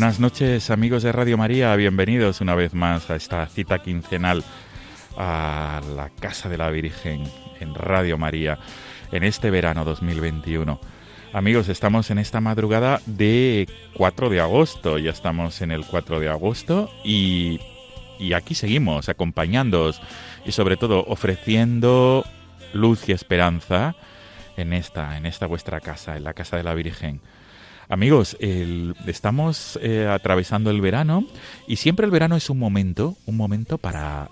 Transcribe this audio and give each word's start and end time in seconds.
Buenas 0.00 0.18
noches 0.18 0.70
amigos 0.70 1.02
de 1.02 1.12
Radio 1.12 1.36
María, 1.36 1.76
bienvenidos 1.76 2.40
una 2.40 2.54
vez 2.54 2.72
más 2.72 3.10
a 3.10 3.16
esta 3.16 3.44
cita 3.48 3.80
quincenal 3.80 4.42
a 5.18 5.82
la 5.94 6.08
Casa 6.08 6.48
de 6.48 6.56
la 6.56 6.70
Virgen 6.70 7.24
en 7.60 7.74
Radio 7.74 8.16
María 8.16 8.58
en 9.12 9.24
este 9.24 9.50
verano 9.50 9.84
2021. 9.84 10.80
Amigos, 11.34 11.68
estamos 11.68 12.10
en 12.10 12.16
esta 12.18 12.40
madrugada 12.40 13.02
de 13.04 13.68
4 13.92 14.30
de 14.30 14.40
agosto, 14.40 14.96
ya 14.96 15.10
estamos 15.10 15.60
en 15.60 15.70
el 15.70 15.84
4 15.84 16.18
de 16.18 16.30
agosto 16.30 16.90
y, 17.04 17.60
y 18.18 18.32
aquí 18.32 18.54
seguimos 18.54 19.10
acompañándoos 19.10 20.00
y 20.46 20.52
sobre 20.52 20.78
todo 20.78 21.04
ofreciendo 21.08 22.24
luz 22.72 23.06
y 23.06 23.12
esperanza 23.12 23.94
en 24.56 24.72
esta, 24.72 25.18
en 25.18 25.26
esta 25.26 25.44
vuestra 25.44 25.80
casa, 25.80 26.16
en 26.16 26.24
la 26.24 26.32
Casa 26.32 26.56
de 26.56 26.62
la 26.62 26.72
Virgen. 26.72 27.20
Amigos, 27.90 28.36
el- 28.38 28.94
estamos 29.06 29.76
eh, 29.82 30.06
atravesando 30.06 30.70
el 30.70 30.80
verano 30.80 31.24
y 31.66 31.76
siempre 31.76 32.04
el 32.06 32.12
verano 32.12 32.36
es 32.36 32.48
un 32.48 32.58
momento, 32.58 33.16
un 33.26 33.36
momento 33.36 33.78
para, 33.78 34.30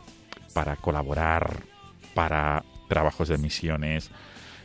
para 0.52 0.76
colaborar, 0.76 1.64
para 2.14 2.62
trabajos 2.88 3.28
de 3.28 3.36
misiones. 3.38 4.10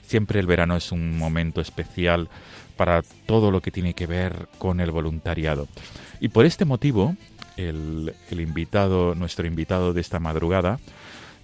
Siempre 0.05 0.39
el 0.39 0.45
verano 0.45 0.75
es 0.75 0.91
un 0.91 1.17
momento 1.17 1.59
especial 1.59 2.29
para 2.77 3.01
todo 3.25 3.49
lo 3.49 3.61
que 3.61 3.71
tiene 3.71 3.95
que 3.95 4.05
ver 4.05 4.47
con 4.59 4.79
el 4.79 4.91
voluntariado. 4.91 5.67
Y 6.19 6.27
por 6.27 6.45
este 6.45 6.63
motivo, 6.65 7.15
el, 7.57 8.13
el 8.29 8.41
invitado, 8.41 9.15
nuestro 9.15 9.47
invitado 9.47 9.93
de 9.93 10.01
esta 10.01 10.19
madrugada, 10.19 10.79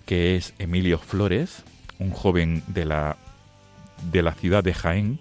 que 0.06 0.36
es 0.36 0.54
Emilio 0.60 1.00
Flores, 1.00 1.64
un 1.98 2.12
joven 2.12 2.64
de 2.68 2.86
la, 2.86 3.18
de 4.12 4.22
la 4.22 4.34
ciudad 4.34 4.64
de 4.64 4.74
Jaén, 4.76 5.20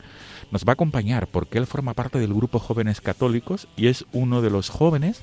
nos 0.51 0.65
va 0.65 0.73
a 0.73 0.75
acompañar 0.75 1.27
porque 1.27 1.59
él 1.59 1.67
forma 1.67 1.95
parte 1.95 2.19
del 2.19 2.35
grupo 2.35 2.59
Jóvenes 2.59 3.01
Católicos 3.01 3.69
y 3.77 3.89
es 3.89 4.05
uno 4.13 4.43
de 4.43 4.51
los 4.51 4.71
jóvenes 4.71 5.23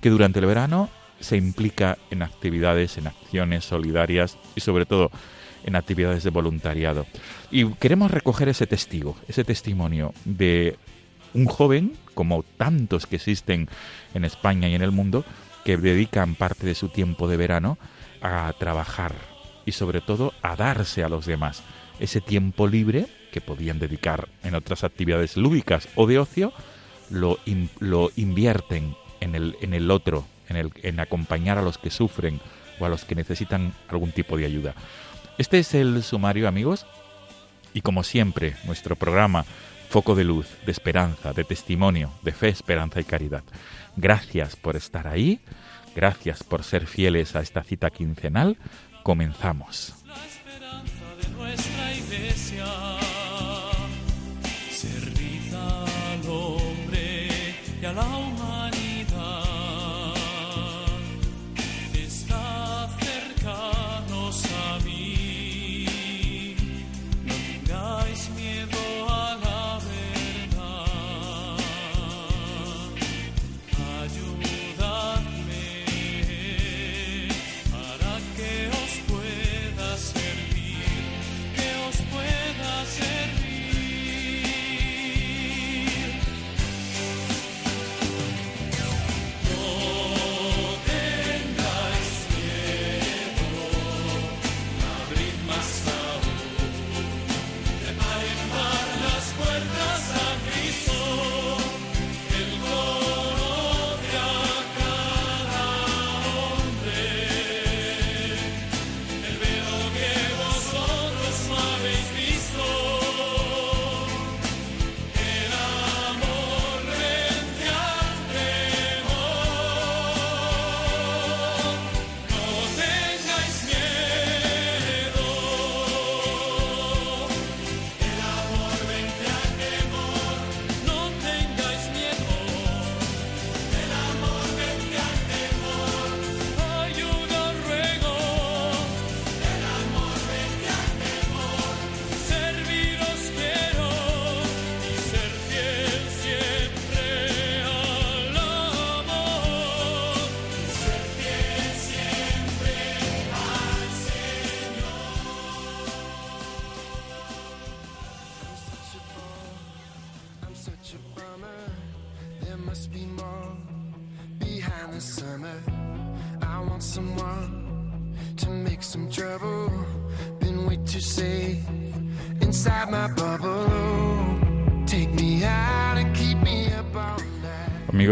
que 0.00 0.10
durante 0.10 0.40
el 0.40 0.46
verano 0.46 0.88
se 1.20 1.36
implica 1.36 1.98
en 2.10 2.22
actividades, 2.22 2.98
en 2.98 3.06
acciones 3.06 3.64
solidarias 3.64 4.38
y 4.56 4.60
sobre 4.60 4.86
todo 4.86 5.10
en 5.64 5.76
actividades 5.76 6.24
de 6.24 6.30
voluntariado. 6.30 7.06
Y 7.50 7.66
queremos 7.74 8.10
recoger 8.10 8.48
ese 8.48 8.66
testigo, 8.66 9.16
ese 9.28 9.44
testimonio 9.44 10.12
de 10.24 10.76
un 11.34 11.46
joven, 11.46 11.94
como 12.14 12.42
tantos 12.42 13.06
que 13.06 13.16
existen 13.16 13.68
en 14.14 14.24
España 14.24 14.68
y 14.68 14.74
en 14.74 14.82
el 14.82 14.90
mundo, 14.90 15.24
que 15.64 15.76
dedican 15.76 16.34
parte 16.34 16.66
de 16.66 16.74
su 16.74 16.88
tiempo 16.88 17.28
de 17.28 17.36
verano 17.36 17.78
a 18.20 18.52
trabajar 18.58 19.14
y 19.64 19.72
sobre 19.72 20.00
todo 20.00 20.34
a 20.42 20.56
darse 20.56 21.04
a 21.04 21.08
los 21.08 21.26
demás. 21.26 21.62
Ese 22.00 22.20
tiempo 22.20 22.66
libre 22.66 23.06
que 23.32 23.40
podían 23.40 23.80
dedicar 23.80 24.28
en 24.44 24.54
otras 24.54 24.84
actividades 24.84 25.36
lúdicas 25.36 25.88
o 25.96 26.06
de 26.06 26.20
ocio, 26.20 26.52
lo, 27.10 27.38
lo 27.80 28.12
invierten 28.14 28.94
en 29.20 29.34
el, 29.34 29.56
en 29.60 29.74
el 29.74 29.90
otro, 29.90 30.24
en, 30.48 30.56
el, 30.56 30.72
en 30.82 31.00
acompañar 31.00 31.58
a 31.58 31.62
los 31.62 31.78
que 31.78 31.90
sufren 31.90 32.40
o 32.78 32.84
a 32.84 32.88
los 32.88 33.04
que 33.04 33.16
necesitan 33.16 33.74
algún 33.88 34.12
tipo 34.12 34.36
de 34.36 34.46
ayuda. 34.46 34.74
Este 35.38 35.58
es 35.58 35.74
el 35.74 36.02
sumario, 36.02 36.46
amigos, 36.46 36.86
y 37.74 37.80
como 37.80 38.04
siempre, 38.04 38.54
nuestro 38.64 38.96
programa 38.96 39.44
Foco 39.88 40.14
de 40.14 40.24
Luz, 40.24 40.46
de 40.64 40.72
Esperanza, 40.72 41.32
de 41.32 41.44
Testimonio, 41.44 42.12
de 42.22 42.32
Fe, 42.32 42.48
Esperanza 42.48 43.00
y 43.00 43.04
Caridad. 43.04 43.44
Gracias 43.96 44.56
por 44.56 44.76
estar 44.76 45.06
ahí, 45.06 45.40
gracias 45.94 46.42
por 46.42 46.64
ser 46.64 46.86
fieles 46.86 47.34
a 47.36 47.40
esta 47.40 47.62
cita 47.62 47.90
quincenal. 47.90 48.56
Comenzamos. 49.02 50.01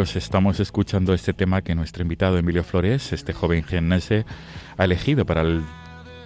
Estamos 0.00 0.60
escuchando 0.60 1.12
este 1.12 1.34
tema 1.34 1.60
que 1.60 1.74
nuestro 1.74 2.02
invitado 2.02 2.38
Emilio 2.38 2.64
Flores, 2.64 3.12
este 3.12 3.34
joven 3.34 3.62
genese, 3.62 4.24
ha 4.78 4.84
elegido 4.84 5.26
para 5.26 5.42
el 5.42 5.62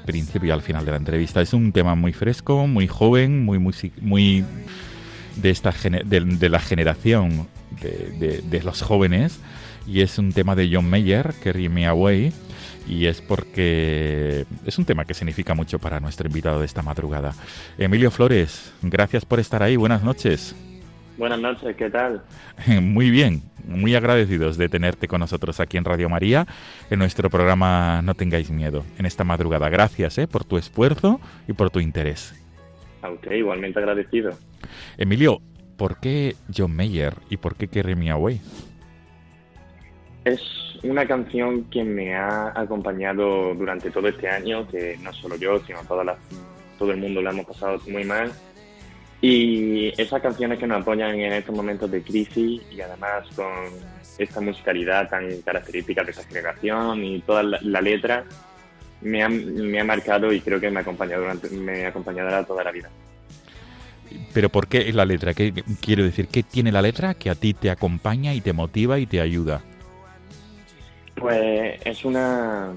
principio 0.07 0.51
y 0.51 0.53
al 0.53 0.63
final 0.63 0.85
de 0.85 0.93
la 0.93 0.97
entrevista. 0.97 1.43
Es 1.43 1.53
un 1.53 1.73
tema 1.73 1.97
muy 1.97 2.13
fresco, 2.13 2.69
muy 2.69 2.87
joven, 2.87 3.45
muy 3.45 3.59
muy, 3.59 4.45
de 5.35 5.51
esta 5.51 5.75
de, 6.05 6.49
la 6.49 6.61
generación 6.61 7.49
de, 7.81 8.43
de, 8.43 8.63
los 8.63 8.81
jóvenes 8.81 9.41
y 9.89 10.03
es 10.03 10.19
un 10.19 10.33
tema 10.33 10.55
de 10.55 10.71
John 10.73 10.89
Mayer, 10.89 11.35
Carry 11.43 11.69
Me 11.69 11.89
Away 11.89 12.33
y 12.87 13.07
es 13.07 13.21
porque 13.21 14.47
es 14.65 14.79
un 14.79 14.85
tema 14.85 15.05
que 15.05 15.15
significa 15.15 15.53
mucho 15.55 15.81
para 15.81 15.99
nuestro 15.99 16.29
invitado 16.29 16.61
de 16.61 16.67
esta 16.67 16.83
madrugada. 16.83 17.35
Emilio 17.77 18.13
Flores, 18.13 18.73
gracias 18.83 19.25
por 19.25 19.41
estar 19.41 19.65
ahí. 19.65 19.75
Buenas 19.75 20.05
noches. 20.05 20.55
Buenas 21.17 21.39
noches, 21.39 21.77
¿qué 21.77 21.91
tal? 21.91 22.23
Muy 22.83 23.11
bien, 23.11 23.43
muy 23.67 23.95
agradecidos 23.95 24.59
de 24.59 24.69
tenerte 24.69 25.07
con 25.07 25.21
nosotros 25.21 25.61
aquí 25.61 25.77
en 25.77 25.85
Radio 25.85 26.09
María, 26.09 26.47
en 26.91 26.99
nuestro 26.99 27.31
programa 27.31 28.03
No 28.03 28.15
tengáis 28.15 28.51
miedo, 28.51 28.85
en 28.99 29.07
esta 29.07 29.23
madrugada. 29.25 29.69
Gracias 29.69 30.19
¿eh? 30.19 30.27
por 30.27 30.45
tu 30.45 30.59
esfuerzo 30.59 31.21
y 31.47 31.53
por 31.53 31.71
tu 31.71 31.81
interés. 31.81 32.35
Ok, 33.03 33.29
igualmente 33.31 33.79
agradecido. 33.79 34.33
Emilio, 34.99 35.41
¿por 35.77 36.01
qué 36.01 36.35
John 36.55 36.75
Mayer 36.75 37.15
y 37.31 37.37
por 37.37 37.55
qué 37.55 37.69
Carry 37.69 37.95
Me 37.95 38.11
Away? 38.11 38.41
Es 40.25 40.41
una 40.83 41.07
canción 41.07 41.65
que 41.71 41.85
me 41.85 42.15
ha 42.15 42.53
acompañado 42.59 43.55
durante 43.55 43.91
todo 43.91 44.09
este 44.09 44.29
año, 44.29 44.67
que 44.69 44.99
no 45.03 45.13
solo 45.13 45.37
yo, 45.37 45.61
sino 45.65 45.81
toda 45.85 46.19
todo 46.79 46.91
el 46.91 46.99
mundo 46.99 47.23
la 47.23 47.31
hemos 47.31 47.47
pasado 47.47 47.79
muy 47.89 48.05
mal 48.05 48.33
y 49.27 49.91
esas 49.97 50.21
canciones 50.21 50.59
que 50.59 50.67
nos 50.67 50.83
apoyan 50.83 51.19
en 51.19 51.33
estos 51.33 51.57
momentos 51.57 51.91
de 51.91 52.03
crisis 52.03 52.61
y 52.71 52.81
además 52.83 53.25
con 53.35 53.49
esta 54.19 54.39
musicalidad 54.43 55.09
tan 55.09 55.41
característica 55.41 56.05
de 56.05 56.11
esta 56.11 56.25
generación 56.25 57.03
y 57.03 57.21
toda 57.21 57.43
la, 57.43 57.81
letra 57.81 58.27
me 59.01 59.23
ha, 59.23 59.31
me 59.31 59.81
ha, 59.81 59.85
marcado 59.85 60.31
y 60.31 60.43
creo 60.43 60.61
que 60.61 60.69
me 60.71 60.81
ha 60.81 60.83
acompañado 60.83 61.23
durante, 61.23 61.49
me 61.49 61.87
acompañará 61.87 62.45
toda 62.45 62.65
la 62.65 62.71
vida. 62.71 62.91
Pero 64.35 64.51
¿por 64.51 64.69
qué 64.69 64.93
la 64.93 65.07
letra? 65.07 65.33
¿Qué 65.33 65.55
quiero 65.81 66.05
decir? 66.05 66.29
¿Qué 66.29 66.43
tiene 66.43 66.71
la 66.71 66.83
letra 66.83 67.15
que 67.15 67.31
a 67.31 67.35
ti 67.35 67.55
te 67.55 67.71
acompaña 67.71 68.35
y 68.35 68.43
te 68.43 68.53
motiva 68.53 68.99
y 68.99 69.07
te 69.07 69.23
ayuda? 69.23 69.63
Pues 71.15 71.81
es 71.83 72.05
una 72.05 72.75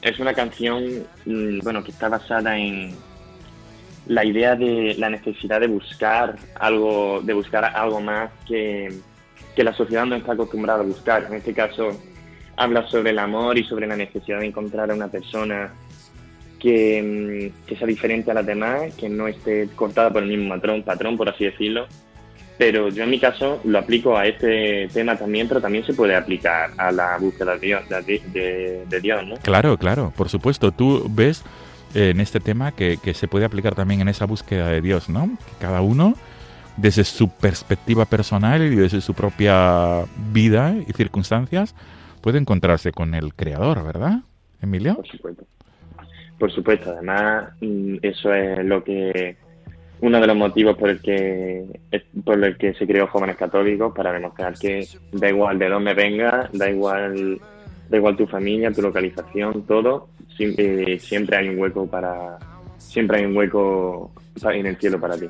es 0.00 0.18
una 0.18 0.32
canción 0.32 1.04
mm, 1.26 1.58
bueno 1.62 1.84
que 1.84 1.90
está 1.90 2.08
basada 2.08 2.56
en 2.56 2.94
la 4.06 4.24
idea 4.24 4.54
de 4.54 4.94
la 4.98 5.08
necesidad 5.08 5.60
de 5.60 5.66
buscar 5.66 6.36
algo, 6.58 7.20
de 7.22 7.32
buscar 7.32 7.64
algo 7.64 8.00
más 8.00 8.30
que, 8.46 8.92
la 9.56 9.72
sociedad 9.72 10.04
no 10.04 10.16
está 10.16 10.32
acostumbrada 10.32 10.80
a 10.80 10.84
buscar. 10.84 11.26
En 11.28 11.34
este 11.34 11.54
caso, 11.54 11.90
habla 12.56 12.86
sobre 12.88 13.10
el 13.10 13.18
amor 13.18 13.56
y 13.56 13.64
sobre 13.64 13.86
la 13.86 13.96
necesidad 13.96 14.40
de 14.40 14.46
encontrar 14.46 14.90
a 14.90 14.94
una 14.94 15.08
persona 15.08 15.72
que, 16.58 17.52
mm, 17.68 17.74
sea 17.74 17.86
diferente 17.86 18.30
a 18.30 18.34
las 18.34 18.46
demás, 18.46 18.94
que 18.94 19.08
no 19.08 19.28
esté 19.28 19.68
cortada 19.74 20.10
por 20.12 20.22
el 20.22 20.28
mismo 20.28 20.54
patrón, 20.54 20.82
patrón, 20.82 21.16
por 21.16 21.28
así 21.28 21.44
decirlo. 21.44 21.86
Pero 22.56 22.88
yo 22.88 23.02
en 23.02 23.10
mi 23.10 23.18
caso 23.18 23.60
lo 23.64 23.78
aplico 23.78 24.16
a 24.16 24.26
este 24.26 24.88
tema 24.92 25.16
también, 25.16 25.48
pero 25.48 25.60
también 25.60 25.84
se 25.84 25.94
puede 25.94 26.14
aplicar 26.14 26.70
a 26.76 26.92
la 26.92 27.18
búsqueda 27.18 27.54
de 27.56 27.66
Dios, 27.66 27.82
de, 27.88 28.84
de 28.88 29.00
Dios 29.00 29.26
¿no? 29.26 29.36
Claro, 29.38 29.76
claro, 29.76 30.12
por 30.16 30.28
supuesto. 30.28 30.70
Tú 30.70 31.06
ves 31.10 31.44
en 31.94 32.20
este 32.20 32.40
tema 32.40 32.72
que, 32.72 32.98
se 33.14 33.28
puede 33.28 33.44
aplicar 33.44 33.74
también 33.74 34.00
en 34.00 34.08
esa 34.08 34.26
búsqueda 34.26 34.68
de 34.68 34.80
Dios, 34.80 35.08
¿no? 35.08 35.26
Que 35.26 35.52
cada 35.60 35.80
uno, 35.80 36.14
desde 36.76 37.04
su 37.04 37.28
perspectiva 37.28 38.04
personal 38.04 38.62
y 38.62 38.74
desde 38.74 39.00
su 39.00 39.14
propia 39.14 40.04
vida 40.32 40.74
y 40.86 40.92
circunstancias, 40.92 41.74
puede 42.20 42.38
encontrarse 42.38 42.92
con 42.92 43.14
el 43.14 43.34
Creador, 43.34 43.84
¿verdad, 43.84 44.20
Emilio? 44.60 44.96
Por 44.96 45.06
supuesto. 45.08 45.44
Por 46.38 46.52
supuesto, 46.52 46.90
además, 46.90 47.50
mm, 47.60 47.96
eso 48.02 48.34
es 48.34 48.64
lo 48.64 48.82
que 48.82 49.36
uno 50.00 50.20
de 50.20 50.26
los 50.26 50.36
motivos 50.36 50.76
por 50.76 50.90
el 50.90 51.00
que 51.00 51.80
por 52.24 52.42
el 52.42 52.58
que 52.58 52.74
se 52.74 52.86
creó 52.86 53.06
Jóvenes 53.06 53.36
Católicos 53.36 53.94
para 53.94 54.12
demostrar 54.12 54.54
que 54.58 54.86
da 55.12 55.28
igual 55.28 55.58
de 55.58 55.68
dónde 55.68 55.94
venga, 55.94 56.50
da 56.52 56.68
igual 56.68 57.38
da 57.88 57.96
igual 57.96 58.16
tu 58.16 58.26
familia, 58.26 58.72
tu 58.72 58.82
localización, 58.82 59.62
todo, 59.66 60.08
eh, 60.38 60.98
siempre 61.00 61.36
hay 61.36 61.48
un 61.48 61.58
hueco 61.58 61.86
para 61.86 62.38
siempre 62.78 63.18
hay 63.18 63.24
un 63.26 63.36
hueco 63.36 64.12
en 64.44 64.66
el 64.66 64.76
cielo 64.76 65.00
para 65.00 65.16
ti. 65.16 65.26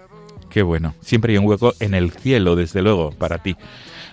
Qué 0.51 0.63
bueno, 0.63 0.95
siempre 1.01 1.33
hay 1.33 1.39
un 1.39 1.47
hueco 1.47 1.73
en 1.81 1.95
el 1.95 2.11
cielo, 2.13 2.57
desde 2.57 2.83
luego, 2.83 3.11
para 3.11 3.39
ti. 3.39 3.57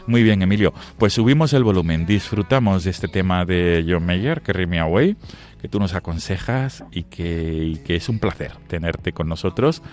Muy 0.08 0.24
bien, 0.24 0.42
Emilio. 0.42 0.74
Pues 0.98 1.14
subimos 1.14 1.54
el 1.54 1.64
volumen, 1.64 2.06
disfrutamos 2.06 2.84
de 2.84 2.90
este 2.90 3.08
tema 3.08 3.46
de 3.46 3.86
John 3.88 4.06
Mayer, 4.06 4.42
que 4.42 4.66
Me 4.66 4.80
Away, 4.80 5.16
que 5.62 5.68
tú 5.68 5.80
nos 5.80 5.94
aconsejas 5.94 6.84
y 6.92 7.04
que, 7.04 7.54
y 7.64 7.76
que 7.78 7.96
es 7.96 8.10
un 8.10 8.20
placer 8.20 8.54
tenerte 8.68 9.12
con 9.12 9.28
nosotros 9.28 9.84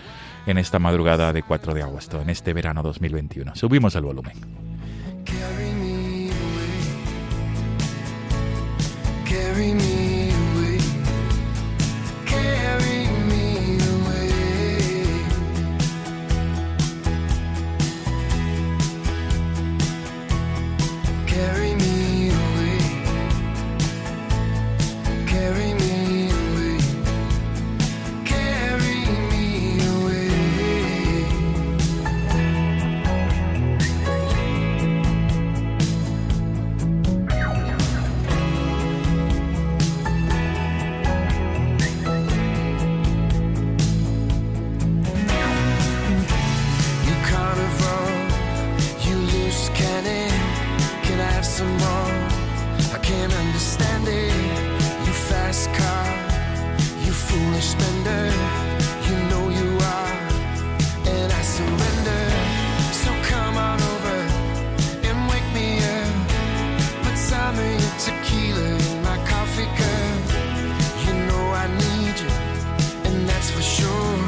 en 0.46 0.56
esta 0.56 0.78
madrugada 0.78 1.32
de 1.34 1.42
4 1.42 1.74
de 1.74 1.82
agosto, 1.82 2.22
en 2.22 2.30
este 2.30 2.54
verano 2.54 2.82
2021. 2.82 3.54
Subimos 3.54 3.94
el 3.94 4.04
volumen. 4.04 4.68
carry 9.28 9.74
me 9.74 9.97
anymore. 51.68 52.12
I 52.94 52.98
can't 53.02 53.32
understand 53.32 54.08
it. 54.08 54.32
You 55.06 55.12
fast 55.30 55.68
car, 55.74 56.08
you 57.04 57.12
foolish 57.12 57.68
spender. 57.74 58.24
You 59.08 59.16
know 59.30 59.44
you 59.58 59.68
are, 59.96 60.16
and 61.14 61.28
I 61.32 61.42
surrender. 61.56 62.24
So 63.02 63.10
come 63.32 63.56
on 63.56 63.78
over 63.92 64.18
and 65.08 65.18
wake 65.30 65.48
me 65.58 65.68
up. 65.96 66.14
Put 67.04 67.16
some 67.16 67.54
of 67.64 67.70
your 67.82 67.94
tequila 68.04 68.68
in 68.90 69.02
my 69.02 69.18
coffee 69.32 69.70
cup. 69.80 70.22
You 71.04 71.12
know 71.28 71.44
I 71.64 71.66
need 71.84 72.16
you, 72.24 72.32
and 73.06 73.28
that's 73.28 73.50
for 73.50 73.62
sure. 73.62 74.18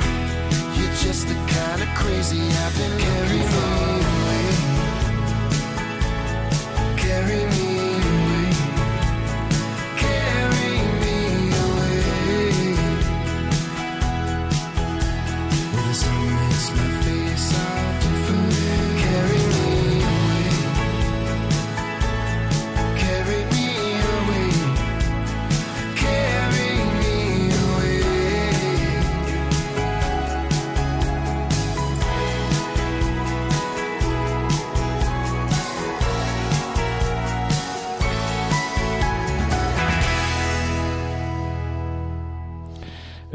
You're 0.76 0.96
just 1.04 1.28
the 1.28 1.38
kind 1.56 1.82
of 1.82 1.88
crazy 2.00 2.40
I've 2.40 2.76
been. 2.78 2.98
Kept. 2.98 3.19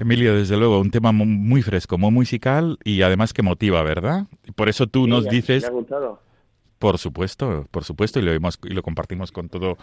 Emilio, 0.06 0.36
desde 0.36 0.56
luego, 0.56 0.80
un 0.80 0.92
tema 0.92 1.12
muy 1.12 1.64
fresco, 1.64 1.98
muy 1.98 2.12
musical 2.12 2.78
y 2.84 3.02
además 3.02 3.34
que 3.34 3.42
motiva, 3.42 3.82
¿verdad? 3.82 4.28
Por 4.56 4.70
eso 4.70 4.86
tú 4.86 5.08
nos 5.08 5.26
dices... 5.26 5.64
Me 5.64 5.70
ha 5.70 5.72
gustado. 5.72 6.22
Por 6.78 7.00
supuesto, 7.00 7.68
por 7.72 7.84
supuesto, 7.84 8.20
y 8.20 8.22
lo 8.22 8.30
vemos 8.30 8.60
y 8.64 8.70
lo 8.76 8.84
compartimos 8.84 9.32
con 9.32 9.50
todo 9.50 9.78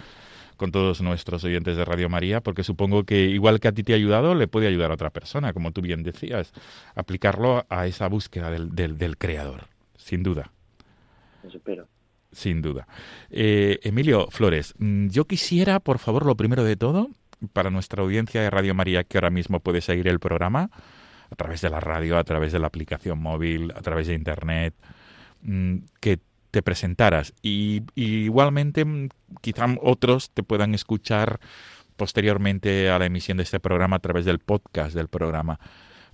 con 0.57 0.71
todos 0.71 1.01
nuestros 1.03 1.43
oyentes 1.43 1.77
de 1.77 1.85
Radio 1.85 2.09
María, 2.09 2.41
porque 2.41 2.63
supongo 2.63 3.03
que 3.03 3.25
igual 3.25 3.59
que 3.59 3.67
a 3.67 3.73
ti 3.73 3.83
te 3.83 3.95
ha 3.95 3.97
ayudado, 3.97 4.37
le 4.37 4.47
puede 4.47 4.69
ayudar 4.69 4.93
a 4.93 4.95
otra 4.95 5.11
persona, 5.11 5.53
como 5.53 5.73
tú 5.73 5.81
bien 5.81 6.05
decías, 6.05 6.53
aplicarlo 6.95 7.65
a 7.69 7.89
esa 7.89 8.07
búsqueda 8.07 8.49
del, 8.51 8.73
del, 8.77 8.99
del 8.99 9.19
creador, 9.19 9.67
sin 9.97 10.23
duda. 10.23 10.53
Eso 11.45 11.57
espero. 11.57 11.89
Sin 12.31 12.63
duda. 12.63 12.87
Eh, 13.31 13.81
Emilio 13.83 14.29
Flores, 14.31 14.75
mm, 14.79 15.09
yo 15.09 15.25
quisiera, 15.25 15.81
por 15.81 15.99
favor, 15.99 16.25
lo 16.25 16.37
primero 16.37 16.63
de 16.63 16.77
todo, 16.77 17.11
para 17.53 17.71
nuestra 17.71 18.03
audiencia 18.03 18.41
de 18.43 18.51
Radio 18.51 18.75
María 18.75 19.05
que 19.05 19.19
ahora 19.19 19.31
mismo 19.31 19.61
puede 19.61 19.81
seguir 19.81 20.09
el 20.09 20.21
programa, 20.21 20.71
a 21.31 21.35
través 21.35 21.61
de 21.63 21.71
la 21.71 21.81
radio, 21.81 22.19
a 22.19 22.25
través 22.25 22.53
de 22.53 22.59
la 22.59 22.67
aplicación 22.67 23.19
móvil, 23.21 23.73
a 23.75 23.81
través 23.81 24.07
de 24.07 24.15
Internet, 24.15 24.75
mm, 25.43 25.77
que 26.01 26.19
te 26.51 26.63
presentaras. 26.63 27.33
Y, 27.43 27.83
y 27.95 28.25
igualmente, 28.25 28.85
mm, 28.85 29.09
quizá 29.41 29.67
otros 29.81 30.31
te 30.31 30.43
puedan 30.43 30.75
escuchar 30.75 31.41
posteriormente 31.97 32.91
a 32.91 32.99
la 32.99 33.07
emisión 33.07 33.37
de 33.39 33.45
este 33.45 33.61
programa 33.61 33.97
a 33.97 34.01
través 34.01 34.25
del 34.25 34.39
podcast 34.39 34.95
del 34.95 35.09
programa. 35.09 35.59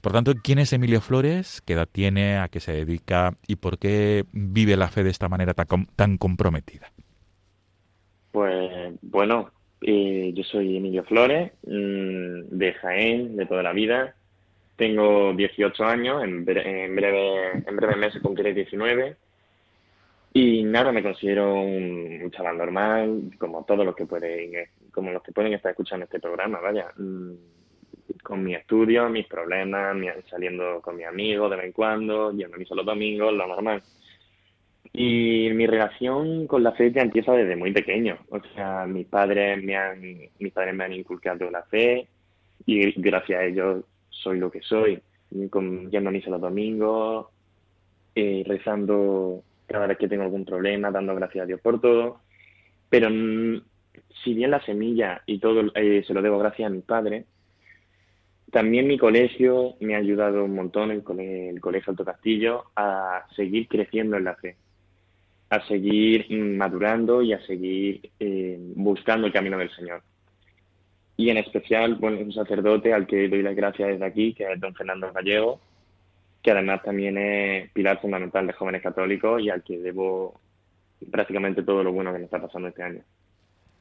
Por 0.00 0.12
tanto, 0.12 0.32
¿quién 0.42 0.61
es 0.61 0.73
Emilio 0.73 1.00
Flores? 1.00 1.61
¿Qué 1.64 1.73
edad 1.73 1.88
tiene? 1.90 2.38
¿A 2.38 2.47
qué 2.49 2.61
se 2.61 2.73
dedica? 2.73 3.35
¿Y 3.49 3.56
por 3.56 3.78
qué 3.78 4.25
vive 4.32 4.76
la 4.76 4.88
fe 4.88 5.02
de 5.02 5.11
esta 5.11 5.28
manera 5.28 5.54
tan, 5.54 5.66
com- 5.66 5.87
tan 5.97 6.18
comprometida? 6.18 6.92
Pues 8.30 8.94
bueno, 9.02 9.50
eh, 9.80 10.32
yo 10.35 10.42
soy 10.44 10.76
Emilio 10.76 11.04
Flores, 11.04 11.52
mm, 11.66 12.56
de 12.58 12.73
Jaén, 12.80 13.37
de 13.37 13.47
toda 13.47 13.62
la 13.62 13.73
vida. 13.73 14.14
Tengo 14.76 15.32
18 15.35 15.85
años, 15.85 16.23
en, 16.23 16.44
bre- 16.47 16.64
en 16.64 16.94
breve 16.94 17.50
en 17.66 17.76
breves 17.76 17.97
meses 17.97 18.23
cumpliré 18.23 18.54
19. 18.54 19.16
Y 20.35 20.62
nada, 20.62 20.92
me 20.92 21.02
considero 21.02 21.54
un, 21.54 22.30
chaval 22.30 22.58
normal, 22.58 23.23
como 23.38 23.64
todos 23.64 23.85
los 23.85 23.97
que 23.97 24.06
pueden, 24.06 24.52
como 24.92 25.11
los 25.11 25.23
que 25.23 25.32
pueden 25.32 25.52
estar 25.54 25.70
escuchando 25.70 26.04
este 26.04 26.20
programa, 26.20 26.61
vaya. 26.61 26.92
Mm, 26.97 27.32
con 28.23 28.42
mis 28.44 28.58
estudios, 28.58 29.11
mis 29.11 29.26
problemas, 29.26 29.94
mi- 29.97 30.08
saliendo 30.28 30.80
con 30.82 30.97
mis 30.97 31.06
amigos 31.06 31.50
de 31.50 31.56
vez 31.56 31.66
en 31.66 31.73
cuando, 31.73 32.30
yendo 32.32 32.56
a 32.56 32.58
misa 32.58 32.75
los 32.75 32.85
domingos, 32.87 33.32
lo 33.32 33.47
normal. 33.47 33.82
Y 34.92 35.50
mi 35.52 35.66
relación 35.66 36.47
con 36.47 36.62
la 36.62 36.73
fe 36.73 36.90
ya 36.90 37.02
empieza 37.02 37.33
desde 37.33 37.57
muy 37.57 37.73
pequeño. 37.73 38.18
O 38.30 38.40
sea, 38.54 38.87
mis 38.87 39.07
padres 39.07 39.62
me 39.62 39.76
han, 39.76 40.00
mis 40.38 40.52
padres 40.52 40.75
me 40.75 40.85
han 40.85 40.92
inculcado 40.92 41.50
la 41.50 41.62
fe 41.64 42.09
y 42.66 42.92
gracias 43.00 43.40
a 43.40 43.45
ellos 43.45 43.85
soy 44.11 44.38
lo 44.38 44.50
que 44.50 44.62
soy. 44.62 45.00
Con, 45.50 45.90
yendo 45.90 46.09
a 46.09 46.12
misa 46.12 46.30
los 46.30 46.40
domingos, 46.40 47.26
eh, 48.14 48.42
rezando 48.47 49.42
cada 49.66 49.87
vez 49.87 49.99
que 49.99 50.09
tengo 50.09 50.23
algún 50.23 50.45
problema, 50.45 50.90
dando 50.90 51.14
gracias 51.14 51.45
a 51.45 51.47
Dios 51.47 51.61
por 51.61 51.80
todo. 51.80 52.21
Pero 52.88 53.11
mm, 53.11 53.61
si 54.25 54.35
bien 54.35 54.50
la 54.50 54.64
semilla 54.64 55.23
y 55.26 55.38
todo 55.38 55.71
eh, 55.75 56.02
se 56.07 56.14
lo 56.14 56.23
debo 56.23 56.38
gracias 56.38 56.66
a 56.66 56.75
mis 56.75 56.85
padres, 56.85 57.26
también 58.50 58.87
mi 58.87 58.97
colegio 58.99 59.75
me 59.80 59.95
ha 59.95 59.99
ayudado 59.99 60.45
un 60.45 60.54
montón, 60.54 60.90
el 60.90 61.02
Colegio 61.02 61.90
Alto 61.90 62.04
Castillo, 62.04 62.64
a 62.76 63.26
seguir 63.37 63.68
creciendo 63.68 64.16
en 64.16 64.25
la 64.25 64.37
fe, 64.37 64.57
a 65.50 65.67
seguir 65.67 66.26
madurando 66.31 67.23
y 67.23 67.33
a 67.33 67.40
seguir 67.47 68.11
eh, 68.21 68.59
buscando 68.75 69.26
el 69.26 69.33
camino 69.33 69.59
del 69.59 69.75
Señor. 69.75 70.02
Y 71.17 71.31
en 71.31 71.38
especial, 71.38 71.97
bueno, 71.97 72.21
un 72.21 72.33
sacerdote 72.33 72.93
al 72.93 73.07
que 73.07 73.28
doy 73.28 73.43
las 73.43 73.57
gracias 73.57 73.88
desde 73.88 74.05
aquí, 74.05 74.35
que 74.35 74.45
es 74.52 74.61
don 74.61 74.75
Fernando 74.75 75.12
Gallego, 75.12 75.61
que 76.43 76.50
además 76.52 76.83
también 76.83 77.19
es 77.19 77.71
pilar 77.73 78.00
fundamental 78.00 78.47
de 78.47 78.52
jóvenes 78.52 78.83
católicos 78.83 79.43
y 79.43 79.50
al 79.50 79.62
que 79.62 79.78
debo 79.78 80.38
prácticamente 81.11 81.62
todo 81.62 81.83
lo 81.83 81.93
bueno 81.93 82.12
que 82.12 82.19
me 82.19 82.25
está 82.26 82.40
pasando 82.40 82.69
este 82.69 82.83
año. 82.83 83.02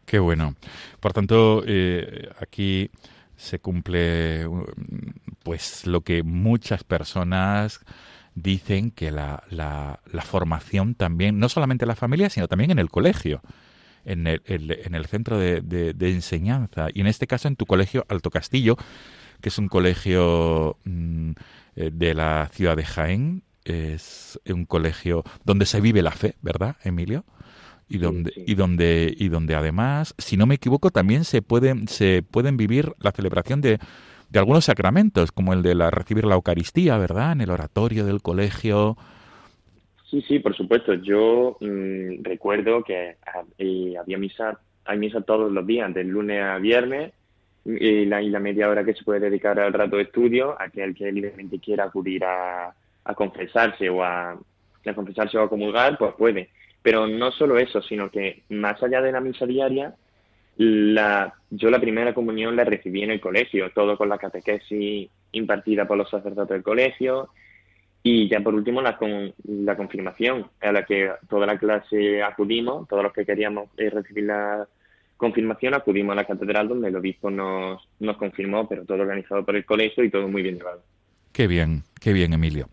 Qué 0.06 0.20
bueno. 0.20 0.56
Por 1.00 1.14
tanto, 1.14 1.64
eh, 1.68 2.30
aquí 2.40 2.90
se 3.36 3.60
cumple 3.60 4.46
pues 5.44 5.86
lo 5.86 6.02
que 6.02 6.24
muchas 6.24 6.84
personas 6.84 7.86
dicen 8.44 8.92
que 8.92 9.12
la, 9.12 9.44
la, 9.50 10.00
la 10.12 10.22
formación 10.22 10.96
también, 10.96 11.40
no 11.40 11.50
solamente 11.50 11.86
en 11.86 11.90
la 11.90 11.96
familia, 11.96 12.30
sino 12.30 12.48
también 12.48 12.72
en 12.72 12.80
el 12.80 12.90
colegio, 12.90 13.42
en 14.06 14.28
el, 14.28 14.42
el- 14.46 14.72
en 14.86 14.96
el 14.96 15.06
centro 15.08 15.38
de, 15.40 15.62
de- 15.62 15.94
de 15.94 16.12
enseñanza, 16.14 16.88
y 16.94 17.02
en 17.02 17.08
este 17.08 17.28
caso 17.28 17.48
en 17.48 17.56
tu 17.56 17.66
colegio 17.66 18.06
Alto 18.10 18.30
Castillo, 18.32 18.78
que 19.42 19.50
es 19.50 19.58
un 19.60 19.68
colegio 19.70 20.78
mm, 20.86 21.32
eh, 21.76 21.92
de 21.94 22.14
la 22.16 22.50
ciudad 22.54 22.78
de 22.78 22.86
Jaén, 22.86 23.44
es 23.66 24.40
un 24.50 24.66
colegio 24.66 25.24
donde 25.46 25.66
se 25.66 25.82
vive 25.82 26.02
la 26.02 26.12
fe, 26.12 26.36
¿verdad, 26.42 26.78
Emilio? 26.84 27.26
y 27.90 28.00
donde 28.00 28.32
sí. 28.34 28.44
y 28.48 28.56
donde 28.56 29.14
y 29.18 29.30
donde 29.30 29.56
además 29.56 30.14
si 30.18 30.36
no 30.38 30.46
me 30.46 30.56
equivoco 30.56 30.92
también 30.92 31.24
se 31.24 31.42
pueden 31.42 31.88
se 31.88 32.22
pueden 32.24 32.58
vivir 32.58 32.94
la 33.00 33.12
celebración 33.14 33.62
de, 33.62 33.80
de 34.30 34.40
algunos 34.40 34.66
sacramentos 34.66 35.32
como 35.32 35.54
el 35.54 35.64
de 35.64 35.76
la 35.76 35.90
recibir 35.90 36.26
la 36.26 36.36
Eucaristía 36.36 36.98
verdad 36.98 37.32
en 37.32 37.42
el 37.42 37.50
oratorio 37.50 38.06
del 38.06 38.22
colegio 38.22 38.98
Sí, 40.10 40.22
sí, 40.22 40.40
por 40.40 40.56
supuesto. 40.56 40.94
Yo 40.94 41.58
mm, 41.60 42.24
recuerdo 42.24 42.84
que 42.84 43.18
ah, 43.26 43.44
eh, 43.58 43.96
había 44.00 44.18
misa, 44.18 44.60
hay 44.86 44.98
misa 44.98 45.22
todos 45.22 45.52
los 45.52 45.68
días, 45.68 45.94
de 45.94 46.04
lunes 46.04 46.42
a 46.42 46.58
viernes, 46.60 47.12
y 47.66 48.06
la, 48.06 48.22
y 48.22 48.30
la 48.30 48.40
media 48.40 48.70
hora 48.70 48.86
que 48.86 48.94
se 48.94 49.04
puede 49.04 49.20
dedicar 49.20 49.60
al 49.60 49.74
rato 49.74 49.98
de 49.98 50.04
estudio, 50.04 50.56
aquel 50.58 50.96
que 50.96 51.12
libremente 51.12 51.60
quiera 51.60 51.86
acudir 51.86 52.24
a, 52.24 52.74
a 53.04 53.14
confesarse 53.14 53.90
o 53.90 54.02
a, 54.02 54.32
a 54.32 54.94
confesarse 54.94 55.38
o 55.38 55.44
a 55.44 55.50
comulgar, 55.50 55.98
pues 55.98 56.14
puede. 56.16 56.50
Pero 56.82 57.06
no 57.08 57.32
solo 57.32 57.58
eso, 57.58 57.82
sino 57.82 58.10
que 58.10 58.44
más 58.50 58.82
allá 58.82 59.02
de 59.02 59.12
la 59.12 59.20
misa 59.20 59.46
diaria, 59.46 59.94
la, 60.58 61.36
yo 61.50 61.70
la 61.70 61.80
primera 61.80 62.14
comunión 62.14 62.56
la 62.56 62.64
recibí 62.64 63.04
en 63.04 63.12
el 63.12 63.22
colegio, 63.22 63.72
todo 63.72 63.98
con 63.98 64.10
la 64.10 64.18
catequesis 64.18 65.10
impartida 65.32 65.88
por 65.88 65.98
los 65.98 66.10
sacerdotes 66.10 66.50
del 66.50 66.64
colegio, 66.64 67.30
y 68.02 68.28
ya 68.28 68.40
por 68.40 68.56
último 68.56 68.82
la, 68.82 68.98
con, 68.98 69.34
la 69.46 69.76
confirmación, 69.76 70.48
a 70.62 70.72
la 70.72 70.84
que 70.84 71.12
toda 71.30 71.46
la 71.46 71.58
clase 71.58 72.24
acudimos, 72.24 72.88
todos 72.88 73.04
los 73.04 73.14
que 73.14 73.26
queríamos 73.26 73.70
eh, 73.78 73.90
recibir 73.90 74.26
la 74.26 74.68
confirmación 75.18 75.74
acudimos 75.74 76.14
a 76.14 76.16
la 76.16 76.26
catedral 76.26 76.68
donde 76.68 76.90
el 76.90 76.96
obispo 76.96 77.30
nos, 77.30 77.88
nos 78.00 78.18
confirmó, 78.18 78.68
pero 78.68 78.86
todo 78.86 79.02
organizado 79.02 79.44
por 79.44 79.56
el 79.56 79.66
colegio 79.66 80.04
y 80.04 80.10
todo 80.10 80.28
muy 80.28 80.42
bien 80.42 80.58
llevado. 80.58 80.82
qué 81.34 81.48
bien 81.48 81.84
qué 82.00 82.14
bien 82.14 82.34
Emilio. 82.34 82.70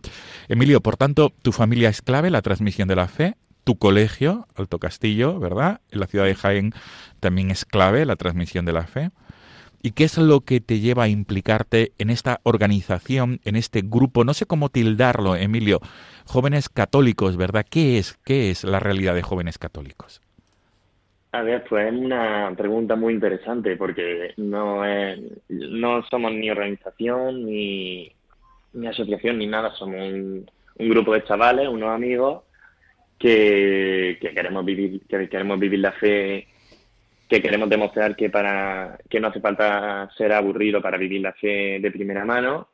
Emilio 0.49 0.81
por 0.81 0.97
tanto 0.97 1.33
tu 1.43 1.53
familia 1.53 1.89
es 1.89 2.03
clave 2.03 2.31
la 2.31 2.43
transmisión 2.43 2.87
de 2.87 2.97
la 2.97 3.09
fe 3.09 3.35
tu 3.65 3.79
colegio 3.79 4.47
Alto 4.55 4.79
Castillo 4.79 5.39
verdad 5.39 5.81
en 5.91 6.01
la 6.01 6.07
ciudad 6.07 6.27
de 6.27 6.35
Jaén 6.35 6.73
también 7.21 7.51
es 7.51 7.65
clave 7.65 8.05
la 8.05 8.17
transmisión 8.17 8.65
de 8.65 8.73
la 8.73 8.87
fe 8.87 9.11
¿Y 9.87 9.91
qué 9.91 10.05
es 10.05 10.17
lo 10.17 10.41
que 10.41 10.63
te 10.63 10.81
lleva 10.81 11.03
a 11.03 11.09
implicarte 11.09 11.93
en 11.99 12.09
esta 12.09 12.41
organización, 12.45 13.41
en 13.45 13.55
este 13.55 13.83
grupo? 13.85 14.25
No 14.25 14.33
sé 14.33 14.47
cómo 14.47 14.71
tildarlo, 14.71 15.37
Emilio. 15.37 15.79
Jóvenes 16.25 16.71
católicos, 16.71 17.37
¿verdad? 17.37 17.67
¿Qué 17.71 17.99
es, 17.99 18.17
qué 18.25 18.51
es 18.51 18.65
la 18.65 18.81
realidad 18.81 19.15
de 19.15 19.21
jóvenes 19.21 19.59
católicos? 19.59 20.23
A 21.33 21.43
ver, 21.43 21.65
pues 21.69 21.93
es 21.93 22.01
una 22.01 22.55
pregunta 22.57 22.97
muy 22.97 23.13
interesante 23.13 23.77
porque 23.77 24.33
no 24.39 24.81
no 25.51 26.03
somos 26.05 26.33
ni 26.33 26.49
organización 26.49 27.45
ni, 27.45 28.11
ni 28.73 28.87
asociación 28.87 29.37
ni 29.37 29.47
nada, 29.47 29.75
somos 29.75 30.01
un, 30.01 30.51
un 30.79 30.89
grupo 30.89 31.13
de 31.13 31.25
chavales, 31.25 31.69
unos 31.69 31.91
amigos 31.91 32.43
que, 33.19 34.19
que 34.21 34.31
queremos 34.31 34.65
vivir, 34.65 35.01
que 35.09 35.29
queremos 35.29 35.59
vivir 35.59 35.79
la 35.79 35.93
fe, 35.93 36.47
que 37.29 37.41
queremos 37.41 37.69
demostrar 37.69 38.15
que 38.17 38.31
para 38.31 38.99
que 39.09 39.21
no 39.21 39.29
hace 39.29 39.41
falta 39.41 40.11
ser 40.17 40.33
aburrido 40.33 40.83
para 40.83 40.99
vivir 40.99 41.21
la 41.21 41.33
fe 41.33 41.79
de 41.81 41.91
primera 41.91 42.25
mano, 42.25 42.69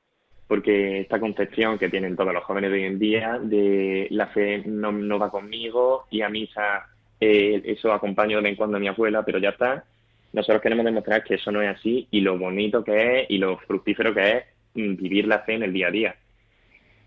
porque 0.47 1.01
esta 1.01 1.21
concepción 1.21 1.79
que 1.79 1.89
tienen 1.89 2.17
todos 2.17 2.35
los 2.35 2.45
jóvenes 2.45 2.71
de 2.71 2.79
hoy 2.79 2.85
en 2.85 2.99
día 2.99 3.39
de 3.41 4.09
la 4.11 4.27
fe 4.29 4.63
no, 4.67 4.91
no 4.91 5.19
va 5.19 5.31
conmigo 5.31 6.07
y 6.11 6.23
a 6.23 6.29
misa 6.29 6.87
eh, 7.21 7.61
eso 7.65 7.93
acompaño 7.93 8.39
de 8.39 8.43
vez 8.43 8.51
en 8.51 8.57
cuando 8.57 8.79
a 8.79 8.81
mi 8.81 8.89
abuela, 8.89 9.25
pero 9.25 9.39
ya 9.39 9.51
está. 9.51 9.85
Nosotros 10.33 10.63
queremos 10.63 10.85
demostrar 10.85 11.23
que 11.23 11.35
eso 11.35 11.53
no 11.53 11.61
es 11.63 11.69
así 11.69 12.09
y 12.11 12.21
lo 12.21 12.39
bonito 12.39 12.83
que 12.83 13.21
es 13.21 13.31
y 13.31 13.39
lo 13.39 13.59
fructífero 13.59 14.15
que 14.15 14.39
es 14.39 14.45
mm, 14.75 14.97
vivir 14.97 15.27
la 15.29 15.41
fe 15.41 15.55
en 15.55 15.65
el 15.65 15.73
día 15.73 15.89
a 15.89 15.91
día. 15.91 16.17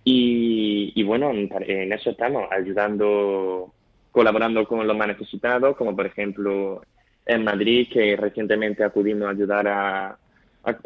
Y, 0.03 0.91
y 0.95 1.03
bueno, 1.03 1.31
en, 1.31 1.93
eso 1.93 2.09
estamos, 2.11 2.51
ayudando, 2.51 3.73
colaborando 4.11 4.67
con 4.67 4.85
los 4.85 4.97
más 4.97 5.07
necesitados, 5.07 5.75
como 5.77 5.95
por 5.95 6.05
ejemplo 6.05 6.81
en 7.25 7.43
Madrid, 7.43 7.87
que 7.91 8.15
recientemente 8.17 8.83
acudimos 8.83 9.27
a 9.27 9.31
ayudar 9.31 9.67
a, 9.67 10.17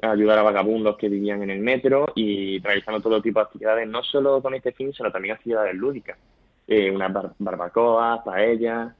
ayudar 0.03 0.39
a 0.39 0.43
vagabundos 0.43 0.97
que 0.97 1.09
vivían 1.09 1.41
en 1.43 1.49
el 1.51 1.59
metro 1.59 2.07
y 2.15 2.59
realizando 2.59 3.01
todo 3.01 3.21
tipo 3.21 3.39
de 3.39 3.45
actividades, 3.45 3.87
no 3.87 4.03
solo 4.03 4.41
con 4.41 4.53
este 4.53 4.71
fin, 4.71 4.93
sino 4.93 5.11
también 5.11 5.35
actividades 5.35 5.73
lúdicas. 5.75 6.17
Eh, 6.67 6.91
unas 6.91 7.11
bar- 7.13 7.33
barbacoas, 7.39 8.21
paellas. 8.23 8.93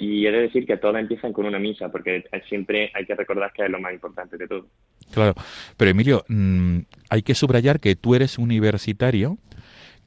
Y 0.00 0.26
he 0.26 0.32
de 0.32 0.42
decir 0.42 0.66
que 0.66 0.78
todas 0.78 1.00
empiezan 1.00 1.32
con 1.32 1.44
una 1.44 1.58
misa, 1.58 1.90
porque 1.90 2.24
siempre 2.48 2.90
hay 2.94 3.04
que 3.04 3.14
recordar 3.14 3.52
que 3.52 3.64
es 3.64 3.70
lo 3.70 3.78
más 3.78 3.92
importante 3.92 4.36
de 4.36 4.48
todo. 4.48 4.66
Claro, 5.12 5.34
pero 5.76 5.90
Emilio, 5.90 6.24
mm, 6.28 6.78
hay 7.10 7.22
que 7.22 7.34
subrayar 7.34 7.78
que 7.78 7.94
tú 7.94 8.14
eres 8.14 8.38
universitario, 8.38 9.38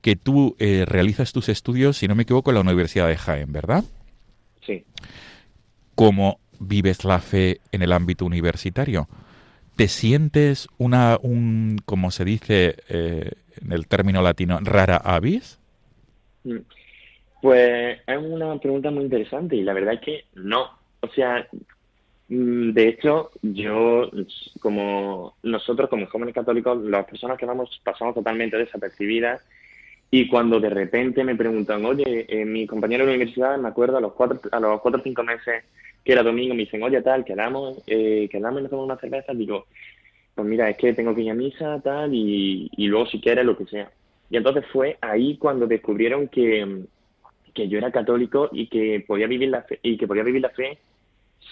que 0.02 0.16
tú 0.16 0.56
eh, 0.60 0.86
realizas 0.88 1.34
tus 1.34 1.50
estudios, 1.50 1.98
si 1.98 2.08
no 2.08 2.16
me 2.16 2.24
equivoco, 2.24 2.50
en 2.50 2.56
la 2.56 2.62
Universidad 2.62 3.08
de 3.08 3.18
Jaén, 3.18 3.52
¿verdad? 3.52 3.84
Sí. 4.66 4.84
¿Cómo 5.94 6.40
vives 6.60 7.04
la 7.04 7.20
fe 7.20 7.60
en 7.72 7.82
el 7.82 7.92
ámbito 7.92 8.26
universitario? 8.26 9.08
¿Te 9.76 9.88
sientes 9.88 10.68
una, 10.78 11.20
un, 11.22 11.78
como 11.86 12.12
se 12.12 12.26
dice 12.26 12.76
eh, 12.90 13.32
en 13.62 13.72
el 13.72 13.88
término 13.88 14.22
latino, 14.22 14.60
rara 14.62 14.98
avis? 14.98 15.60
Mm. 16.44 16.58
Pues 17.42 18.00
es 18.06 18.18
una 18.18 18.58
pregunta 18.60 18.92
muy 18.92 19.04
interesante 19.04 19.56
y 19.56 19.64
la 19.64 19.74
verdad 19.74 19.96
es 19.96 20.02
que 20.02 20.26
no. 20.36 20.68
O 21.02 21.08
sea, 21.10 21.48
mm, 22.28 22.72
de 22.72 22.88
hecho, 22.90 23.32
yo, 23.42 24.10
como 24.60 25.36
nosotros, 25.44 25.90
como 25.90 26.08
jóvenes 26.08 26.36
católicos, 26.36 26.84
las 26.84 27.06
personas 27.06 27.38
que 27.38 27.46
vamos 27.46 27.82
pasamos 27.84 28.16
totalmente 28.16 28.58
desapercibidas 28.58 29.42
y 30.12 30.28
cuando 30.28 30.60
de 30.60 30.70
repente 30.70 31.24
me 31.24 31.36
preguntan, 31.36 31.86
oye, 31.86 32.26
eh, 32.28 32.46
mi 32.46 32.66
compañero 32.68 33.06
de 33.06 33.12
universidad, 33.12 33.58
me 33.58 33.70
acuerdo, 33.70 33.98
a 33.98 34.02
los 34.02 34.14
cuatro, 34.14 34.40
a 34.52 34.60
los 34.60 34.82
cuatro 34.82 35.00
o 35.00 35.04
cinco 35.04 35.24
meses, 35.24 35.64
que 36.04 36.12
era 36.12 36.24
domingo, 36.24 36.56
me 36.56 36.62
dicen, 36.64 36.84
oye, 36.84 37.02
tal, 37.02 37.24
quedamos, 37.24 37.82
eh, 37.88 38.28
quedamos 38.32 38.60
y 38.60 38.64
nos 38.64 38.72
tomamos 38.72 38.92
una 38.92 39.00
cerveza, 39.00 39.34
digo, 39.34 39.68
pues 40.36 40.48
mira, 40.48 40.70
es 40.70 40.78
que 40.78 40.94
tengo 40.94 41.14
que 41.16 41.22
ir 41.22 41.32
a 41.32 41.36
misa, 41.36 41.80
tal, 41.82 42.14
y, 42.14 42.70
y 42.76 42.88
luego 42.88 43.06
si 43.08 43.22
quieres, 43.22 43.46
lo 43.46 43.58
que 43.58 43.66
sea. 43.66 43.92
Y 44.30 44.38
entonces 44.38 44.66
fue 44.72 44.98
ahí 45.02 45.38
cuando 45.38 45.68
descubrieron 45.68 46.28
que, 46.28 46.86
que 47.54 47.68
yo 47.68 47.78
era 47.78 47.92
católico 47.92 48.50
y 48.52 48.68
que 48.68 49.04
podía 49.08 49.28
vivir 49.28 49.50
la 49.50 49.64
fe, 49.64 49.80
y 49.82 49.98
que 49.98 50.08
podía 50.08 50.24
vivir 50.24 50.42
la 50.42 50.50
fe 50.50 50.78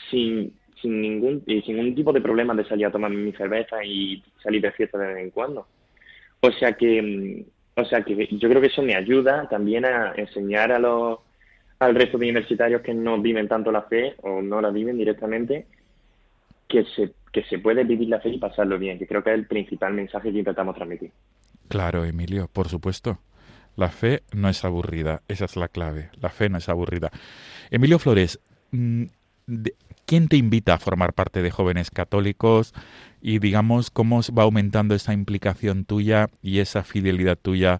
sin, 0.09 0.53
sin 0.81 1.01
ningún 1.01 1.43
sin 1.45 1.75
ningún 1.75 1.95
tipo 1.95 2.13
de 2.13 2.21
problema 2.21 2.53
de 2.53 2.65
salir 2.65 2.85
a 2.85 2.91
tomar 2.91 3.11
mi 3.11 3.31
cerveza 3.33 3.83
y 3.83 4.23
salir 4.41 4.61
de 4.61 4.71
fiesta 4.71 4.97
de 4.97 5.07
vez 5.07 5.23
en 5.23 5.31
cuando. 5.31 5.67
O 6.41 6.51
sea 6.51 6.73
que 6.73 7.45
o 7.75 7.85
sea 7.85 8.01
que 8.01 8.27
yo 8.31 8.49
creo 8.49 8.61
que 8.61 8.67
eso 8.67 8.81
me 8.81 8.95
ayuda 8.95 9.47
también 9.49 9.85
a 9.85 10.13
enseñar 10.15 10.71
a 10.71 10.79
los 10.79 11.19
al 11.79 11.93
resto 11.93 12.17
de 12.17 12.25
universitarios 12.25 12.81
que 12.81 12.93
no 12.93 13.21
viven 13.21 13.47
tanto 13.47 13.71
la 13.71 13.83
fe 13.83 14.15
o 14.23 14.41
no 14.41 14.61
la 14.61 14.71
viven 14.71 14.97
directamente 14.97 15.67
que 16.67 16.83
se 16.95 17.11
que 17.31 17.43
se 17.43 17.59
puede 17.59 17.83
vivir 17.83 18.09
la 18.09 18.19
fe 18.19 18.29
y 18.29 18.39
pasarlo 18.39 18.79
bien, 18.79 18.97
que 18.97 19.05
creo 19.05 19.23
que 19.23 19.29
es 19.29 19.35
el 19.35 19.45
principal 19.45 19.93
mensaje 19.93 20.31
que 20.31 20.39
intentamos 20.39 20.75
transmitir. 20.75 21.11
Claro, 21.67 22.03
Emilio, 22.03 22.49
por 22.51 22.67
supuesto. 22.67 23.19
La 23.77 23.89
fe 23.89 24.24
no 24.34 24.50
es 24.50 24.65
aburrida, 24.65 25.22
esa 25.27 25.46
es 25.46 25.55
la 25.55 25.67
clave. 25.67 26.10
La 26.19 26.29
fe 26.29 26.50
no 26.50 26.57
es 26.57 26.67
aburrida. 26.67 27.12
Emilio 27.69 28.00
Flores, 28.00 28.39
mm, 28.72 29.03
¿quién 30.07 30.27
te 30.27 30.36
invita 30.36 30.74
a 30.74 30.79
formar 30.79 31.13
parte 31.13 31.43
de 31.43 31.51
jóvenes 31.51 31.91
católicos? 31.91 32.74
Y 33.22 33.38
digamos, 33.38 33.91
¿cómo 33.91 34.22
va 34.36 34.43
aumentando 34.43 34.96
esa 34.96 35.13
implicación 35.13 35.86
tuya 35.86 36.27
y 36.41 36.60
esa 36.60 36.84
fidelidad 36.84 37.38
tuya 37.38 37.79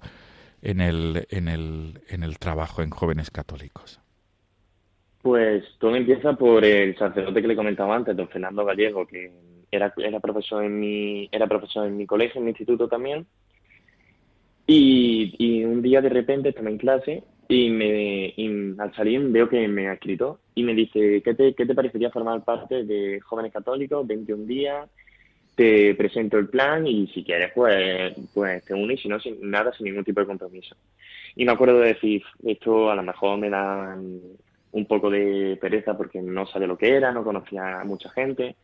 en 0.62 0.82
el, 0.82 1.26
en 1.32 1.48
el, 1.48 2.00
en 2.10 2.22
el 2.22 2.38
trabajo 2.38 2.84
en 2.84 2.92
jóvenes 2.92 3.32
católicos? 3.32 4.00
Pues 5.24 5.64
todo 5.80 5.96
empieza 5.96 6.34
por 6.34 6.64
el 6.64 6.96
sacerdote 6.96 7.42
que 7.42 7.48
le 7.48 7.56
comentaba 7.56 7.96
antes, 7.96 8.16
don 8.16 8.30
Fernando 8.30 8.64
Gallego, 8.64 9.08
que 9.08 9.32
era, 9.72 9.92
era 9.98 10.20
profesor 10.20 10.64
en 10.64 10.80
mi, 10.80 11.28
era 11.32 11.48
profesor 11.48 11.88
en 11.88 11.98
mi 11.98 12.06
colegio, 12.06 12.38
en 12.38 12.46
mi 12.46 12.52
instituto 12.52 12.88
también, 12.88 13.26
y, 14.68 15.64
un 15.64 15.82
día 15.82 16.02
de 16.02 16.10
repente 16.10 16.50
estaba 16.50 16.70
en 16.70 16.78
clase 16.78 17.24
y, 17.48 17.70
me, 17.70 18.34
al 18.78 18.94
salir 18.94 19.22
veo 19.30 19.48
que 19.48 19.68
me 19.68 19.88
ha 19.88 19.94
escrito 19.94 20.42
y 20.56 20.64
me 20.64 20.74
dice, 20.74 21.22
¿qué 21.24 21.34
te, 21.34 21.54
¿qué 21.54 21.66
te 21.66 21.74
parecería 21.74 22.12
formar 22.12 22.44
parte 22.44 22.84
de 22.84 23.22
Jóvenes 23.22 23.54
Católicos? 23.54 24.06
21 24.06 24.46
días, 24.46 24.90
te 25.56 25.96
presento 25.96 26.38
el 26.38 26.50
plan 26.50 26.86
y 26.86 27.08
si 27.08 27.24
quieres 27.24 27.52
pues, 27.56 28.14
pues 28.34 28.66
te 28.66 28.74
unes 28.74 29.00
y 29.00 29.04
si 29.04 29.08
no, 29.08 29.20
sin, 29.20 29.50
nada, 29.50 29.72
sin 29.74 29.86
ningún 29.86 30.04
tipo 30.04 30.20
de 30.20 30.28
compromiso. 30.28 30.76
Y 31.36 31.46
me 31.46 31.54
acuerdo 31.54 31.80
de 31.80 31.94
decir, 31.94 32.24
esto 32.46 32.92
a 32.92 32.96
lo 32.96 33.04
mejor 33.04 33.38
me 33.38 33.50
da 33.50 33.98
un 34.72 34.86
poco 34.86 35.10
de 35.10 35.58
pereza 35.62 35.96
porque 35.96 36.22
no 36.22 36.46
sabía 36.46 36.68
lo 36.68 36.78
que 36.78 36.90
era, 36.90 37.14
no 37.14 37.24
conocía 37.24 37.80
a 37.80 37.86
mucha 37.86 38.10
gente, 38.10 38.58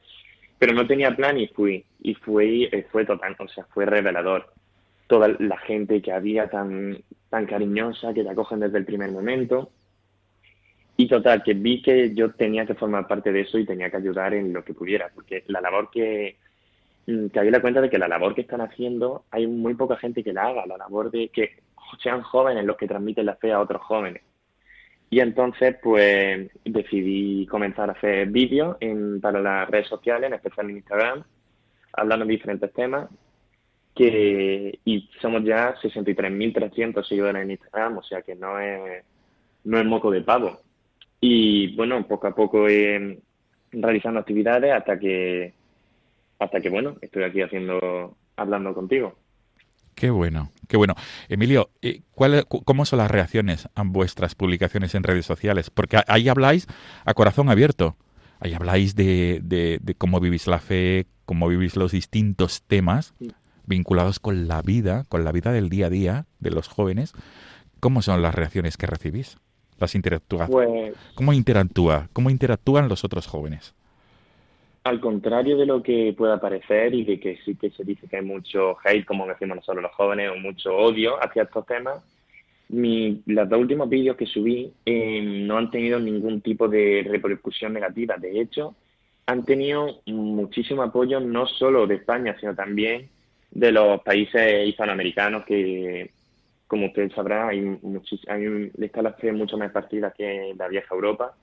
pero 0.59 0.73
no 0.73 0.85
tenía 0.85 1.15
plan 1.15 1.39
y 1.39 1.47
fui. 1.47 1.85
Y 2.01 2.15
fue, 2.15 2.85
fue 2.91 3.05
total, 3.05 3.35
o 3.39 3.47
sea, 3.47 3.63
fue 3.73 3.85
revelador 3.85 4.51
toda 5.07 5.27
la 5.39 5.57
gente 5.57 6.01
que 6.01 6.11
había 6.11 6.49
tan, 6.49 6.97
tan 7.29 7.45
cariñosa, 7.45 8.13
que 8.13 8.23
te 8.23 8.29
acogen 8.29 8.59
desde 8.59 8.77
el 8.77 8.85
primer 8.85 9.11
momento. 9.11 9.71
Y 10.95 11.07
total, 11.07 11.43
que 11.43 11.53
vi 11.53 11.81
que 11.81 12.13
yo 12.13 12.31
tenía 12.33 12.65
que 12.65 12.75
formar 12.75 13.07
parte 13.07 13.31
de 13.31 13.41
eso 13.41 13.57
y 13.57 13.65
tenía 13.65 13.89
que 13.89 13.97
ayudar 13.97 14.33
en 14.33 14.53
lo 14.53 14.63
que 14.63 14.73
pudiera, 14.73 15.09
porque 15.13 15.43
la 15.47 15.59
labor 15.59 15.89
que, 15.91 16.37
mm, 17.07 17.27
que 17.27 17.39
había 17.39 17.51
la 17.51 17.61
cuenta 17.61 17.81
de 17.81 17.89
que 17.89 17.97
la 17.97 18.07
labor 18.07 18.35
que 18.35 18.41
están 18.41 18.61
haciendo 18.61 19.25
hay 19.31 19.47
muy 19.47 19.73
poca 19.73 19.97
gente 19.97 20.23
que 20.23 20.33
la 20.33 20.47
haga, 20.47 20.65
la 20.65 20.77
labor 20.77 21.09
de 21.11 21.29
que 21.29 21.55
sean 22.01 22.21
jóvenes 22.21 22.65
los 22.65 22.77
que 22.77 22.87
transmiten 22.87 23.25
la 23.25 23.35
fe 23.35 23.51
a 23.51 23.59
otros 23.59 23.81
jóvenes. 23.81 24.23
Y 25.09 25.19
entonces, 25.19 25.75
pues, 25.81 26.49
decidí 26.65 27.45
comenzar 27.47 27.89
a 27.89 27.93
hacer 27.93 28.27
vídeos 28.29 28.77
para 29.21 29.39
las 29.41 29.69
redes 29.69 29.87
sociales, 29.87 30.27
en 30.27 30.33
especial 30.33 30.69
en 30.69 30.77
Instagram, 30.77 31.23
hablando 31.93 32.25
de 32.25 32.31
diferentes 32.31 32.73
temas 32.73 33.09
que 33.95 34.79
y 34.85 35.09
somos 35.21 35.43
ya 35.43 35.75
63.300 35.75 37.07
seguidores 37.07 37.43
en 37.43 37.51
Instagram, 37.51 37.97
o 37.97 38.03
sea 38.03 38.21
que 38.21 38.35
no 38.35 38.59
es, 38.59 39.03
no 39.63 39.79
es 39.79 39.85
moco 39.85 40.11
de 40.11 40.21
pavo. 40.21 40.59
Y 41.19 41.75
bueno, 41.75 42.05
poco 42.07 42.27
a 42.27 42.35
poco 42.35 42.67
eh, 42.67 43.19
realizando 43.71 44.19
actividades 44.19 44.73
hasta 44.73 44.99
que, 44.99 45.53
hasta 46.39 46.59
que 46.59 46.69
bueno, 46.69 46.95
estoy 47.01 47.23
aquí 47.23 47.41
haciendo, 47.41 48.17
hablando 48.35 48.73
contigo. 48.73 49.15
Qué 49.95 50.09
bueno, 50.09 50.51
qué 50.67 50.75
bueno. 50.75 50.95
Emilio, 51.29 51.69
eh, 51.83 52.01
¿cuál, 52.15 52.45
¿cómo 52.47 52.85
son 52.85 52.97
las 52.97 53.11
reacciones 53.11 53.69
a 53.75 53.83
vuestras 53.85 54.33
publicaciones 54.33 54.95
en 54.95 55.03
redes 55.03 55.25
sociales? 55.25 55.69
Porque 55.69 55.99
ahí 56.07 56.27
habláis 56.29 56.67
a 57.05 57.13
corazón 57.13 57.49
abierto. 57.49 57.95
Ahí 58.39 58.53
habláis 58.53 58.95
de, 58.95 59.39
de, 59.43 59.77
de 59.81 59.95
cómo 59.95 60.19
vivís 60.19 60.47
la 60.47 60.59
fe, 60.59 61.05
cómo 61.25 61.47
vivís 61.47 61.77
los 61.77 61.91
distintos 61.91 62.63
temas 62.63 63.13
vinculados 63.65 64.19
con 64.19 64.47
la 64.47 64.61
vida, 64.61 65.05
con 65.09 65.23
la 65.23 65.31
vida 65.31 65.51
del 65.51 65.69
día 65.69 65.87
a 65.87 65.89
día 65.89 66.25
de 66.39 66.51
los 66.51 66.67
jóvenes, 66.67 67.13
¿cómo 67.79 68.01
son 68.01 68.21
las 68.21 68.35
reacciones 68.35 68.77
que 68.77 68.87
recibís? 68.87 69.37
Las 69.79 69.95
interactúas. 69.95 70.49
Pues, 70.49 70.93
¿Cómo 71.15 71.33
interactúa? 71.33 72.09
¿Cómo 72.13 72.29
interactúan 72.29 72.89
los 72.89 73.03
otros 73.03 73.27
jóvenes? 73.27 73.73
Al 74.83 74.99
contrario 74.99 75.57
de 75.57 75.65
lo 75.65 75.81
que 75.81 76.13
pueda 76.17 76.39
parecer 76.39 76.93
y 76.93 77.05
de 77.05 77.19
que 77.19 77.39
sí 77.45 77.55
que 77.55 77.71
se 77.71 77.83
dice 77.83 78.07
que 78.07 78.17
hay 78.17 78.25
mucho 78.25 78.77
hate, 78.83 79.05
como 79.05 79.25
decimos 79.25 79.57
nosotros 79.57 79.81
los 79.81 79.93
jóvenes, 79.93 80.29
o 80.29 80.35
mucho 80.35 80.75
odio 80.75 81.15
hacia 81.23 81.43
estos 81.43 81.65
temas, 81.65 82.03
mi, 82.69 83.21
los 83.25 83.47
dos 83.47 83.59
últimos 83.59 83.87
vídeos 83.87 84.17
que 84.17 84.25
subí 84.25 84.73
eh, 84.85 85.21
no 85.21 85.57
han 85.57 85.71
tenido 85.71 85.99
ningún 85.99 86.41
tipo 86.41 86.67
de 86.67 87.05
repercusión 87.09 87.73
negativa. 87.73 88.17
De 88.17 88.41
hecho, 88.41 88.75
han 89.25 89.45
tenido 89.45 90.01
muchísimo 90.05 90.81
apoyo 90.81 91.19
no 91.19 91.45
solo 91.47 91.87
de 91.87 91.95
España, 91.95 92.35
sino 92.39 92.55
también 92.55 93.09
de 93.53 93.71
los 93.71 94.01
países 94.01 94.67
hispanoamericanos 94.67 95.45
que, 95.45 96.11
como 96.67 96.87
usted 96.87 97.11
sabrá, 97.11 97.49
hay, 97.49 97.77
hay 98.27 98.71
la 99.01 99.13
fe 99.13 99.31
mucho 99.31 99.57
más 99.57 99.71
partida 99.71 100.11
que 100.11 100.53
la 100.57 100.67
vieja 100.67 100.93
Europa. 100.93 101.35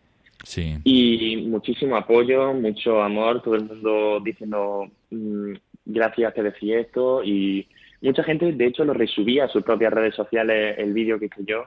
Sí. 0.44 0.76
Y 0.84 1.36
muchísimo 1.48 1.96
apoyo, 1.96 2.52
mucho 2.54 3.02
amor, 3.02 3.42
todo 3.42 3.54
el 3.54 3.64
mundo 3.64 4.20
diciendo 4.24 4.90
mm, 5.10 5.52
gracias 5.84 6.34
que 6.34 6.42
decía 6.42 6.80
esto 6.80 7.22
y 7.22 7.68
mucha 8.00 8.24
gente 8.24 8.50
de 8.50 8.66
hecho 8.66 8.84
lo 8.84 8.94
resubía 8.94 9.44
a 9.44 9.48
sus 9.48 9.62
propias 9.62 9.92
redes 9.92 10.14
sociales 10.14 10.78
el 10.78 10.94
vídeo 10.94 11.18
que 11.18 11.26
hice 11.26 11.44
yo 11.44 11.64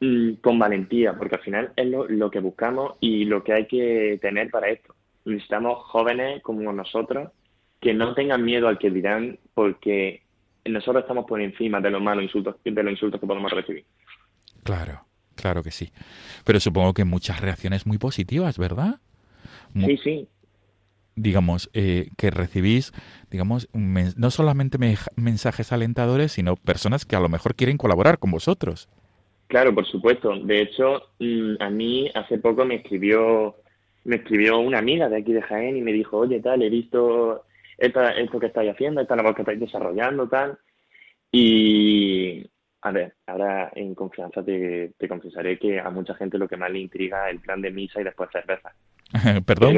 mm, 0.00 0.34
con 0.42 0.58
valentía, 0.58 1.14
porque 1.14 1.36
al 1.36 1.40
final 1.42 1.72
es 1.74 1.86
lo, 1.86 2.06
lo 2.06 2.30
que 2.30 2.40
buscamos 2.40 2.92
y 3.00 3.24
lo 3.24 3.42
que 3.42 3.54
hay 3.54 3.66
que 3.66 4.18
tener 4.20 4.50
para 4.50 4.68
esto. 4.68 4.94
Necesitamos 5.24 5.78
jóvenes 5.86 6.42
como 6.42 6.72
nosotros 6.72 7.30
que 7.86 7.94
no 7.94 8.14
tengan 8.14 8.44
miedo 8.44 8.66
al 8.66 8.78
que 8.78 8.90
dirán, 8.90 9.38
porque 9.54 10.22
nosotros 10.64 11.04
estamos 11.04 11.24
por 11.24 11.40
encima 11.40 11.80
de 11.80 11.92
los 11.92 12.02
malos 12.02 12.24
insultos, 12.24 12.56
de 12.64 12.82
los 12.82 12.90
insultos 12.90 13.20
que 13.20 13.28
podemos 13.28 13.52
recibir. 13.52 13.84
Claro, 14.64 15.04
claro 15.36 15.62
que 15.62 15.70
sí. 15.70 15.92
Pero 16.44 16.58
supongo 16.58 16.94
que 16.94 17.04
muchas 17.04 17.40
reacciones 17.40 17.86
muy 17.86 17.98
positivas, 17.98 18.58
¿verdad? 18.58 18.96
sí, 19.72 19.96
sí. 20.02 20.28
Digamos, 21.14 21.70
eh, 21.74 22.08
que 22.18 22.32
recibís, 22.32 22.92
digamos, 23.30 23.68
no 23.72 24.30
solamente 24.32 24.78
mensajes 25.14 25.70
alentadores, 25.70 26.32
sino 26.32 26.56
personas 26.56 27.04
que 27.04 27.14
a 27.14 27.20
lo 27.20 27.28
mejor 27.28 27.54
quieren 27.54 27.78
colaborar 27.78 28.18
con 28.18 28.32
vosotros. 28.32 28.88
Claro, 29.46 29.72
por 29.72 29.86
supuesto. 29.86 30.36
De 30.40 30.60
hecho, 30.60 31.02
mm, 31.20 31.54
a 31.60 31.70
mí 31.70 32.10
hace 32.16 32.38
poco 32.38 32.64
me 32.64 32.74
escribió 32.74 33.54
me 34.06 34.16
escribió 34.16 34.58
una 34.58 34.78
amiga 34.78 35.08
de 35.08 35.16
aquí 35.16 35.32
de 35.32 35.42
Jaén 35.42 35.76
y 35.76 35.82
me 35.82 35.92
dijo, 35.92 36.18
oye, 36.18 36.40
tal, 36.40 36.62
he 36.62 36.70
visto 36.70 37.45
esto 37.78 38.40
que 38.40 38.46
estáis 38.46 38.70
haciendo, 38.70 39.00
esta 39.00 39.16
labor 39.16 39.34
que 39.34 39.42
estáis 39.42 39.60
desarrollando, 39.60 40.28
tal. 40.28 40.58
Y, 41.30 42.48
a 42.82 42.90
ver, 42.92 43.14
ahora 43.26 43.70
en 43.74 43.94
confianza 43.94 44.42
te, 44.42 44.92
te, 44.96 45.08
confesaré 45.08 45.58
que 45.58 45.80
a 45.80 45.90
mucha 45.90 46.14
gente 46.14 46.38
lo 46.38 46.48
que 46.48 46.56
más 46.56 46.70
le 46.70 46.78
intriga 46.78 47.28
es 47.28 47.34
el 47.34 47.40
plan 47.40 47.60
de 47.60 47.70
misa 47.70 48.00
y 48.00 48.04
después 48.04 48.30
cerveza. 48.30 48.72
perdón, 49.46 49.76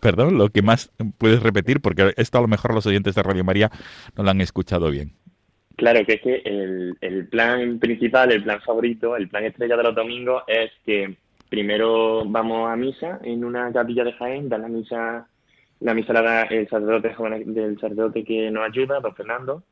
perdón, 0.00 0.38
lo 0.38 0.48
que 0.48 0.62
más 0.62 0.92
puedes 1.18 1.42
repetir, 1.42 1.80
porque 1.80 2.12
esto 2.16 2.38
a 2.38 2.42
lo 2.42 2.48
mejor 2.48 2.74
los 2.74 2.86
oyentes 2.86 3.14
de 3.14 3.22
Radio 3.22 3.44
María 3.44 3.70
no 4.16 4.22
lo 4.22 4.30
han 4.30 4.40
escuchado 4.40 4.90
bien. 4.90 5.12
Claro, 5.76 6.04
que 6.04 6.14
es 6.14 6.20
que 6.20 6.42
el, 6.44 6.96
el 7.00 7.26
plan 7.28 7.78
principal, 7.78 8.30
el 8.32 8.42
plan 8.42 8.60
favorito, 8.60 9.16
el 9.16 9.28
plan 9.28 9.44
estrella 9.44 9.76
de 9.76 9.82
los 9.82 9.94
domingos 9.94 10.42
es 10.46 10.70
que 10.84 11.16
primero 11.48 12.24
vamos 12.26 12.70
a 12.70 12.76
misa 12.76 13.18
en 13.22 13.44
una 13.44 13.72
capilla 13.72 14.04
de 14.04 14.12
Jaén, 14.12 14.48
da 14.48 14.58
la 14.58 14.68
misa, 14.68 15.26
la 15.80 15.94
misa 15.94 16.12
la 16.12 16.22
da 16.22 16.42
el 16.44 16.68
sacerdote 16.68 17.14
joven 17.14 17.54
del 17.54 17.74
sacerdote 17.80 18.24
que 18.24 18.50
nos 18.50 18.64
ayuda, 18.68 19.00
don 19.00 19.14
Fernando, 19.14 19.62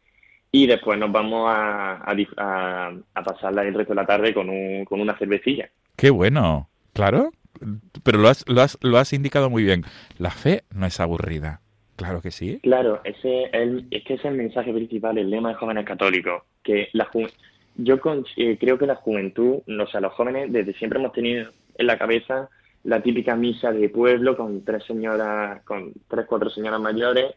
y 0.50 0.66
después 0.66 0.98
nos 0.98 1.12
vamos 1.12 1.48
a, 1.48 1.96
a, 1.96 2.16
a- 2.38 2.92
a 3.14 3.22
pasarla 3.22 3.62
el 3.62 3.74
resto 3.74 3.92
de 3.92 4.00
la 4.00 4.06
tarde 4.06 4.32
con, 4.32 4.48
un, 4.48 4.84
con 4.84 5.00
una 5.00 5.16
cervecilla. 5.18 5.68
Qué 5.96 6.10
bueno, 6.10 6.68
claro. 6.94 7.30
Pero 8.04 8.18
lo 8.18 8.28
has, 8.28 8.44
lo, 8.48 8.60
has, 8.62 8.78
lo 8.82 8.98
has 8.98 9.12
indicado 9.12 9.50
muy 9.50 9.64
bien. 9.64 9.82
La 10.18 10.30
fe 10.30 10.62
no 10.72 10.86
es 10.86 11.00
aburrida. 11.00 11.60
Claro 11.96 12.22
que 12.22 12.30
sí. 12.30 12.60
Claro, 12.62 13.00
ese 13.02 13.44
es, 13.44 13.50
el- 13.52 13.86
es 13.90 14.04
que 14.04 14.14
ese 14.14 14.28
es 14.28 14.30
el 14.32 14.38
mensaje 14.38 14.72
principal, 14.72 15.18
el 15.18 15.28
lema 15.28 15.48
de 15.50 15.54
jóvenes 15.56 15.84
católicos, 15.84 16.44
que 16.62 16.88
la 16.92 17.06
ju- 17.10 17.30
yo 17.76 18.00
con- 18.00 18.24
eh, 18.36 18.56
creo 18.60 18.78
que 18.78 18.86
la 18.86 18.94
juventud, 18.94 19.58
o 19.66 19.86
sea, 19.88 20.00
los 20.00 20.12
jóvenes 20.12 20.52
desde 20.52 20.72
siempre 20.74 20.98
hemos 21.00 21.12
tenido 21.12 21.50
en 21.76 21.86
la 21.86 21.98
cabeza 21.98 22.48
la 22.84 23.02
típica 23.02 23.36
misa 23.36 23.72
de 23.72 23.88
pueblo 23.88 24.36
con 24.36 24.64
tres 24.64 24.84
señoras, 24.84 25.62
con 25.64 25.92
tres, 26.08 26.26
cuatro 26.26 26.50
señoras 26.50 26.80
mayores 26.80 27.34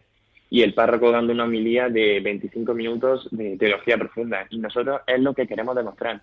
y 0.49 0.61
el 0.61 0.73
párroco 0.73 1.11
dando 1.11 1.33
una 1.33 1.45
homilía 1.45 1.89
de 1.89 2.19
25 2.19 2.73
minutos 2.73 3.27
de 3.31 3.57
teología 3.57 3.97
profunda. 3.97 4.45
Y 4.49 4.59
nosotros 4.59 5.01
es 5.07 5.19
lo 5.19 5.33
que 5.33 5.47
queremos 5.47 5.75
demostrar, 5.75 6.21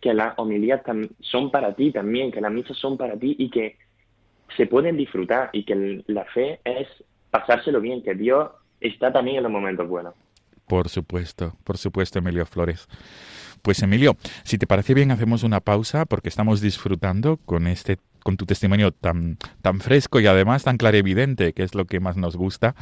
que 0.00 0.12
las 0.12 0.38
homilías 0.38 0.82
son 1.20 1.50
para 1.50 1.74
ti 1.74 1.90
también, 1.90 2.30
que 2.30 2.42
las 2.42 2.52
misas 2.52 2.76
son 2.76 2.98
para 2.98 3.16
ti 3.16 3.34
y 3.38 3.50
que 3.50 3.78
se 4.56 4.66
pueden 4.66 4.98
disfrutar 4.98 5.48
y 5.52 5.64
que 5.64 6.04
la 6.06 6.24
fe 6.26 6.60
es 6.62 6.86
pasárselo 7.30 7.80
bien, 7.80 8.02
que 8.02 8.14
Dios 8.14 8.50
está 8.80 9.12
también 9.12 9.38
en 9.38 9.44
los 9.44 9.52
momentos 9.52 9.88
buenos. 9.88 10.14
Por 10.66 10.90
supuesto, 10.90 11.56
por 11.64 11.78
supuesto, 11.78 12.18
Emilio 12.18 12.46
Flores. 12.46 12.86
Pues 13.62 13.82
Emilio, 13.82 14.16
si 14.42 14.58
te 14.58 14.66
parece 14.66 14.92
bien, 14.92 15.10
hacemos 15.10 15.42
una 15.42 15.60
pausa 15.60 16.04
porque 16.04 16.28
estamos 16.28 16.60
disfrutando 16.60 17.38
con 17.38 17.66
este, 17.66 17.98
con 18.24 18.36
tu 18.36 18.46
testimonio 18.46 18.90
tan, 18.90 19.38
tan 19.62 19.78
fresco 19.78 20.18
y 20.18 20.26
además 20.26 20.64
tan 20.64 20.78
clarividente, 20.78 21.52
que 21.52 21.62
es 21.62 21.76
lo 21.76 21.84
que 21.84 22.00
más 22.00 22.16
nos 22.16 22.34
gusta. 22.36 22.74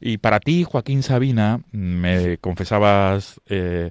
Y 0.00 0.18
para 0.18 0.38
ti, 0.38 0.62
Joaquín 0.62 1.02
Sabina, 1.02 1.60
me 1.72 2.38
confesabas 2.38 3.40
eh, 3.46 3.90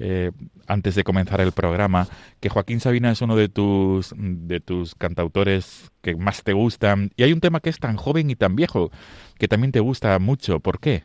eh, 0.00 0.32
antes 0.66 0.94
de 0.94 1.04
comenzar 1.04 1.40
el 1.40 1.52
programa 1.52 2.08
que 2.40 2.48
Joaquín 2.48 2.80
Sabina 2.80 3.10
es 3.10 3.20
uno 3.20 3.36
de 3.36 3.48
tus 3.48 4.14
de 4.16 4.60
tus 4.60 4.94
cantautores 4.94 5.92
que 6.00 6.16
más 6.16 6.42
te 6.42 6.54
gustan. 6.54 7.10
Y 7.16 7.22
hay 7.22 7.32
un 7.32 7.40
tema 7.40 7.60
que 7.60 7.70
es 7.70 7.78
tan 7.78 7.96
joven 7.96 8.30
y 8.30 8.34
tan 8.34 8.56
viejo 8.56 8.90
que 9.38 9.46
también 9.46 9.72
te 9.72 9.80
gusta 9.80 10.18
mucho. 10.18 10.60
¿Por 10.60 10.80
qué? 10.80 11.04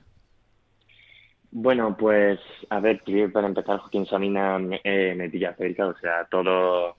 Bueno, 1.52 1.96
pues 1.98 2.40
a 2.70 2.80
ver, 2.80 3.02
para 3.34 3.48
empezar, 3.48 3.80
Joaquín 3.80 4.06
Sabina 4.06 4.58
eh, 4.84 5.14
me 5.16 5.30
pilla 5.30 5.54
cerca, 5.56 5.88
o 5.88 5.98
sea, 5.98 6.26
todo, 6.30 6.96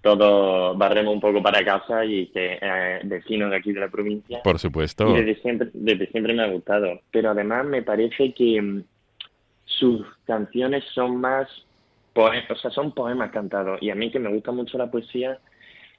todo 0.00 0.74
barremos 0.76 1.14
un 1.14 1.20
poco 1.20 1.42
para 1.42 1.64
casa 1.64 2.04
y 2.04 2.28
que 2.28 2.58
eh, 2.60 3.00
vecino 3.04 3.48
de 3.50 3.56
aquí 3.56 3.72
de 3.72 3.80
la 3.80 3.88
provincia. 3.88 4.40
Por 4.42 4.58
supuesto. 4.58 5.08
Y 5.10 5.22
desde 5.22 5.40
siempre, 5.42 5.68
desde 5.72 6.06
siempre 6.10 6.32
me 6.34 6.42
ha 6.42 6.48
gustado. 6.48 7.00
Pero 7.10 7.30
además 7.30 7.66
me 7.66 7.82
parece 7.82 8.32
que 8.32 8.60
mm, 8.60 8.84
sus 9.64 10.06
canciones 10.24 10.84
son 10.94 11.16
más 11.16 11.48
o 12.14 12.56
sea, 12.56 12.70
son 12.70 12.92
poemas 12.92 13.30
cantados. 13.30 13.80
Y 13.82 13.90
a 13.90 13.94
mí 13.94 14.10
que 14.10 14.18
me 14.18 14.30
gusta 14.30 14.52
mucho 14.52 14.78
la 14.78 14.90
poesía, 14.90 15.38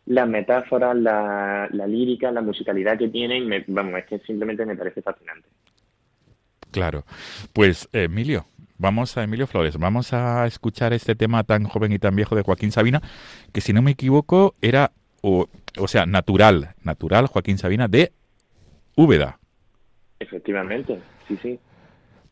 las 0.05 0.27
metáforas, 0.27 0.95
la, 0.95 1.67
la 1.71 1.87
lírica, 1.87 2.31
la 2.31 2.41
musicalidad 2.41 2.97
que 2.97 3.09
tienen, 3.09 3.47
me, 3.47 3.63
vamos, 3.67 3.99
es 3.99 4.05
que 4.05 4.19
simplemente 4.19 4.65
me 4.65 4.75
parece 4.75 5.01
fascinante. 5.01 5.47
Claro. 6.71 7.03
Pues 7.53 7.89
Emilio, 7.91 8.45
vamos 8.81 9.15
a 9.15 9.23
Emilio 9.23 9.47
Flores, 9.47 9.77
vamos 9.77 10.11
a 10.11 10.45
escuchar 10.47 10.91
este 10.91 11.15
tema 11.15 11.43
tan 11.43 11.63
joven 11.65 11.91
y 11.93 11.99
tan 11.99 12.15
viejo 12.15 12.35
de 12.35 12.41
Joaquín 12.41 12.71
Sabina, 12.71 13.01
que 13.53 13.61
si 13.61 13.71
no 13.73 13.81
me 13.81 13.91
equivoco 13.91 14.53
era, 14.61 14.91
o, 15.21 15.47
o 15.77 15.87
sea, 15.87 16.05
natural, 16.05 16.73
natural 16.83 17.27
Joaquín 17.27 17.57
Sabina 17.57 17.87
de 17.87 18.11
Úbeda. 18.95 19.39
Efectivamente, 20.19 20.99
sí, 21.27 21.37
sí. 21.41 21.59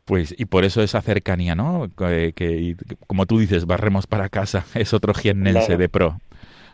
Pues, 0.05 0.33
y 0.37 0.45
por 0.45 0.65
eso 0.65 0.81
esa 0.81 1.01
cercanía, 1.01 1.53
¿no? 1.55 1.89
Que, 1.95 2.75
como 3.05 3.27
tú 3.27 3.37
dices, 3.39 3.65
barremos 3.65 4.07
para 4.07 4.27
casa, 4.29 4.65
es 4.73 4.93
otro 4.93 5.13
jiennense 5.13 5.67
Claro. 5.67 5.77
de 5.77 5.89
pro, 5.89 6.17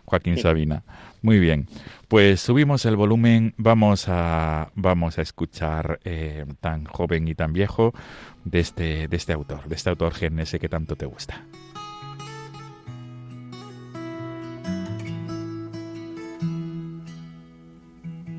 Joaquín 0.05 0.38
Sabina. 0.38 0.83
Muy 1.25 1.39
bien, 1.39 1.67
pues 2.07 2.39
subimos 2.39 2.85
el 2.85 2.95
volumen, 2.95 3.55
vamos 3.57 4.05
a, 4.09 4.69
vamos 4.75 5.17
a 5.17 5.23
escuchar 5.23 5.99
eh, 6.03 6.45
tan 6.61 6.85
joven 6.85 7.27
y 7.27 7.33
tan 7.33 7.51
viejo 7.51 7.95
de 8.43 8.59
este, 8.59 9.07
de 9.07 9.17
este 9.17 9.33
autor, 9.33 9.67
de 9.67 9.73
este 9.73 9.89
autor 9.89 10.13
jiennense 10.13 10.59
que 10.59 10.69
tanto 10.69 10.95
te 10.95 11.07
gusta. 11.07 11.43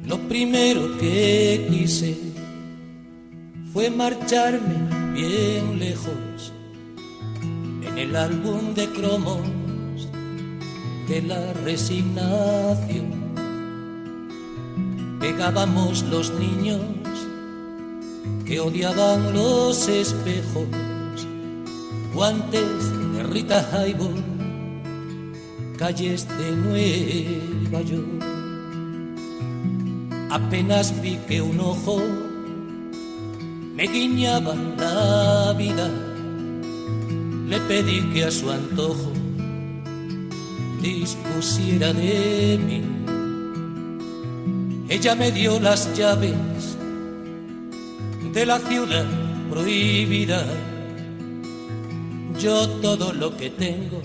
Lo 0.05 0.19
primero 0.29 0.97
que 0.99 1.67
quise 1.69 2.17
fue 3.73 3.91
marcharme 3.91 5.13
bien 5.13 5.81
lejos 5.81 6.53
en 7.83 7.99
el 7.99 8.15
álbum 8.15 8.75
de 8.75 8.89
cromos 8.91 9.66
de 11.09 11.23
la 11.23 11.53
resignación. 11.65 13.27
Pegábamos 15.21 16.03
los 16.05 16.33
niños 16.33 16.81
que 18.45 18.59
odiaban 18.61 19.33
los 19.33 19.89
espejos, 19.89 20.67
guantes 22.13 22.91
de 23.13 23.23
Rita 23.23 23.69
Hayworth, 23.73 24.25
calles 25.79 26.27
de 26.39 26.51
Nueva 26.57 27.83
York. 27.83 28.25
Apenas 30.31 31.01
vi 31.01 31.17
que 31.29 31.41
un 31.41 31.61
ojo 31.61 32.03
me 33.77 33.87
guiñaba 33.87 34.55
la 34.55 35.55
vida, 35.57 35.89
le 37.47 37.61
pedí 37.61 38.01
que 38.13 38.25
a 38.25 38.31
su 38.31 38.51
antojo 38.51 39.13
dispusiera 40.87 41.93
de 41.93 42.59
mí. 42.65 42.81
Ella 44.89 45.17
me 45.17 45.33
dio 45.33 45.59
las 45.59 45.93
llaves 45.99 46.37
de 48.33 48.47
la 48.47 48.61
ciudad 48.61 49.05
prohibida. 49.51 50.47
Yo 52.39 52.69
todo 52.87 53.13
lo 53.13 53.37
que 53.37 53.51
tengo, 53.51 54.01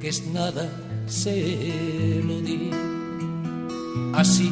que 0.00 0.08
es 0.08 0.26
nada, 0.28 0.64
se 1.06 2.22
lo 2.24 2.40
di. 2.40 2.70
Así 4.14 4.50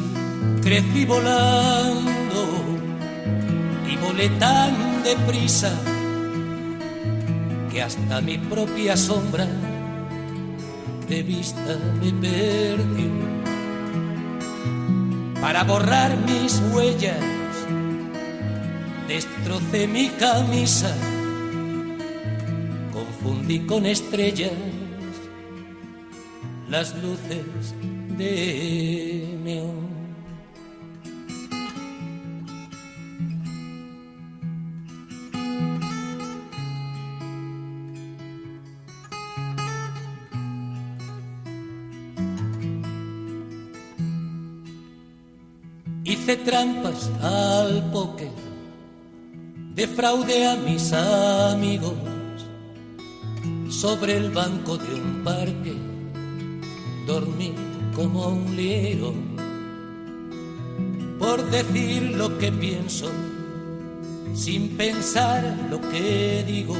crecí 0.61 1.05
volando 1.05 2.41
y 3.91 3.95
volé 3.97 4.29
tan 4.37 5.01
deprisa 5.03 5.71
que 7.71 7.81
hasta 7.81 8.21
mi 8.21 8.37
propia 8.37 8.95
sombra 8.95 9.47
de 11.11 11.23
vista 11.23 11.77
me 12.01 12.09
perdió. 12.25 13.11
Para 15.41 15.65
borrar 15.65 16.17
mis 16.25 16.61
huellas, 16.71 17.19
destrocé 19.09 19.87
mi 19.87 20.07
camisa, 20.07 20.95
confundí 22.93 23.59
con 23.65 23.85
estrellas 23.85 24.53
las 26.69 26.95
luces 27.03 27.75
de 28.17 29.37
neón. 29.43 29.90
Hice 46.31 46.45
trampas 46.45 47.11
al 47.21 47.91
póker, 47.91 48.31
defraudé 49.75 50.47
a 50.47 50.55
mis 50.55 50.93
amigos 50.93 51.91
sobre 53.67 54.15
el 54.15 54.31
banco 54.31 54.77
de 54.77 54.93
un 54.93 55.23
parque, 55.25 55.73
dormí 57.05 57.53
como 57.93 58.29
un 58.29 58.55
liero 58.55 59.13
por 61.19 61.43
decir 61.49 62.03
lo 62.15 62.37
que 62.37 62.49
pienso, 62.49 63.11
sin 64.33 64.69
pensar 64.77 65.43
lo 65.69 65.81
que 65.81 66.45
digo. 66.47 66.77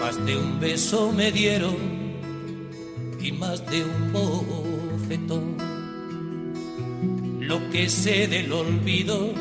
Más 0.00 0.24
de 0.24 0.38
un 0.38 0.58
beso 0.58 1.12
me 1.12 1.30
dieron 1.30 1.76
y 3.20 3.30
más 3.32 3.62
de 3.70 3.84
un 3.84 4.10
bofetón. 4.10 5.67
Lo 7.48 7.70
que 7.70 7.88
sé 7.88 8.26
del 8.28 8.52
olvido 8.52 9.32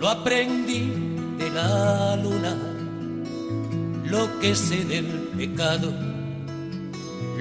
lo 0.00 0.08
aprendí 0.08 0.90
de 1.36 1.50
la 1.50 2.16
luna, 2.16 2.56
lo 4.06 4.40
que 4.40 4.54
sé 4.54 4.82
del 4.86 5.04
pecado, 5.36 5.92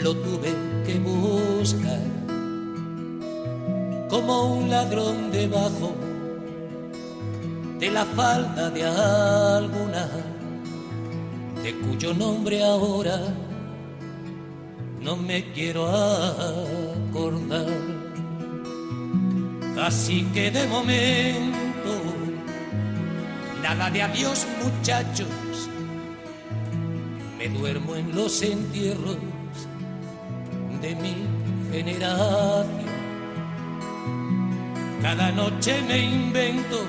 lo 0.04 0.14
tuve 0.16 0.54
que 0.86 1.00
buscar. 1.00 2.02
Como 4.10 4.58
un 4.58 4.70
ladrón 4.70 5.32
debajo 5.32 5.96
de 7.80 7.90
la 7.90 8.04
falda 8.04 8.70
de 8.70 8.84
alguna, 8.84 10.10
de 11.64 11.74
cuyo 11.80 12.14
nombre 12.14 12.62
ahora 12.62 13.18
no 15.00 15.16
me 15.16 15.54
quiero 15.54 15.88
acordar. 15.88 16.91
Así 19.92 20.24
que 20.34 20.50
de 20.50 20.66
momento, 20.68 21.94
nada 23.62 23.90
de 23.90 24.02
adiós 24.02 24.48
muchachos, 24.64 25.28
me 27.38 27.50
duermo 27.50 27.98
en 27.98 28.16
los 28.16 28.42
entierros 28.42 29.18
de 30.82 30.96
mi 30.96 31.16
generación. 31.74 32.86
Cada 35.02 35.30
noche 35.34 35.82
me 35.90 36.00
invento, 36.00 36.80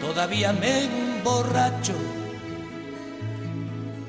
todavía 0.00 0.54
me 0.54 0.84
emborracho, 0.84 1.98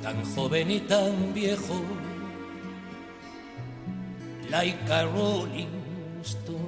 tan 0.02 0.24
joven 0.34 0.72
y 0.72 0.80
tan 0.80 1.34
viejo 1.34 1.76
like 4.50 4.90
a 4.90 5.04
rolling 5.08 5.68
stone. 6.24 6.63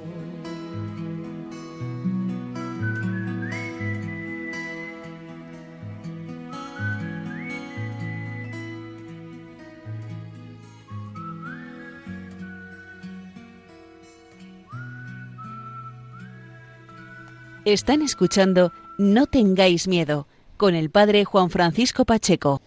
Están 17.65 18.04
escuchando 18.04 18.71
No 18.99 19.25
tengáis 19.25 19.88
miedo 19.88 20.28
con 20.56 20.75
el 20.75 20.91
padre 20.91 21.25
Juan 21.25 21.49
Francisco 21.49 22.06
Pacheco. 22.06 22.62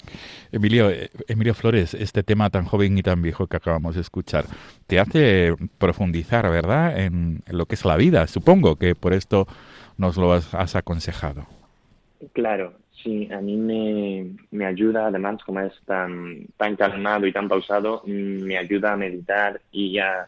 Emilio, 0.50 0.90
eh, 0.90 1.08
Emilio 1.28 1.54
Flores, 1.54 1.94
este 1.94 2.24
tema 2.24 2.50
tan 2.50 2.64
joven 2.64 2.98
y 2.98 3.02
tan 3.02 3.22
viejo 3.22 3.46
que 3.46 3.56
acabamos 3.56 3.94
de 3.94 4.00
escuchar, 4.00 4.46
te 4.88 4.98
hace 4.98 5.54
profundizar, 5.78 6.50
¿verdad?, 6.50 6.98
en, 6.98 7.44
lo 7.48 7.66
que 7.66 7.76
es 7.76 7.84
la 7.84 7.96
vida. 7.96 8.26
Supongo 8.26 8.74
que 8.74 8.96
por 8.96 9.12
esto 9.12 9.46
nos 9.98 10.16
lo 10.16 10.32
has, 10.32 10.74
aconsejado. 10.74 11.46
Claro, 12.32 12.72
sí, 13.00 13.28
a 13.32 13.40
mí 13.40 13.56
me, 13.56 14.26
me, 14.50 14.66
ayuda, 14.66 15.06
además, 15.06 15.44
como 15.46 15.60
es 15.60 15.74
tan, 15.86 16.44
tan 16.56 16.74
calmado 16.74 17.24
y 17.24 17.32
tan 17.32 17.48
pausado, 17.48 18.02
me 18.04 18.58
ayuda 18.58 18.94
a 18.94 18.96
meditar 18.96 19.60
y 19.70 19.98
a, 19.98 20.26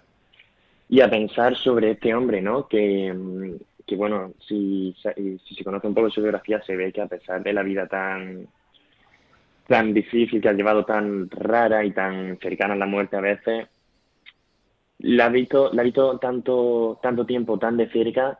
y 0.88 1.00
a 1.00 1.10
pensar 1.10 1.56
sobre 1.56 1.90
este 1.90 2.14
hombre, 2.14 2.40
¿no? 2.40 2.68
Que, 2.68 3.12
que 3.90 3.96
bueno, 3.96 4.34
si, 4.46 4.94
si 5.44 5.54
se 5.56 5.64
conoce 5.64 5.88
un 5.88 5.94
poco 5.94 6.10
su 6.10 6.20
biografía, 6.22 6.62
se 6.62 6.76
ve 6.76 6.92
que 6.92 7.02
a 7.02 7.08
pesar 7.08 7.42
de 7.42 7.52
la 7.52 7.64
vida 7.64 7.88
tan 7.88 8.46
tan 9.66 9.92
difícil 9.92 10.40
que 10.40 10.48
ha 10.48 10.52
llevado 10.52 10.84
tan 10.84 11.28
rara 11.28 11.84
y 11.84 11.90
tan 11.90 12.38
cercana 12.38 12.74
a 12.74 12.76
la 12.76 12.86
muerte 12.86 13.16
a 13.16 13.20
veces, 13.20 13.66
la 15.00 15.26
ha 15.26 15.28
visto, 15.28 15.72
la 15.72 15.82
ha 15.82 15.84
visto 15.84 16.18
tanto, 16.18 17.00
tanto 17.02 17.26
tiempo 17.26 17.58
tan 17.58 17.76
de 17.76 17.90
cerca 17.90 18.38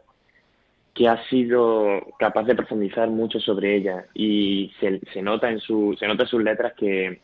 que 0.94 1.08
ha 1.08 1.20
sido 1.28 2.00
capaz 2.18 2.44
de 2.44 2.54
profundizar 2.54 3.08
mucho 3.10 3.40
sobre 3.40 3.74
ella 3.74 4.06
y 4.14 4.72
se, 4.78 5.00
se 5.12 5.20
nota 5.20 5.50
en 5.50 5.58
su, 5.58 5.96
se 5.98 6.06
nota 6.06 6.24
en 6.24 6.28
sus 6.28 6.42
letras 6.44 6.74
que, 6.76 7.20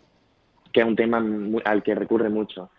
que 0.73 0.81
es 0.81 0.87
un 0.87 0.97
tema 0.97 1.25
al 1.65 1.83
que 1.85 1.95
recurre 1.95 2.29
mucho. 2.29 2.71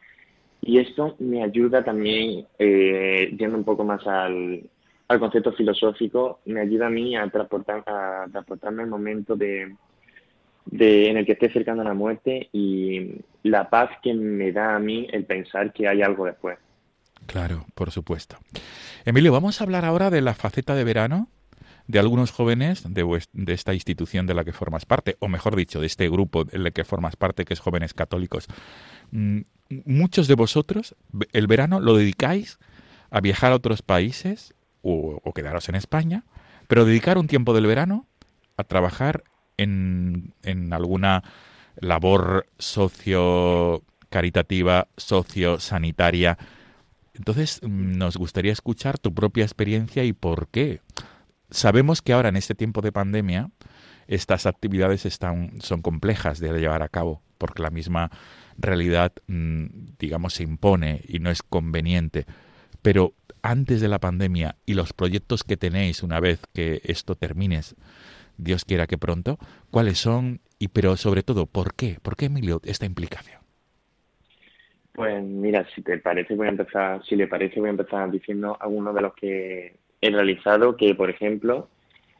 Y 0.62 0.80
esto 0.80 1.16
me 1.20 1.42
ayuda 1.42 1.86
también, 1.86 2.48
eh, 2.60 3.34
yendo 3.38 3.58
un 3.58 3.64
poco 3.64 3.86
más 3.86 4.06
al, 4.08 4.70
al 5.08 5.20
concepto 5.20 5.54
filosófico 5.54 6.42
me 6.46 6.62
ayuda 6.62 6.88
a 6.88 6.90
mí 6.90 7.16
a, 7.16 7.30
transportar, 7.30 7.84
a 7.86 8.26
transportarme 8.32 8.84
al 8.84 8.90
momento 8.90 9.36
de, 9.36 9.76
de, 10.66 11.10
en 11.10 11.18
el 11.18 11.26
que 11.26 11.34
esté 11.34 11.52
cercano 11.52 11.82
a 11.82 11.86
la 11.86 11.94
muerte 11.94 12.50
y 12.52 13.12
la 13.44 13.70
paz 13.70 13.92
que 14.02 14.14
me 14.14 14.52
da 14.52 14.76
a 14.76 14.80
mí 14.80 15.08
el 15.12 15.26
pensar 15.26 15.72
que 15.72 15.88
hay 15.88 16.02
algo 16.02 16.26
después. 16.26 16.58
Claro, 17.26 17.66
por 17.74 17.92
supuesto. 17.92 18.38
Emilio, 19.06 19.32
vamos 19.32 19.60
a 19.60 19.64
hablar 19.64 19.86
ahora 19.86 20.10
de 20.10 20.22
la 20.22 20.34
faceta 20.34 20.76
de 20.76 20.84
verano 20.84 21.30
de 21.88 22.00
algunos 22.00 22.32
jóvenes 22.32 22.84
de, 22.94 23.22
de, 23.32 23.54
esta 23.54 23.74
institución 23.74 24.28
de 24.28 24.34
la 24.34 24.44
que 24.44 24.52
formas 24.52 24.86
parte, 24.86 25.16
o 25.20 25.30
mejor 25.30 25.56
dicho, 25.56 25.80
de 25.80 25.88
este 25.88 26.10
grupo 26.10 26.44
del 26.44 26.74
que 26.74 26.84
formas 26.84 27.16
parte, 27.16 27.46
que 27.46 27.54
es 27.54 27.62
Jóvenes 27.62 27.94
Católicos. 27.94 28.48
Mm, 29.12 29.42
muchos 29.86 30.28
de 30.28 30.36
vosotros 30.36 30.96
el 31.32 31.48
verano 31.48 31.80
lo 31.80 31.96
dedicáis 31.96 32.60
a 33.10 33.22
viajar 33.22 33.54
a 33.54 33.56
otros 33.56 33.82
países, 33.82 34.54
o, 35.24 35.34
quedaros 35.34 35.70
en 35.70 35.76
España, 35.76 36.24
pero 36.68 36.86
dedicar 36.86 37.18
un 37.18 37.28
tiempo 37.28 37.54
del 37.54 37.68
verano 37.68 38.08
a 38.58 38.64
trabajar 38.64 39.24
en, 39.58 40.34
en 40.44 40.74
alguna 40.74 41.24
labor 41.80 42.48
socio 42.58 43.84
caritativa, 44.10 44.88
socio 44.98 45.60
sanitaria. 45.60 46.38
Entonces, 47.14 47.60
mm, 47.64 47.98
nos 47.98 48.18
gustaría 48.18 48.52
escuchar 48.52 48.98
tu 48.98 49.14
propia 49.14 49.44
experiencia 49.44 50.04
y 50.04 50.14
por 50.14 50.48
qué. 50.48 50.82
Sabemos 51.50 52.02
que 52.02 52.14
ahora 52.14 52.30
en 52.30 52.36
este 52.36 52.56
tiempo 52.56 52.82
de 52.82 52.92
pandemia 52.92 53.52
estas 54.08 54.46
actividades 54.46 55.06
están, 55.06 55.60
son 55.62 55.82
complejas 55.82 56.40
de 56.40 56.52
llevar 56.60 56.82
a 56.82 56.90
cabo 56.90 57.22
porque 57.38 57.62
la 57.62 57.70
misma 57.70 58.10
realidad, 58.58 59.14
mm, 59.28 59.66
digamos, 60.00 60.36
se 60.36 60.44
impone 60.44 61.02
y 61.08 61.20
no 61.20 61.30
es 61.30 61.44
conveniente. 61.44 62.26
Pero 62.82 63.14
antes 63.48 63.80
de 63.80 63.88
la 63.88 64.00
pandemia 64.00 64.58
y 64.66 64.74
los 64.74 64.92
proyectos 64.92 65.46
que 65.46 65.56
tenéis 65.56 66.04
una 66.04 66.20
vez 66.20 66.42
que 66.54 66.82
esto 66.84 67.16
termine, 67.16 67.62
Dios 68.36 68.66
quiera 68.66 68.88
que 68.88 68.98
pronto, 68.98 69.38
¿cuáles 69.72 70.00
son? 70.00 70.42
Y 70.60 70.68
pero 70.68 70.98
sobre 70.98 71.24
todo, 71.24 71.46
¿por 71.46 71.74
qué? 71.74 71.98
¿Por 72.02 72.18
qué, 72.18 72.26
Emilio, 72.26 72.60
esta 72.66 72.86
implicación? 72.86 73.40
Pues 74.92 75.24
mira, 75.24 75.66
si 75.74 75.82
te 75.82 75.98
parece 76.00 76.36
voy 76.36 76.48
a 76.48 76.50
empezar, 76.50 77.02
si 77.06 77.16
le 77.16 77.28
parece 77.28 77.62
voy 77.62 77.68
a 77.68 77.72
empezar 77.72 78.12
diciendo 78.12 78.58
algunos 78.60 78.94
de 78.94 79.02
los 79.02 79.14
que 79.14 79.78
he 80.02 80.10
realizado, 80.10 80.76
que 80.76 80.94
por 80.94 81.10
ejemplo, 81.10 81.70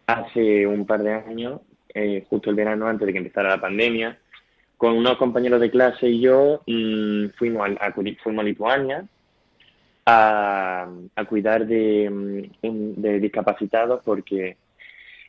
hace 0.06 0.66
un 0.66 0.86
par 0.86 1.04
de 1.04 1.12
años, 1.12 1.60
eh, 1.94 2.26
justo 2.30 2.50
el 2.52 2.56
verano 2.56 2.88
antes 2.88 3.06
de 3.06 3.12
que 3.12 3.20
empezara 3.20 3.50
la 3.50 3.60
pandemia, 3.60 4.18
con 4.78 4.94
unos 4.96 5.18
compañeros 5.18 5.60
de 5.60 5.72
clase 5.72 6.08
y 6.08 6.22
yo 6.22 6.62
mmm, 6.68 7.32
fuimos, 7.38 7.70
a, 7.82 7.92
fuimos 7.92 8.44
a 8.44 8.44
Lituania 8.44 9.06
a, 10.10 10.88
cuidar 11.28 11.68
de, 11.68 12.50
de, 12.62 13.20
discapacitados 13.20 14.02
porque 14.06 14.56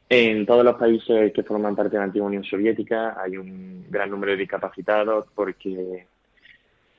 en 0.09 0.47
todos 0.47 0.65
los 0.65 0.77
países 0.77 1.33
que 1.33 1.43
forman 1.43 1.75
parte 1.75 1.93
de 1.93 1.99
la 1.99 2.05
antigua 2.05 2.29
Unión 2.29 2.45
Soviética 2.45 3.21
hay 3.21 3.37
un 3.37 3.87
gran 3.91 4.09
número 4.09 4.33
de 4.33 4.39
discapacitados 4.39 5.27
porque 5.35 6.07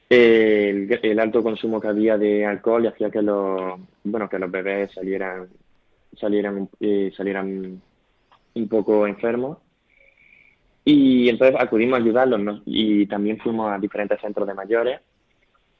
el, 0.10 1.20
alto 1.20 1.42
consumo 1.42 1.80
que 1.80 1.88
había 1.88 2.18
de 2.18 2.46
alcohol 2.46 2.86
hacía 2.88 3.10
que 3.10 3.22
los 3.22 3.80
bueno 4.04 4.28
que 4.28 4.40
los 4.40 4.52
bebés 4.52 4.92
salieran 4.94 5.48
salieran 6.20 6.70
eh, 6.82 7.14
salieran 7.16 7.82
un 8.56 8.68
poco 8.68 9.08
enfermos. 9.08 9.58
Y 10.84 11.30
entonces 11.30 11.56
acudimos 11.60 12.00
a 12.00 12.02
ayudarlos 12.02 12.62
y 12.66 13.06
también 13.06 13.38
fuimos 13.38 13.72
a 13.72 13.78
diferentes 13.78 14.20
centros 14.20 14.48
de 14.48 14.54
mayores 14.54 15.00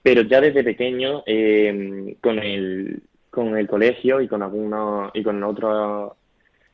pero 0.02 0.22
ya 0.24 0.42
desde 0.42 0.64
pequeño 0.64 1.24
eh, 1.26 2.16
con 2.22 2.40
el 2.40 3.02
con 3.30 3.58
el 3.58 3.68
colegio 3.68 4.22
y 4.22 4.28
con 4.28 4.42
algunos 4.42 5.12
y 5.14 5.24
con 5.24 5.44
otros 5.44 6.14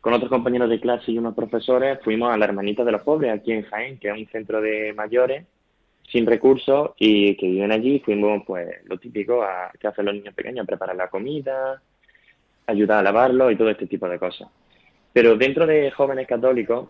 con 0.02 0.14
otros 0.14 0.30
compañeros 0.30 0.70
de 0.70 0.80
clase 0.80 1.12
y 1.12 1.18
unos 1.18 1.36
profesores 1.36 2.00
fuimos 2.04 2.32
a 2.32 2.38
la 2.38 2.46
hermanita 2.46 2.84
de 2.84 2.92
los 2.92 3.02
pobres 3.02 3.32
aquí 3.34 3.52
en 3.52 3.64
Jaén 3.64 4.00
que 4.00 4.10
es 4.10 4.18
un 4.18 4.28
centro 4.28 4.62
de 4.62 4.94
mayores 4.94 5.46
sin 6.12 6.26
recursos 6.26 6.92
y 6.98 7.36
que 7.36 7.48
viven 7.48 7.72
allí 7.72 8.00
fuimos 8.00 8.44
pues 8.46 8.68
lo 8.86 8.98
típico 8.98 9.44
a 9.44 9.72
que 9.80 9.88
hacen 9.88 10.06
los 10.06 10.14
niños 10.14 10.34
pequeños 10.34 10.66
preparar 10.66 10.96
la 10.96 11.10
comida 11.10 11.82
ayudar 12.68 13.00
a 13.00 13.04
lavarlo 13.04 13.52
y 13.52 13.56
todo 13.56 13.70
este 13.70 13.88
tipo 13.88 14.08
de 14.10 14.20
cosas. 14.20 14.50
Pero 15.14 15.36
dentro 15.38 15.66
de 15.66 15.92
jóvenes 15.92 16.28
católicos 16.28 16.90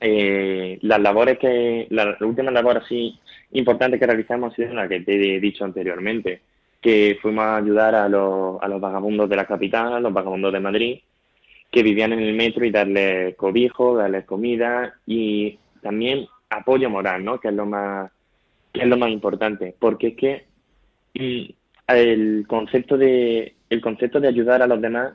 eh, 0.00 0.78
las 0.82 1.00
labores 1.00 1.38
que 1.38 1.86
la, 1.90 2.16
última 2.20 2.50
labor 2.50 2.78
así 2.78 3.18
importante 3.52 3.98
que 3.98 4.06
realizamos 4.06 4.52
ha 4.52 4.56
sido 4.56 4.72
la 4.72 4.88
que 4.88 5.00
te 5.00 5.36
he 5.36 5.40
dicho 5.40 5.64
anteriormente, 5.64 6.40
que 6.80 7.18
fuimos 7.20 7.44
a 7.44 7.56
ayudar 7.56 7.94
a 7.94 8.08
los, 8.08 8.62
a 8.62 8.68
los 8.68 8.80
vagabundos 8.80 9.28
de 9.28 9.36
la 9.36 9.46
capital, 9.46 9.92
a 9.92 10.00
los 10.00 10.12
vagabundos 10.12 10.52
de 10.52 10.60
Madrid, 10.60 11.00
que 11.70 11.82
vivían 11.82 12.12
en 12.14 12.20
el 12.20 12.34
metro 12.34 12.64
y 12.64 12.70
darles 12.70 13.36
cobijo, 13.36 13.96
darles 13.96 14.24
comida 14.24 14.94
y 15.06 15.58
también 15.82 16.26
apoyo 16.48 16.88
moral, 16.90 17.24
¿no? 17.24 17.38
Que 17.38 17.48
es 17.48 17.54
lo 17.54 17.66
más 17.66 18.10
que 18.72 18.82
es 18.82 18.86
lo 18.86 18.96
más 18.96 19.10
importante, 19.10 19.74
porque 19.78 20.08
es 20.08 20.16
que 20.16 20.44
mm, 21.14 21.52
el 21.88 22.44
concepto 22.46 22.96
de 22.96 23.54
el 23.68 23.80
concepto 23.80 24.20
de 24.20 24.28
ayudar 24.28 24.62
a 24.62 24.66
los 24.66 24.80
demás 24.80 25.14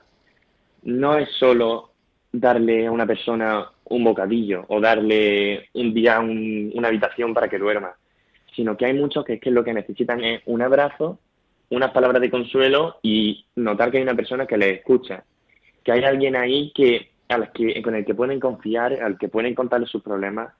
no 0.83 1.17
es 1.17 1.29
solo 1.39 1.91
darle 2.39 2.87
a 2.87 2.91
una 2.91 3.05
persona 3.05 3.69
un 3.85 4.03
bocadillo 4.03 4.65
o 4.67 4.79
darle 4.79 5.69
un 5.73 5.93
día 5.93 6.19
una 6.19 6.87
habitación 6.87 7.33
para 7.33 7.47
que 7.47 7.59
duerma, 7.59 7.95
sino 8.55 8.75
que 8.77 8.85
hay 8.85 8.93
muchos 8.93 9.23
que 9.25 9.33
es 9.33 9.41
que 9.41 9.51
lo 9.51 9.63
que 9.63 9.73
necesitan 9.73 10.23
es 10.23 10.41
un 10.45 10.61
abrazo, 10.61 11.19
unas 11.69 11.91
palabras 11.91 12.21
de 12.21 12.31
consuelo 12.31 12.97
y 13.01 13.45
notar 13.55 13.91
que 13.91 13.97
hay 13.97 14.03
una 14.03 14.15
persona 14.15 14.45
que 14.45 14.57
les 14.57 14.79
escucha, 14.79 15.23
que 15.83 15.91
hay 15.91 16.03
alguien 16.03 16.35
ahí 16.35 16.71
que, 16.73 17.11
que 17.53 17.81
con 17.81 17.95
el 17.95 18.05
que 18.05 18.15
pueden 18.15 18.39
confiar, 18.39 18.93
al 19.01 19.17
que 19.17 19.29
pueden 19.29 19.55
contarle 19.55 19.87
sus 19.87 20.01
problemas 20.01 20.53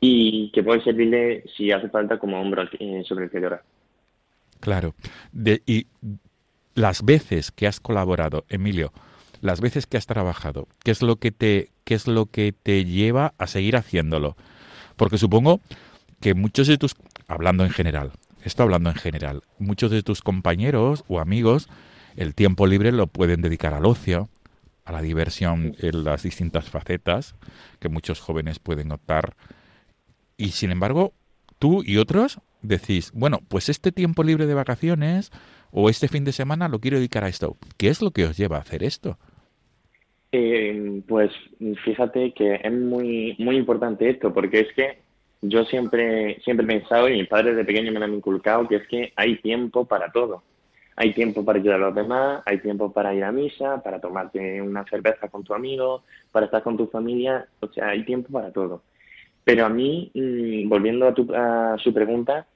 y 0.00 0.50
que 0.52 0.62
puede 0.62 0.82
servirle 0.82 1.44
si 1.56 1.70
hace 1.70 1.88
falta 1.88 2.18
como 2.18 2.40
hombro 2.40 2.64
eh, 2.78 3.02
sobre 3.06 3.26
el 3.26 3.30
que 3.30 3.40
llorar. 3.40 3.62
Claro. 4.60 4.94
y 5.66 5.86
las 6.74 7.04
veces 7.04 7.50
que 7.50 7.66
has 7.66 7.80
colaborado, 7.80 8.44
Emilio, 8.48 8.92
las 9.42 9.60
veces 9.60 9.86
que 9.86 9.98
has 9.98 10.06
trabajado, 10.06 10.68
¿qué 10.84 10.92
es 10.92 11.02
lo 11.02 11.16
que 11.16 11.32
te, 11.32 11.72
qué 11.84 11.94
es 11.94 12.06
lo 12.06 12.26
que 12.26 12.52
te 12.52 12.84
lleva 12.84 13.34
a 13.38 13.46
seguir 13.48 13.76
haciéndolo? 13.76 14.36
Porque 14.96 15.18
supongo 15.18 15.60
que 16.20 16.34
muchos 16.34 16.68
de 16.68 16.78
tus, 16.78 16.94
hablando 17.26 17.64
en 17.64 17.70
general, 17.70 18.12
esto 18.44 18.62
hablando 18.62 18.88
en 18.88 18.96
general, 18.96 19.42
muchos 19.58 19.90
de 19.90 20.02
tus 20.02 20.22
compañeros 20.22 21.04
o 21.08 21.20
amigos 21.20 21.68
el 22.16 22.34
tiempo 22.34 22.66
libre 22.66 22.92
lo 22.92 23.08
pueden 23.08 23.42
dedicar 23.42 23.74
al 23.74 23.84
ocio, 23.84 24.28
a 24.84 24.92
la 24.92 25.02
diversión 25.02 25.74
en 25.80 26.04
las 26.04 26.22
distintas 26.22 26.70
facetas 26.70 27.34
que 27.80 27.88
muchos 27.88 28.20
jóvenes 28.20 28.60
pueden 28.60 28.92
optar. 28.92 29.34
Y 30.36 30.52
sin 30.52 30.70
embargo, 30.70 31.14
tú 31.58 31.82
y 31.84 31.96
otros 31.96 32.38
decís, 32.62 33.10
bueno, 33.12 33.40
pues 33.48 33.68
este 33.68 33.90
tiempo 33.90 34.22
libre 34.22 34.46
de 34.46 34.54
vacaciones 34.54 35.32
o 35.72 35.90
este 35.90 36.06
fin 36.06 36.24
de 36.24 36.32
semana 36.32 36.68
lo 36.68 36.80
quiero 36.80 36.98
dedicar 36.98 37.24
a 37.24 37.28
esto. 37.28 37.56
¿Qué 37.76 37.88
es 37.88 38.02
lo 38.02 38.12
que 38.12 38.26
os 38.26 38.36
lleva 38.36 38.58
a 38.58 38.60
hacer 38.60 38.84
esto? 38.84 39.18
Eh, 40.34 41.02
pues 41.06 41.30
fíjate 41.84 42.32
que 42.32 42.54
es 42.62 42.72
muy, 42.72 43.36
muy 43.38 43.56
importante 43.56 44.08
esto, 44.08 44.32
porque 44.32 44.60
es 44.60 44.72
que 44.72 44.98
yo 45.42 45.64
siempre, 45.64 46.40
siempre 46.42 46.64
he 46.64 46.78
pensado, 46.80 47.08
y 47.08 47.18
mis 47.18 47.28
padres 47.28 47.54
de 47.54 47.64
pequeño 47.64 47.92
me 47.92 47.98
lo 47.98 48.06
han 48.06 48.14
inculcado, 48.14 48.66
que 48.66 48.76
es 48.76 48.86
que 48.88 49.12
hay 49.16 49.36
tiempo 49.42 49.84
para 49.84 50.10
todo. 50.10 50.42
Hay 50.96 51.12
tiempo 51.14 51.44
para 51.44 51.58
ayudar 51.58 51.76
a 51.76 51.86
los 51.86 51.94
demás, 51.94 52.42
hay 52.46 52.58
tiempo 52.58 52.92
para 52.92 53.14
ir 53.14 53.24
a 53.24 53.32
misa, 53.32 53.82
para 53.82 54.00
tomarte 54.00 54.60
una 54.62 54.84
cerveza 54.84 55.28
con 55.28 55.42
tu 55.42 55.54
amigo, 55.54 56.02
para 56.30 56.46
estar 56.46 56.62
con 56.62 56.76
tu 56.76 56.86
familia, 56.86 57.46
o 57.60 57.68
sea, 57.68 57.88
hay 57.88 58.04
tiempo 58.04 58.30
para 58.32 58.52
todo. 58.52 58.82
Pero 59.44 59.66
a 59.66 59.68
mí, 59.68 60.10
mm, 60.14 60.68
volviendo 60.68 61.08
a, 61.08 61.14
tu, 61.14 61.34
a 61.34 61.76
su 61.78 61.92
pregunta, 61.92 62.46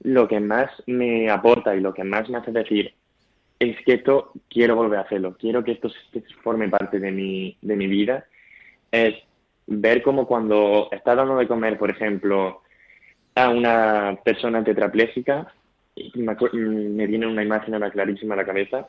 lo 0.00 0.28
que 0.28 0.40
más 0.40 0.70
me 0.86 1.30
aporta 1.30 1.74
y 1.74 1.80
lo 1.80 1.94
que 1.94 2.04
más 2.04 2.28
me 2.28 2.38
hace 2.38 2.52
decir 2.52 2.94
es 3.58 3.76
que 3.84 3.94
esto 3.94 4.32
quiero 4.48 4.76
volver 4.76 4.98
a 4.98 5.02
hacerlo, 5.02 5.36
quiero 5.38 5.64
que 5.64 5.72
esto 5.72 5.88
forme 6.42 6.68
parte 6.68 6.98
de 6.98 7.10
mi, 7.10 7.56
de 7.62 7.76
mi 7.76 7.86
vida, 7.86 8.26
es 8.90 9.14
ver 9.66 10.02
como 10.02 10.26
cuando 10.26 10.88
está 10.92 11.14
dando 11.14 11.36
de 11.36 11.48
comer, 11.48 11.78
por 11.78 11.90
ejemplo, 11.90 12.62
a 13.34 13.48
una 13.48 14.18
persona 14.24 14.62
tetrapléjica, 14.62 15.52
me, 16.14 16.36
me 16.52 17.06
viene 17.06 17.26
una 17.26 17.42
imagen 17.42 17.74
ahora 17.74 17.90
clarísima 17.90 18.34
a 18.34 18.38
la 18.38 18.46
cabeza, 18.46 18.88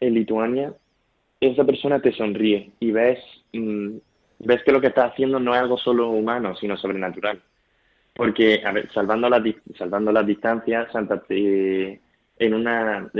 en 0.00 0.14
Lituania, 0.14 0.72
esa 1.40 1.64
persona 1.64 2.00
te 2.00 2.12
sonríe 2.12 2.72
y 2.80 2.90
ves, 2.90 3.18
mm, 3.52 3.96
ves 4.40 4.62
que 4.62 4.72
lo 4.72 4.80
que 4.80 4.88
está 4.88 5.06
haciendo 5.06 5.40
no 5.40 5.54
es 5.54 5.60
algo 5.60 5.78
solo 5.78 6.10
humano, 6.10 6.54
sino 6.56 6.76
sobrenatural. 6.76 7.40
Porque, 8.14 8.62
a 8.64 8.72
ver, 8.72 8.90
salvando 8.92 9.28
las, 9.28 9.42
salvando 9.78 10.12
las 10.12 10.26
distancias, 10.26 10.90
Santa, 10.92 11.22
eh, 11.30 12.00
en 12.40 12.54
una 12.54 13.10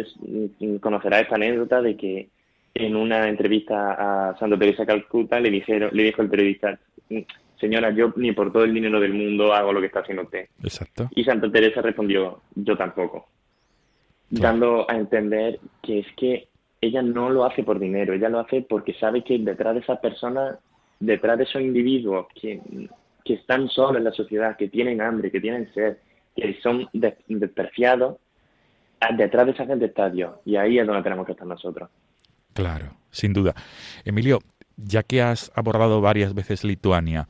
conocerá 0.80 1.20
esta 1.20 1.37
anécdota 1.37 1.83
de 1.83 1.96
que 1.96 2.28
en 2.74 2.96
una 2.96 3.28
entrevista 3.28 4.30
a 4.30 4.38
Santa 4.38 4.59
Teresa 4.59 4.87
Calcuta 4.87 5.38
le 5.38 5.50
dijeron, 5.50 5.90
le 5.92 6.04
dijo 6.04 6.22
el 6.22 6.30
periodista, 6.30 6.78
señora, 7.61 7.90
yo 7.90 8.14
ni 8.16 8.33
por 8.33 8.50
todo 8.50 8.64
el 8.64 8.72
dinero 8.72 8.98
del 8.98 9.12
mundo 9.12 9.52
hago 9.52 9.74
lo 9.74 9.80
que 9.80 9.88
está 9.88 10.00
haciendo 10.00 10.22
usted. 10.22 10.48
Exacto. 10.62 11.11
Y 11.14 11.24
Santa 11.24 11.50
Teresa 11.52 11.83
respondió, 11.83 12.40
yo 12.54 12.76
tampoco. 12.76 13.28
Dando 14.30 14.90
a 14.90 14.96
entender 14.96 15.61
que 15.83 15.98
es 15.98 16.06
que 16.16 16.48
ella 16.80 17.02
no 17.02 17.28
lo 17.28 17.44
hace 17.44 17.62
por 17.62 17.78
dinero, 17.78 18.14
ella 18.14 18.30
lo 18.30 18.38
hace 18.38 18.62
porque 18.62 18.94
sabe 18.94 19.22
que 19.22 19.38
detrás 19.38 19.74
de 19.74 19.80
esa 19.80 20.00
persona, 20.00 20.59
detrás 20.98 21.37
de 21.37 21.44
esos 21.44 21.61
individuos 21.61 22.26
que, 22.40 22.59
que 23.22 23.35
están 23.35 23.68
solos 23.68 23.98
en 23.98 24.04
la 24.04 24.12
sociedad, 24.12 24.56
que 24.56 24.68
tienen 24.68 25.02
hambre, 25.02 25.30
que 25.30 25.40
tienen 25.40 25.70
sed, 25.74 25.98
que 26.35 26.59
son 26.62 26.88
despreciados, 27.28 28.16
detrás 29.16 29.46
de 29.46 29.52
esa 29.52 29.66
gente 29.66 29.86
está 29.86 30.10
Dios 30.10 30.36
y 30.44 30.56
ahí 30.56 30.78
es 30.78 30.86
donde 30.86 31.02
tenemos 31.02 31.26
que 31.26 31.32
estar 31.32 31.46
nosotros. 31.46 31.88
Claro, 32.52 32.96
sin 33.10 33.32
duda. 33.32 33.54
Emilio, 34.04 34.40
ya 34.76 35.02
que 35.02 35.22
has 35.22 35.50
abordado 35.54 36.00
varias 36.00 36.34
veces 36.34 36.64
Lituania, 36.64 37.28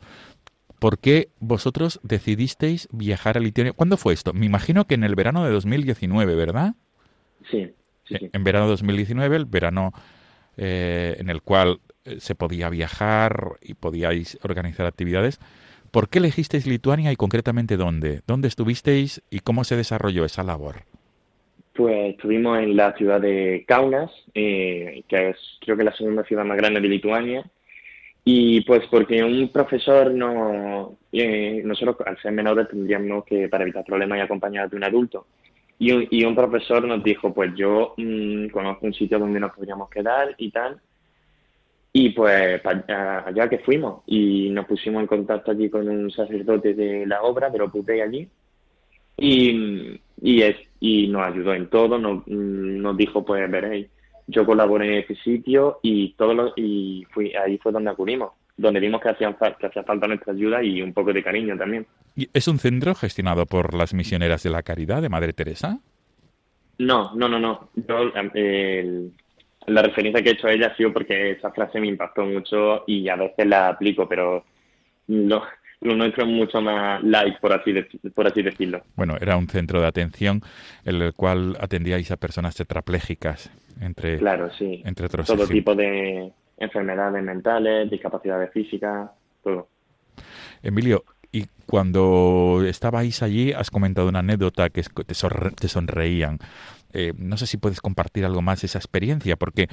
¿por 0.79 0.99
qué 0.99 1.29
vosotros 1.39 2.01
decidisteis 2.03 2.89
viajar 2.91 3.37
a 3.37 3.41
Lituania? 3.41 3.73
¿Cuándo 3.73 3.97
fue 3.97 4.15
esto? 4.15 4.33
Me 4.33 4.47
imagino 4.47 4.87
que 4.87 4.95
en 4.95 5.05
el 5.05 5.15
verano 5.15 5.45
de 5.45 5.51
2019, 5.51 6.35
¿verdad? 6.35 6.75
Sí. 7.51 7.73
sí, 8.05 8.17
En 8.33 8.45
verano 8.45 8.67
de 8.67 8.71
2019, 8.73 9.37
el 9.37 9.47
verano 9.47 9.93
eh, 10.57 11.17
en 11.19 11.31
el 11.31 11.43
cual 11.43 11.81
eh, 12.05 12.17
se 12.21 12.35
podía 12.35 12.69
viajar 12.69 13.59
y 13.63 13.75
podíais 13.75 14.39
organizar 14.43 14.87
actividades. 14.87 15.39
¿Por 15.91 16.09
qué 16.09 16.19
elegisteis 16.19 16.67
Lituania 16.67 17.13
y 17.13 17.17
concretamente 17.17 17.77
dónde? 17.77 18.23
¿Dónde 18.27 18.49
estuvisteis 18.49 19.23
y 19.31 19.41
cómo 19.41 19.65
se 19.65 19.77
desarrolló 19.77 20.25
esa 20.25 20.43
labor? 20.43 20.85
Pues 21.81 22.11
estuvimos 22.11 22.59
en 22.59 22.77
la 22.77 22.93
ciudad 22.93 23.23
de 23.23 23.65
Kaunas, 23.67 24.11
eh, 24.35 25.03
que 25.09 25.31
es 25.31 25.37
creo 25.63 25.79
que 25.79 25.85
la 25.85 25.97
segunda 25.97 26.23
ciudad 26.25 26.45
más 26.45 26.59
grande 26.59 26.79
de 26.79 26.89
Lituania, 26.89 27.43
y 28.23 28.61
pues 28.67 28.83
porque 28.91 29.25
un 29.25 29.49
profesor 29.51 30.13
no, 30.13 30.99
eh, 31.11 31.63
nosotros 31.65 31.97
al 32.05 32.21
ser 32.21 32.33
menores 32.33 32.69
tendríamos 32.69 33.25
que 33.25 33.49
para 33.49 33.65
evitar 33.65 33.83
problemas 33.87 34.19
y 34.19 34.21
acompañar 34.21 34.69
de 34.69 34.77
un 34.77 34.85
adulto. 34.85 35.27
Y 35.79 35.93
un, 35.93 36.07
y 36.11 36.23
un 36.27 36.35
profesor 36.35 36.87
nos 36.87 37.03
dijo, 37.03 37.33
pues 37.33 37.55
yo 37.57 37.95
mm, 37.97 38.49
conozco 38.49 38.85
un 38.85 38.93
sitio 38.93 39.19
donde 39.19 39.41
nos 39.41 39.53
podríamos 39.53 39.89
quedar 39.89 40.35
y 40.37 40.51
tal. 40.51 40.79
Y 41.95 42.11
pues 42.11 42.61
allá 42.63 43.49
que 43.49 43.61
fuimos 43.61 44.03
y 44.07 44.51
nos 44.51 44.67
pusimos 44.67 45.01
en 45.01 45.07
contacto 45.07 45.53
allí 45.53 45.71
con 45.71 45.89
un 45.89 46.11
sacerdote 46.11 46.75
de 46.75 47.07
la 47.07 47.23
obra, 47.23 47.49
de 47.49 47.57
lo 47.57 47.73
puté 47.73 48.03
allí. 48.03 48.29
Y, 49.17 49.99
y, 50.23 50.43
es, 50.43 50.57
y 50.81 51.07
nos 51.09 51.23
ayudó 51.23 51.55
en 51.55 51.69
todo, 51.69 51.99
nos, 51.99 52.27
nos 52.27 52.97
dijo, 52.97 53.25
pues 53.25 53.49
veréis, 53.51 53.87
yo 54.27 54.47
colaboré 54.47 54.87
en 54.87 55.05
ese 55.05 55.15
sitio 55.17 55.79
y 55.83 56.15
todo 56.15 56.35
lo, 56.35 56.53
y 56.57 57.07
fui, 57.11 57.35
ahí 57.35 57.59
fue 57.59 57.71
donde 57.71 57.91
acudimos, 57.91 58.33
donde 58.57 58.81
vimos 58.81 59.01
que, 59.01 59.11
hacían 59.11 59.37
que 59.59 59.67
hacía 59.67 59.83
falta 59.83 60.07
nuestra 60.07 60.33
ayuda 60.33 60.63
y 60.63 60.81
un 60.81 60.95
poco 60.95 61.13
de 61.13 61.23
cariño 61.23 61.57
también. 61.57 61.87
¿Y 62.17 62.29
¿Es 62.33 62.49
un 62.49 62.59
centro 62.59 62.95
gestionado 62.95 63.47
por 63.47 63.75
las 63.75 63.93
misioneras 63.93 64.43
de 64.43 64.51
la 64.51 64.63
caridad 64.63 65.03
de 65.03 65.09
Madre 65.09 65.33
Teresa? 65.33 65.79
No, 66.79 67.15
no, 67.15 67.29
no, 67.29 67.39
no. 67.39 67.71
Yo, 67.75 68.11
la 69.67 69.83
referencia 69.83 70.23
que 70.23 70.31
he 70.31 70.33
hecho 70.33 70.47
a 70.47 70.53
ella 70.53 70.69
ha 70.69 70.77
sido 70.77 70.93
porque 70.93 71.33
esa 71.33 71.51
frase 71.51 71.79
me 71.79 71.89
impactó 71.89 72.25
mucho 72.25 72.85
y 72.87 73.09
a 73.09 73.17
veces 73.17 73.47
la 73.47 73.69
aplico, 73.69 74.09
pero 74.09 74.45
no, 75.09 75.43
lo 75.81 75.97
nuestro 75.97 76.25
es 76.25 76.31
mucho 76.31 76.61
más 76.61 77.03
light, 77.03 77.39
por 77.41 77.53
así, 77.53 77.75
por 78.15 78.27
así 78.27 78.43
decirlo. 78.43 78.83
Bueno, 78.97 79.17
era 79.21 79.37
un 79.37 79.49
centro 79.49 79.81
de 79.81 79.87
atención 79.87 80.43
en 80.85 81.01
el 81.01 81.15
cual 81.15 81.57
atendíais 81.61 82.11
a 82.11 82.17
personas 82.17 82.55
tetraplégicas, 82.55 83.51
entre, 83.81 84.19
claro, 84.19 84.51
sí. 84.59 84.83
entre 84.85 85.07
otros. 85.07 85.27
Todo 85.27 85.47
tipo 85.47 85.75
de 85.75 86.33
enfermedades 86.59 87.23
mentales, 87.23 87.91
discapacidades 87.91 88.51
físicas, 88.53 89.11
todo. 89.43 89.69
Emilio, 90.63 91.05
y 91.33 91.47
cuando 91.65 92.63
estabais 92.67 93.23
allí, 93.23 93.53
has 93.53 93.71
comentado 93.71 94.09
una 94.09 94.19
anécdota 94.19 94.69
que 94.69 94.83
te, 94.83 95.15
sonreían. 95.15 96.39
Eh, 96.93 97.15
no 97.17 97.37
sé 97.37 97.47
si 97.47 97.57
puedes 97.57 97.81
compartir 97.81 98.25
algo 98.25 98.43
más 98.43 98.61
de 98.61 98.67
esa 98.67 98.79
experiencia, 98.79 99.37
porque 99.37 99.69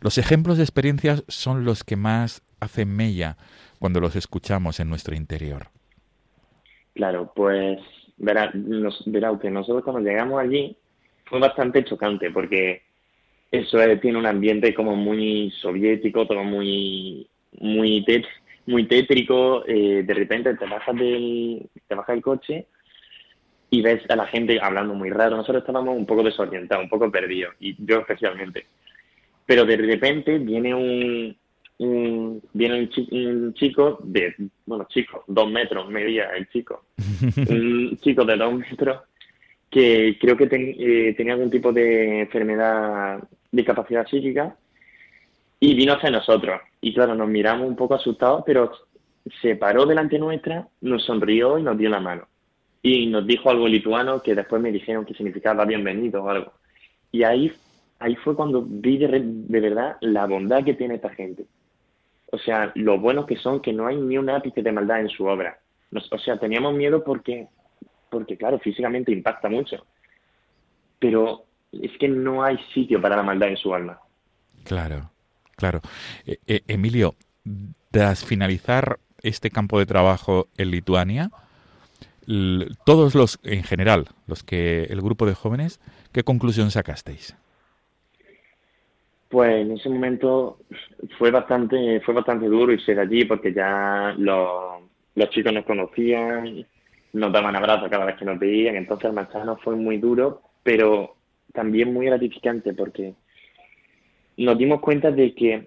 los 0.00 0.18
ejemplos 0.18 0.56
de 0.56 0.64
experiencias 0.64 1.22
son 1.28 1.64
los 1.64 1.84
que 1.84 1.96
más 1.96 2.42
hacen 2.60 2.96
mella 2.96 3.36
cuando 3.82 3.98
los 3.98 4.14
escuchamos 4.14 4.78
en 4.78 4.88
nuestro 4.88 5.16
interior? 5.16 5.66
Claro, 6.94 7.32
pues 7.34 7.80
verá, 8.16 8.52
nos, 8.54 9.02
verá 9.06 9.36
que 9.42 9.50
nosotros 9.50 9.82
cuando 9.82 10.08
llegamos 10.08 10.40
allí 10.40 10.76
fue 11.24 11.40
bastante 11.40 11.82
chocante 11.82 12.30
porque 12.30 12.82
eso 13.50 13.78
tiene 14.00 14.18
un 14.18 14.26
ambiente 14.26 14.72
como 14.72 14.94
muy 14.94 15.52
soviético, 15.60 16.28
todo 16.28 16.44
muy 16.44 17.28
muy 17.58 18.06
muy 18.66 18.86
tétrico, 18.86 19.64
eh, 19.66 20.04
de 20.06 20.14
repente 20.14 20.54
te 20.54 20.64
bajas 20.64 20.94
del 20.94 21.68
te 21.88 21.96
bajas 21.96 22.14
el 22.14 22.22
coche 22.22 22.66
y 23.68 23.82
ves 23.82 24.08
a 24.08 24.14
la 24.14 24.28
gente 24.28 24.60
hablando 24.62 24.94
muy 24.94 25.10
raro. 25.10 25.36
Nosotros 25.36 25.64
estábamos 25.64 25.96
un 25.96 26.06
poco 26.06 26.22
desorientados, 26.22 26.84
un 26.84 26.88
poco 26.88 27.10
perdidos, 27.10 27.56
y 27.58 27.74
yo 27.84 27.98
especialmente. 27.98 28.64
Pero 29.44 29.64
de 29.64 29.76
repente 29.76 30.38
viene 30.38 30.72
un, 30.72 31.36
viene 32.52 32.88
un, 33.10 33.54
chico 33.54 33.98
de, 34.02 34.34
bueno, 34.66 34.86
chico, 34.88 35.24
dos 35.26 35.50
metros 35.50 35.88
medía 35.88 36.30
el 36.36 36.48
chico, 36.48 36.84
un 37.48 37.98
chico 38.00 38.24
de 38.24 38.36
dos 38.36 38.54
metros 38.54 39.00
que 39.70 40.18
creo 40.20 40.36
que 40.36 40.48
eh, 40.50 41.14
tenía 41.14 41.32
algún 41.32 41.50
tipo 41.50 41.72
de 41.72 42.20
enfermedad, 42.20 43.22
discapacidad 43.50 44.06
psíquica 44.06 44.54
y 45.58 45.74
vino 45.74 45.94
hacia 45.94 46.10
nosotros 46.10 46.60
Y 46.80 46.92
claro, 46.92 47.14
nos 47.14 47.28
miramos 47.28 47.66
un 47.68 47.76
poco 47.76 47.94
asustados, 47.94 48.42
pero 48.44 48.72
se 49.40 49.56
paró 49.56 49.86
delante 49.86 50.18
nuestra, 50.18 50.66
nos 50.80 51.04
sonrió 51.04 51.58
y 51.58 51.62
nos 51.62 51.78
dio 51.78 51.88
la 51.88 52.00
mano. 52.00 52.26
Y 52.82 53.06
nos 53.06 53.26
dijo 53.26 53.48
algo 53.48 53.68
lituano 53.68 54.20
que 54.22 54.34
después 54.34 54.60
me 54.60 54.72
dijeron 54.72 55.04
que 55.04 55.14
significaba 55.14 55.64
bienvenido 55.64 56.24
o 56.24 56.28
algo. 56.28 56.52
Y 57.12 57.22
ahí, 57.22 57.52
ahí 58.00 58.16
fue 58.16 58.34
cuando 58.34 58.62
vi 58.66 58.98
de, 58.98 59.20
de 59.24 59.60
verdad 59.60 59.96
la 60.00 60.26
bondad 60.26 60.64
que 60.64 60.74
tiene 60.74 60.96
esta 60.96 61.10
gente. 61.10 61.46
O 62.34 62.38
sea, 62.38 62.72
lo 62.76 62.98
buenos 62.98 63.26
que 63.26 63.36
son, 63.36 63.60
que 63.60 63.74
no 63.74 63.86
hay 63.86 63.96
ni 63.96 64.16
un 64.16 64.30
ápice 64.30 64.62
de 64.62 64.72
maldad 64.72 65.00
en 65.00 65.10
su 65.10 65.26
obra. 65.26 65.58
o 66.10 66.18
sea, 66.18 66.38
teníamos 66.38 66.74
miedo 66.74 67.04
porque, 67.04 67.46
porque, 68.10 68.38
claro, 68.38 68.58
físicamente 68.58 69.12
impacta 69.12 69.50
mucho. 69.50 69.84
Pero 70.98 71.44
es 71.70 71.90
que 71.98 72.08
no 72.08 72.42
hay 72.42 72.56
sitio 72.72 73.02
para 73.02 73.16
la 73.16 73.22
maldad 73.22 73.50
en 73.50 73.58
su 73.58 73.74
alma. 73.74 74.00
Claro, 74.64 75.10
claro. 75.56 75.82
Eh, 76.24 76.38
eh, 76.46 76.62
Emilio, 76.68 77.16
tras 77.90 78.24
finalizar 78.24 78.98
este 79.22 79.50
campo 79.50 79.78
de 79.78 79.84
trabajo 79.84 80.48
en 80.56 80.70
Lituania, 80.70 81.30
todos 82.86 83.14
los, 83.14 83.40
en 83.42 83.62
general, 83.62 84.08
los 84.26 84.42
que 84.42 84.84
el 84.84 85.02
grupo 85.02 85.26
de 85.26 85.34
jóvenes, 85.34 85.80
¿qué 86.12 86.22
conclusión 86.22 86.70
sacasteis? 86.70 87.36
Pues 89.32 89.62
en 89.62 89.72
ese 89.72 89.88
momento 89.88 90.58
fue 91.16 91.30
bastante, 91.30 92.02
fue 92.02 92.12
bastante 92.12 92.44
duro 92.44 92.70
irse 92.70 92.94
de 92.94 93.00
allí 93.00 93.24
porque 93.24 93.54
ya 93.54 94.14
los, 94.18 94.82
los 95.14 95.30
chicos 95.30 95.54
nos 95.54 95.64
conocían, 95.64 96.66
nos 97.14 97.32
daban 97.32 97.56
abrazos 97.56 97.88
cada 97.88 98.04
vez 98.04 98.16
que 98.16 98.26
nos 98.26 98.38
veían, 98.38 98.76
entonces 98.76 99.06
el 99.06 99.14
marcharnos 99.14 99.58
fue 99.62 99.74
muy 99.74 99.96
duro, 99.96 100.42
pero 100.62 101.16
también 101.54 101.94
muy 101.94 102.04
gratificante 102.04 102.74
porque 102.74 103.14
nos 104.36 104.58
dimos 104.58 104.82
cuenta 104.82 105.10
de 105.10 105.34
que 105.34 105.66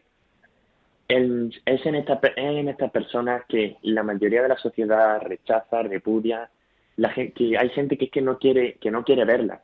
es 1.08 1.86
en, 1.88 1.96
esta, 1.96 2.20
en 2.36 2.70
estas 2.70 2.92
personas 2.92 3.46
que 3.50 3.78
la 3.82 4.04
mayoría 4.04 4.44
de 4.44 4.50
la 4.50 4.60
sociedad 4.60 5.20
rechaza, 5.24 5.82
repudia, 5.82 6.52
la 6.98 7.10
gente, 7.10 7.34
que 7.34 7.58
hay 7.58 7.70
gente 7.70 7.98
que 7.98 8.06
es 8.06 8.12
que 8.12 8.22
no 8.22 8.38
quiere, 8.38 8.76
que 8.76 8.92
no 8.92 9.04
quiere 9.04 9.26
verla. 9.26 9.64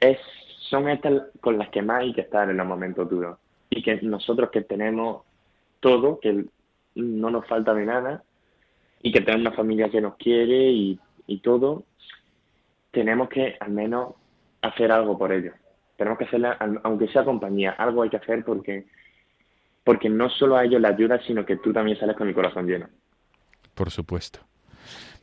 Es, 0.00 0.18
son 0.68 0.88
estas 0.88 1.22
con 1.40 1.58
las 1.58 1.68
que 1.70 1.82
más 1.82 2.02
hay 2.02 2.12
que 2.12 2.22
estar 2.22 2.48
en 2.50 2.56
los 2.56 2.66
momentos 2.66 3.08
duros. 3.08 3.38
Y 3.70 3.82
que 3.82 4.00
nosotros 4.02 4.50
que 4.50 4.62
tenemos 4.62 5.22
todo, 5.80 6.20
que 6.20 6.44
no 6.94 7.30
nos 7.30 7.46
falta 7.46 7.74
de 7.74 7.84
nada, 7.84 8.22
y 9.02 9.12
que 9.12 9.20
tenemos 9.20 9.48
una 9.48 9.56
familia 9.56 9.90
que 9.90 10.00
nos 10.00 10.16
quiere 10.16 10.70
y, 10.70 10.98
y 11.26 11.38
todo, 11.38 11.84
tenemos 12.90 13.28
que 13.28 13.56
al 13.60 13.70
menos 13.70 14.14
hacer 14.62 14.90
algo 14.90 15.18
por 15.18 15.32
ellos. 15.32 15.54
Tenemos 15.96 16.18
que 16.18 16.24
hacerla, 16.24 16.58
aunque 16.82 17.08
sea 17.08 17.24
compañía, 17.24 17.72
algo 17.72 18.02
hay 18.02 18.10
que 18.10 18.16
hacer 18.16 18.44
porque 18.44 18.86
porque 19.86 20.08
no 20.08 20.28
solo 20.28 20.56
a 20.56 20.64
ellos 20.64 20.80
la 20.80 20.88
ayuda, 20.88 21.20
sino 21.24 21.46
que 21.46 21.58
tú 21.58 21.72
también 21.72 21.96
sales 21.96 22.16
con 22.16 22.26
el 22.26 22.34
corazón 22.34 22.66
lleno. 22.66 22.88
Por 23.72 23.92
supuesto. 23.92 24.40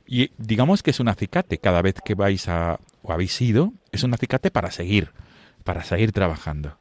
Y 0.08 0.32
digamos 0.38 0.82
que 0.82 0.92
es 0.92 1.02
un 1.02 1.10
acicate 1.10 1.58
cada 1.58 1.82
vez 1.82 1.96
que 2.00 2.16
vais 2.16 2.48
a, 2.48 2.80
o 3.02 3.12
habéis 3.12 3.42
ido, 3.42 3.74
es 3.92 4.06
un 4.06 4.14
acicate 4.14 4.52
para 4.52 4.72
seguir, 4.72 5.10
para 5.64 5.84
seguir 5.84 6.12
trabajando. 6.12 6.78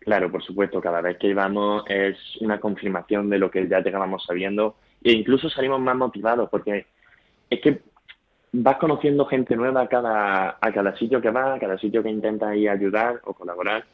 Claro, 0.00 0.30
por 0.30 0.42
supuesto, 0.42 0.80
cada 0.80 1.00
vez 1.00 1.18
que 1.18 1.28
íbamos 1.28 1.84
es 1.88 2.16
una 2.40 2.58
confirmación 2.58 3.28
de 3.28 3.38
lo 3.38 3.50
que 3.50 3.68
ya 3.68 3.80
llegábamos 3.80 4.24
sabiendo 4.24 4.76
e 5.02 5.12
incluso 5.12 5.50
salimos 5.50 5.80
más 5.80 5.96
motivados 5.96 6.48
porque 6.50 6.86
es 7.48 7.60
que 7.60 7.82
vas 8.52 8.76
conociendo 8.78 9.26
gente 9.26 9.56
nueva 9.56 9.82
a 9.82 9.88
cada, 9.88 10.58
a 10.60 10.72
cada 10.72 10.96
sitio 10.96 11.20
que 11.20 11.30
vas, 11.30 11.56
a 11.56 11.60
cada 11.60 11.78
sitio 11.78 12.02
que 12.02 12.10
intenta 12.10 12.56
ir 12.56 12.68
a 12.68 12.72
ayudar 12.72 13.20
o 13.24 13.34
colaborar 13.34 13.84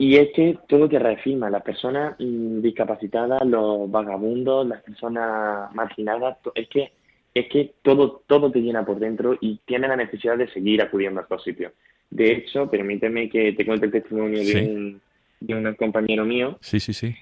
y 0.00 0.16
es 0.16 0.28
que 0.32 0.56
todo 0.68 0.88
te 0.88 1.00
reafirma, 1.00 1.50
las 1.50 1.62
personas 1.62 2.14
mm, 2.20 2.60
discapacitadas, 2.60 3.44
los 3.44 3.90
vagabundos, 3.90 4.66
las 4.66 4.80
personas 4.82 5.74
marginadas, 5.74 6.38
es 6.54 6.68
que 6.68 6.92
es 7.38 7.48
que 7.48 7.74
todo 7.82 8.22
todo 8.26 8.50
te 8.50 8.60
llena 8.60 8.84
por 8.84 8.98
dentro 8.98 9.36
y 9.40 9.60
tienes 9.64 9.88
la 9.88 9.96
necesidad 9.96 10.36
de 10.36 10.48
seguir 10.48 10.82
acudiendo 10.82 11.20
a 11.20 11.22
estos 11.24 11.42
sitios. 11.42 11.72
De 12.10 12.32
hecho, 12.32 12.70
permíteme 12.70 13.28
que 13.28 13.52
te 13.52 13.66
cuente 13.66 13.86
el 13.86 13.92
testimonio 13.92 14.42
de, 14.42 14.62
un, 14.62 15.00
de 15.40 15.54
un 15.54 15.74
compañero 15.74 16.24
mío. 16.24 16.58
Sí, 16.60 16.80
sí, 16.80 16.92
sí. 16.92 17.14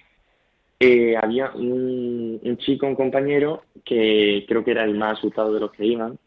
Eh, 0.78 1.16
había 1.16 1.50
un, 1.52 2.38
un 2.42 2.56
chico, 2.58 2.86
un 2.86 2.94
compañero, 2.94 3.64
que 3.84 4.44
creo 4.46 4.62
que 4.64 4.72
era 4.72 4.84
el 4.84 4.94
más 4.94 5.18
asustado 5.18 5.52
de 5.52 5.60
los 5.60 5.72
que 5.72 5.86
iban, 5.86 6.18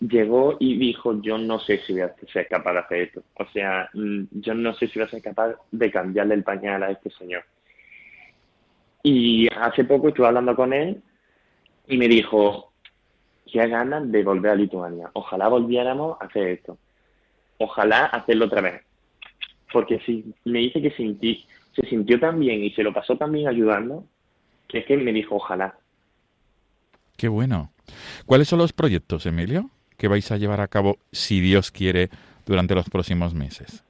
llegó 0.00 0.56
y 0.58 0.76
dijo, 0.76 1.20
yo 1.20 1.38
no 1.38 1.58
sé 1.60 1.78
si 1.86 1.92
voy 1.92 2.02
a 2.02 2.14
ser 2.32 2.48
capaz 2.48 2.72
de 2.72 2.78
hacer 2.78 3.00
esto. 3.02 3.22
O 3.34 3.46
sea, 3.52 3.88
mm, 3.92 4.24
yo 4.32 4.54
no 4.54 4.74
sé 4.74 4.88
si 4.88 4.98
voy 4.98 5.06
a 5.06 5.10
ser 5.10 5.22
capaz 5.22 5.54
de 5.70 5.90
cambiarle 5.90 6.34
el 6.34 6.42
pañal 6.42 6.82
a 6.82 6.90
este 6.90 7.10
señor. 7.10 7.44
Y 9.02 9.48
hace 9.54 9.84
poco 9.84 10.08
estuve 10.08 10.26
hablando 10.26 10.56
con 10.56 10.72
él 10.72 11.02
y 11.86 11.98
me 11.98 12.08
dijo, 12.08 12.72
qué 13.54 13.68
ganas 13.68 14.10
de 14.10 14.22
volver 14.22 14.50
a 14.50 14.56
Lituania. 14.56 15.10
Ojalá 15.12 15.48
volviéramos 15.48 16.20
a 16.20 16.26
hacer 16.26 16.48
esto. 16.48 16.76
Ojalá 17.58 18.06
hacerlo 18.06 18.46
otra 18.46 18.60
vez. 18.60 18.82
Porque 19.72 20.00
si 20.00 20.34
me 20.44 20.58
dice 20.58 20.82
que 20.82 20.90
sentí, 20.90 21.46
se 21.74 21.86
sintió 21.88 22.18
tan 22.18 22.38
bien 22.40 22.64
y 22.64 22.70
se 22.72 22.82
lo 22.82 22.92
pasó 22.92 23.16
tan 23.16 23.32
bien 23.32 23.48
ayudando, 23.48 24.04
que 24.68 24.78
es 24.78 24.86
que 24.86 24.96
me 24.96 25.12
dijo, 25.12 25.36
ojalá. 25.36 25.76
Qué 27.16 27.28
bueno. 27.28 27.70
¿Cuáles 28.26 28.48
son 28.48 28.58
los 28.58 28.72
proyectos, 28.72 29.24
Emilio? 29.24 29.70
que 29.96 30.08
vais 30.08 30.30
a 30.30 30.36
llevar 30.36 30.60
a 30.60 30.68
cabo, 30.68 30.98
si 31.12 31.40
Dios 31.40 31.70
quiere, 31.70 32.10
durante 32.46 32.74
los 32.74 32.88
próximos 32.90 33.34
meses? 33.34 33.84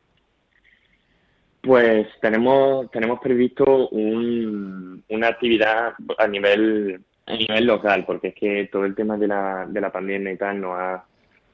Pues 1.60 2.06
tenemos, 2.20 2.90
tenemos 2.90 3.20
previsto 3.20 3.88
una 3.88 5.28
actividad 5.28 5.94
a 6.18 6.28
nivel, 6.28 7.00
a 7.26 7.36
nivel 7.36 7.66
local, 7.66 8.04
porque 8.06 8.28
es 8.28 8.34
que 8.34 8.68
todo 8.70 8.84
el 8.84 8.94
tema 8.94 9.16
de 9.16 9.28
la, 9.28 9.66
de 9.68 9.80
la 9.80 9.90
pandemia 9.90 10.32
y 10.32 10.36
tal 10.36 10.60
nos 10.60 10.78
ha, 10.78 11.04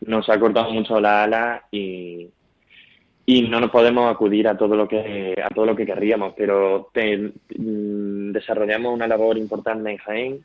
nos 0.03 0.29
ha 0.29 0.39
cortado 0.41 0.71
mucho 0.73 1.01
la 1.01 1.25
ala 1.25 1.64
y, 1.71 2.29
y 3.27 3.43
no 3.43 3.61
nos 3.61 3.71
podemos 3.71 4.11
acudir 4.12 4.49
a 4.49 4.57
todo 4.57 4.75
lo 4.77 4.89
que 4.89 5.41
a 5.43 5.49
todo 5.51 5.66
lo 5.66 5.77
que 5.77 5.87
querríamos, 5.87 6.35
pero 6.37 6.91
mm, 6.95 8.33
desarrollamos 8.33 8.95
una 8.95 9.07
labor 9.07 9.39
importante 9.39 9.91
en 9.91 9.99
Jaén 9.99 10.45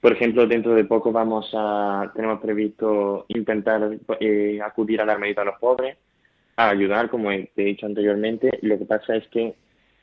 por 0.00 0.12
ejemplo, 0.12 0.46
dentro 0.46 0.74
de 0.74 0.84
poco 0.84 1.10
vamos 1.10 1.50
a, 1.52 2.12
tenemos 2.14 2.40
previsto 2.40 3.24
intentar 3.28 3.98
eh, 4.20 4.60
acudir 4.64 5.00
a 5.00 5.04
dar 5.04 5.18
medida 5.18 5.42
a 5.42 5.46
los 5.46 5.58
pobres, 5.58 5.96
a 6.54 6.68
ayudar, 6.68 7.10
como 7.10 7.32
he, 7.32 7.50
dicho 7.56 7.86
anteriormente. 7.86 8.58
Lo 8.62 8.78
que 8.78 8.84
pasa 8.84 9.16
es 9.16 9.26
que 9.28 9.54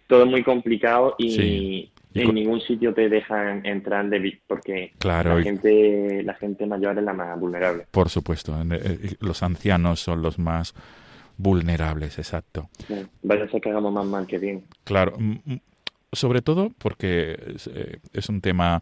todo 0.07 0.23
es 0.23 0.29
muy 0.29 0.43
complicado 0.43 1.15
y, 1.17 1.89
en 2.13 2.35
ningún 2.35 2.61
sitio 2.61 2.93
te 2.93 3.09
dejan 3.09 3.65
entrar 3.65 4.09
de 4.09 4.39
porque 4.47 4.93
la 5.03 5.41
gente 5.41 6.23
la 6.23 6.33
gente 6.35 6.65
mayor 6.65 6.97
es 6.97 7.03
la 7.03 7.13
más 7.13 7.39
vulnerable. 7.39 7.85
Por 7.91 8.09
supuesto, 8.09 8.59
eh, 8.61 8.65
eh, 8.71 9.15
los 9.19 9.43
ancianos 9.43 9.99
son 9.99 10.21
los 10.21 10.39
más 10.39 10.73
vulnerables, 11.37 12.19
exacto. 12.19 12.69
vaya 13.23 13.45
a 13.45 13.49
ser 13.49 13.61
que 13.61 13.69
hagamos 13.69 13.91
más 13.93 14.05
mal 14.05 14.27
que 14.27 14.37
bien. 14.37 14.65
Claro, 14.83 15.17
sobre 16.11 16.41
todo 16.41 16.69
porque 16.77 17.55
es 18.13 18.29
un 18.29 18.41
tema 18.41 18.81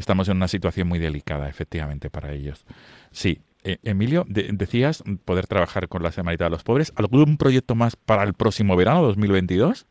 estamos 0.00 0.28
en 0.28 0.38
una 0.38 0.48
situación 0.48 0.88
muy 0.88 0.98
delicada, 0.98 1.48
efectivamente, 1.48 2.10
para 2.10 2.32
ellos. 2.32 2.64
Sí, 3.12 3.42
eh, 3.62 3.76
Emilio, 3.82 4.24
decías 4.26 5.04
poder 5.24 5.46
trabajar 5.46 5.88
con 5.88 6.02
la 6.02 6.10
Semanita 6.10 6.44
de 6.44 6.50
los 6.50 6.64
Pobres. 6.64 6.92
¿Algún 6.96 7.36
proyecto 7.36 7.74
más 7.74 7.94
para 7.96 8.24
el 8.24 8.32
próximo 8.34 8.74
verano 8.74 9.02
2022? 9.02 9.86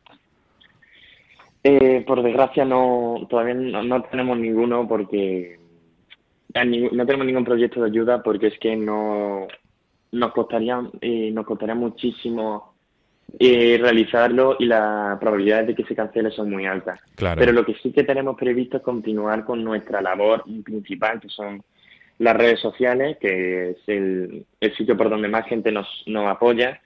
Eh, 1.62 2.04
por 2.06 2.22
desgracia 2.22 2.64
no, 2.64 3.26
todavía 3.28 3.54
no, 3.54 4.02
tenemos 4.04 4.38
ninguno 4.38 4.88
porque 4.88 5.58
no 6.54 7.06
tenemos 7.06 7.26
ningún 7.26 7.44
proyecto 7.44 7.80
de 7.80 7.90
ayuda 7.90 8.22
porque 8.22 8.46
es 8.48 8.58
que 8.58 8.76
no 8.76 9.46
nos 10.12 10.32
costaría 10.32 10.80
eh, 11.00 11.30
nos 11.32 11.46
costaría 11.46 11.74
muchísimo 11.74 12.70
eh, 13.38 13.78
realizarlo 13.80 14.56
y 14.58 14.64
las 14.64 15.18
probabilidades 15.18 15.68
de 15.68 15.74
que 15.74 15.84
se 15.84 15.94
cancele 15.94 16.30
son 16.30 16.50
muy 16.50 16.66
altas. 16.66 16.98
Pero 17.16 17.52
lo 17.52 17.64
que 17.64 17.74
sí 17.74 17.92
que 17.92 18.04
tenemos 18.04 18.36
previsto 18.36 18.78
es 18.78 18.82
continuar 18.82 19.44
con 19.44 19.62
nuestra 19.62 20.00
labor 20.00 20.44
principal, 20.64 21.20
que 21.20 21.28
son 21.28 21.62
las 22.18 22.36
redes 22.36 22.60
sociales, 22.60 23.18
que 23.20 23.70
es 23.70 23.76
el, 23.86 24.46
sitio 24.76 24.96
por 24.96 25.10
donde 25.10 25.28
más 25.28 25.46
gente 25.46 25.70
nos, 25.70 25.86
nos 26.06 26.26
apoya, 26.28 26.80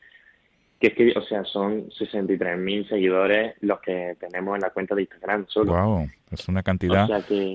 que 0.81 0.89
es 0.89 0.95
que, 0.95 1.12
o 1.16 1.22
sea, 1.22 1.45
son 1.45 1.89
63.000 1.91 2.89
seguidores 2.89 3.55
los 3.61 3.81
que 3.81 4.16
tenemos 4.20 4.57
en 4.57 4.62
la 4.62 4.70
cuenta 4.70 4.95
de 4.95 5.03
Instagram 5.03 5.47
solo. 5.49 5.72
Wow, 5.72 6.09
es 6.31 6.49
una 6.49 6.62
cantidad 6.62 7.09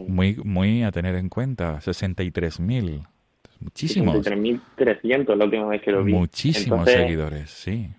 muy 0.08 0.36
muy 0.44 0.84
a 0.84 0.92
tener 0.92 1.16
en 1.16 1.30
cuenta, 1.30 1.80
63.000. 1.80 3.06
Muchísimos. 3.60 4.16
63.300 4.26 5.36
la 5.36 5.46
última 5.46 5.68
vez 5.68 5.82
que 5.82 5.92
lo 5.92 6.04
vi. 6.04 6.14
Muchísimos 6.14 6.90
seguidores, 6.90 7.50
sí 7.50 7.90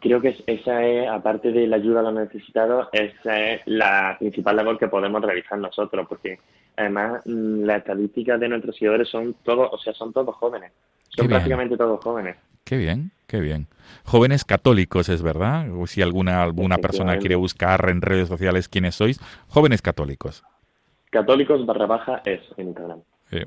creo 0.00 0.20
que 0.20 0.36
esa 0.46 0.84
es, 0.84 1.08
aparte 1.08 1.52
de 1.52 1.66
la 1.66 1.76
ayuda 1.76 2.00
a 2.00 2.04
los 2.04 2.14
necesitados, 2.14 2.88
esa 2.92 3.40
es 3.40 3.62
la 3.66 4.16
principal 4.18 4.56
labor 4.56 4.78
que 4.78 4.88
podemos 4.88 5.22
realizar 5.22 5.58
nosotros, 5.58 6.06
porque 6.08 6.38
además 6.76 7.22
mm, 7.24 7.64
las 7.64 7.78
estadísticas 7.78 8.40
de 8.40 8.48
nuestros 8.48 8.76
seguidores 8.76 9.08
son 9.08 9.34
todos, 9.42 9.68
o 9.72 9.78
sea, 9.78 9.92
son 9.94 10.12
todos 10.12 10.34
jóvenes, 10.36 10.72
son 11.08 11.28
prácticamente 11.28 11.76
todos 11.76 12.02
jóvenes. 12.02 12.36
Qué 12.66 12.76
bien, 12.76 13.12
qué 13.28 13.38
bien. 13.38 13.68
Jóvenes 14.02 14.44
católicos, 14.44 15.08
es 15.08 15.22
verdad. 15.22 15.70
O 15.70 15.86
si 15.86 16.02
alguna 16.02 16.42
alguna 16.42 16.78
persona 16.78 17.16
quiere 17.18 17.36
buscar 17.36 17.88
en 17.88 18.02
redes 18.02 18.26
sociales 18.26 18.68
quiénes 18.68 18.96
sois, 18.96 19.20
jóvenes 19.46 19.82
católicos. 19.82 20.42
Católicos 21.10 21.64
barra 21.64 21.86
baja 21.86 22.22
es 22.24 22.40
en 22.56 22.66
Instagram. 22.70 23.02
Eh, 23.30 23.46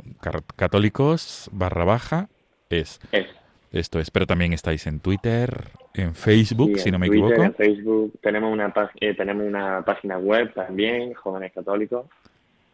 católicos 0.56 1.50
barra 1.52 1.84
baja 1.84 2.30
es. 2.70 3.02
Es. 3.12 3.28
Esto 3.74 4.00
es, 4.00 4.10
pero 4.10 4.26
también 4.26 4.54
estáis 4.54 4.88
en 4.88 5.02
Twitter, 5.02 5.68
en 5.94 6.16
Facebook, 6.16 6.80
si 6.80 6.90
no 6.90 6.98
me 6.98 7.08
equivoco. 7.08 7.44
En 7.44 7.54
Facebook 7.54 8.14
tenemos 8.22 8.54
una, 8.54 8.74
eh, 9.02 9.14
tenemos 9.16 9.46
una 9.46 9.84
página 9.84 10.18
web 10.18 10.54
también, 10.54 11.14
Jóvenes 11.14 11.52
Católicos, 11.52 12.06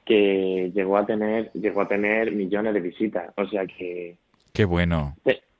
que 0.06 0.72
llegó 0.76 0.96
a 0.98 1.08
tener 1.08 1.52
llegó 1.54 1.82
a 1.82 1.88
tener 1.88 2.32
millones 2.32 2.76
de 2.76 2.82
visitas. 2.82 3.34
O 3.36 3.48
sea 3.48 3.66
que. 3.66 4.16
Qué 4.54 4.64
bueno. 4.64 5.16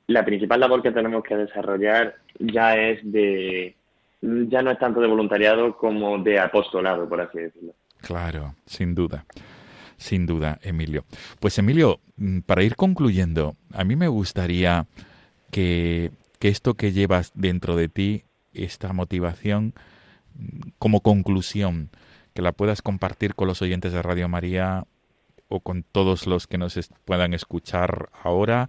La 0.08 0.24
principal 0.24 0.60
labor 0.60 0.82
que 0.82 0.92
tenemos 0.92 1.22
que 1.24 1.36
desarrollar 1.36 2.16
ya 2.38 2.76
es 2.76 3.00
de. 3.10 3.76
Ya 4.22 4.62
no 4.62 4.70
es 4.70 4.78
tanto 4.78 5.00
de 5.00 5.08
voluntariado 5.08 5.76
como 5.76 6.18
de 6.18 6.38
apostolado, 6.38 7.08
por 7.08 7.20
así 7.20 7.38
decirlo. 7.38 7.74
Claro, 8.00 8.54
sin 8.66 8.94
duda. 8.94 9.24
Sin 9.96 10.26
duda, 10.26 10.58
Emilio. 10.62 11.04
Pues 11.40 11.58
Emilio, 11.58 12.00
mm, 12.16 12.40
para 12.40 12.62
ir 12.62 12.76
concluyendo, 12.76 13.56
a 13.72 13.84
mí 13.84 13.96
me 13.96 14.08
gustaría 14.08 14.86
que, 15.50 16.10
esto 16.40 16.74
que 16.74 16.92
llevas 16.92 17.32
dentro 17.34 17.74
de 17.74 17.88
ti, 17.88 18.24
esta 18.52 18.92
motivación, 18.92 19.74
como 20.78 21.00
conclusión, 21.00 21.90
que 22.34 22.42
la 22.42 22.52
puedas 22.52 22.82
compartir 22.82 23.34
con 23.34 23.48
los 23.48 23.62
oyentes 23.62 23.92
de 23.92 24.02
Radio 24.02 24.28
María 24.28 24.84
o 25.48 25.60
con 25.60 25.82
todos 25.82 26.26
los 26.26 26.46
que 26.46 26.58
nos 26.58 26.78
puedan 27.04 27.34
escuchar 27.34 28.10
ahora 28.22 28.68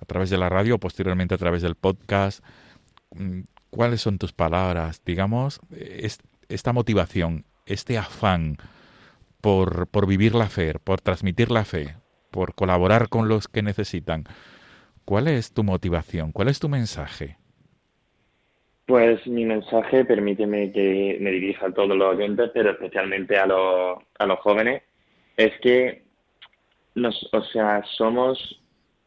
a 0.00 0.04
través 0.04 0.30
de 0.30 0.38
la 0.38 0.48
radio 0.48 0.78
posteriormente 0.78 1.34
a 1.34 1.38
través 1.38 1.62
del 1.62 1.74
podcast. 1.74 2.44
Mm, 3.14 3.42
¿Cuáles 3.70 4.00
son 4.00 4.18
tus 4.18 4.32
palabras? 4.32 5.02
Digamos, 5.04 5.60
esta 6.48 6.72
motivación, 6.72 7.44
este 7.66 7.98
afán 7.98 8.56
por, 9.40 9.88
por 9.88 10.06
vivir 10.06 10.34
la 10.34 10.48
fe, 10.48 10.74
por 10.82 11.00
transmitir 11.00 11.50
la 11.50 11.64
fe, 11.64 11.94
por 12.30 12.54
colaborar 12.54 13.08
con 13.08 13.28
los 13.28 13.48
que 13.48 13.62
necesitan. 13.62 14.24
¿Cuál 15.04 15.28
es 15.28 15.52
tu 15.52 15.62
motivación? 15.62 16.32
¿Cuál 16.32 16.48
es 16.48 16.58
tu 16.58 16.68
mensaje? 16.68 17.36
Pues 18.86 19.26
mi 19.26 19.44
mensaje, 19.44 20.04
permíteme 20.04 20.70
que 20.72 21.18
me 21.20 21.30
dirija 21.30 21.66
a 21.66 21.72
todos 21.72 21.96
los 21.96 22.14
oyentes, 22.14 22.50
pero 22.54 22.70
especialmente 22.70 23.36
a 23.36 23.46
los, 23.46 23.98
a 24.18 24.26
los 24.26 24.38
jóvenes, 24.40 24.82
es 25.36 25.52
que 25.60 26.04
nos, 26.94 27.28
o 27.32 27.42
sea, 27.42 27.82
somos 27.96 28.62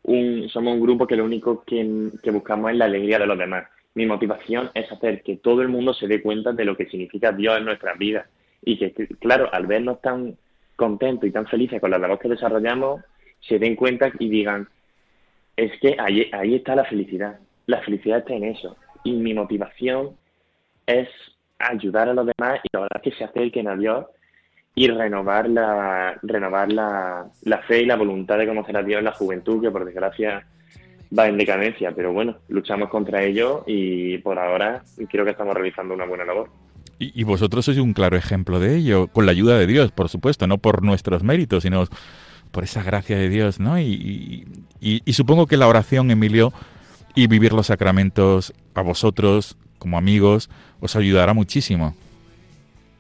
un, 0.10 0.50
somos 0.50 0.74
un 0.74 0.82
grupo 0.82 1.06
que 1.06 1.16
lo 1.16 1.24
único 1.24 1.64
que, 1.64 2.12
buscamos 2.32 2.72
es 2.72 2.78
la 2.78 2.86
alegría 2.86 3.20
de 3.20 3.28
los 3.28 3.38
demás. 3.38 3.68
Mi 3.94 4.06
motivación 4.06 4.72
es 4.74 4.92
hacer 4.92 5.22
que 5.22 5.38
todo 5.38 5.62
el 5.62 5.70
mundo 5.70 5.94
se 5.94 6.08
dé 6.08 6.22
cuenta 6.22 6.52
de 6.52 6.66
lo 6.66 6.76
que 6.76 6.88
significa 6.88 7.32
Dios 7.32 7.58
en 7.58 7.66
nuestras 7.66 7.98
vidas. 7.98 8.28
Y 8.64 8.78
que, 8.78 8.92
claro, 9.20 9.54
al 9.54 9.68
vernos 9.68 10.02
tan 10.02 10.36
contentos 10.76 11.30
y 11.30 11.32
tan 11.32 11.46
felices 11.46 11.80
con 11.80 11.92
la 11.92 12.00
labor 12.00 12.20
que 12.20 12.28
desarrollamos, 12.28 13.02
se 13.40 13.60
den 13.60 13.76
cuenta 13.76 14.12
y 14.20 14.30
digan, 14.30 14.68
es 15.56 15.72
que 15.80 15.96
ahí, 16.00 16.30
ahí 16.34 16.56
está 16.56 16.76
la 16.76 16.86
felicidad. 16.86 17.40
La 17.68 17.82
felicidad 17.82 18.20
está 18.20 18.34
en 18.34 18.46
eso. 18.46 18.78
Y 19.04 19.14
mi 19.14 19.34
motivación 19.34 20.18
es 20.88 21.08
ayudar 21.60 22.10
a 22.10 22.14
los 22.14 22.26
demás 22.26 22.60
y 22.64 22.70
lograr 22.76 23.02
que 23.02 23.12
se 23.12 23.24
acerquen 23.24 23.68
a 23.68 23.76
Dios 23.76 24.06
y 24.80 24.88
renovar 24.88 25.50
la 25.50 26.18
renovar 26.24 26.72
la, 26.72 27.26
la, 27.44 27.58
fe 27.64 27.82
y 27.82 27.86
la 27.86 27.98
voluntad 27.98 28.38
de 28.38 28.48
conocer 28.48 28.78
a 28.78 28.82
Dios 28.82 29.00
en 29.00 29.06
la 29.06 29.12
juventud, 29.12 29.62
que 29.62 29.72
por 29.72 29.84
desgracia 29.84 30.48
va 31.18 31.28
en 31.28 31.38
decadencia. 31.38 31.92
Pero 31.94 32.14
bueno, 32.14 32.38
luchamos 32.48 32.88
contra 32.88 33.22
ello 33.22 33.66
y 33.68 34.20
por 34.20 34.40
ahora 34.40 34.82
creo 35.10 35.26
que 35.26 35.32
estamos 35.32 35.54
realizando 35.54 35.94
una 35.94 36.06
buena 36.06 36.24
labor. 36.24 36.50
Y, 36.98 37.12
y 37.14 37.26
vosotros 37.26 37.66
sois 37.66 37.78
un 37.78 37.92
claro 37.92 38.16
ejemplo 38.16 38.62
de 38.62 38.78
ello, 38.78 39.08
con 39.08 39.26
la 39.26 39.34
ayuda 39.34 39.60
de 39.60 39.68
Dios, 39.68 39.92
por 39.92 40.08
supuesto, 40.08 40.48
no 40.48 40.60
por 40.60 40.82
nuestros 40.82 41.24
méritos, 41.24 41.64
sino 41.64 41.84
por 42.52 42.64
esa 42.64 42.82
gracia 42.82 43.18
de 43.18 43.28
Dios, 43.28 43.60
¿no? 43.60 43.78
Y, 43.82 44.48
y, 44.80 45.12
supongo 45.12 45.46
que 45.46 45.58
la 45.58 45.68
oración, 45.68 46.10
Emilio, 46.10 46.54
y 47.16 47.28
vivir 47.28 47.52
los 47.52 47.68
sacramentos 47.68 48.54
a 48.76 48.82
vosotros 48.82 49.58
como 49.78 49.98
amigos 49.98 50.50
os 50.80 50.96
ayudará 50.96 51.34
muchísimo. 51.34 51.96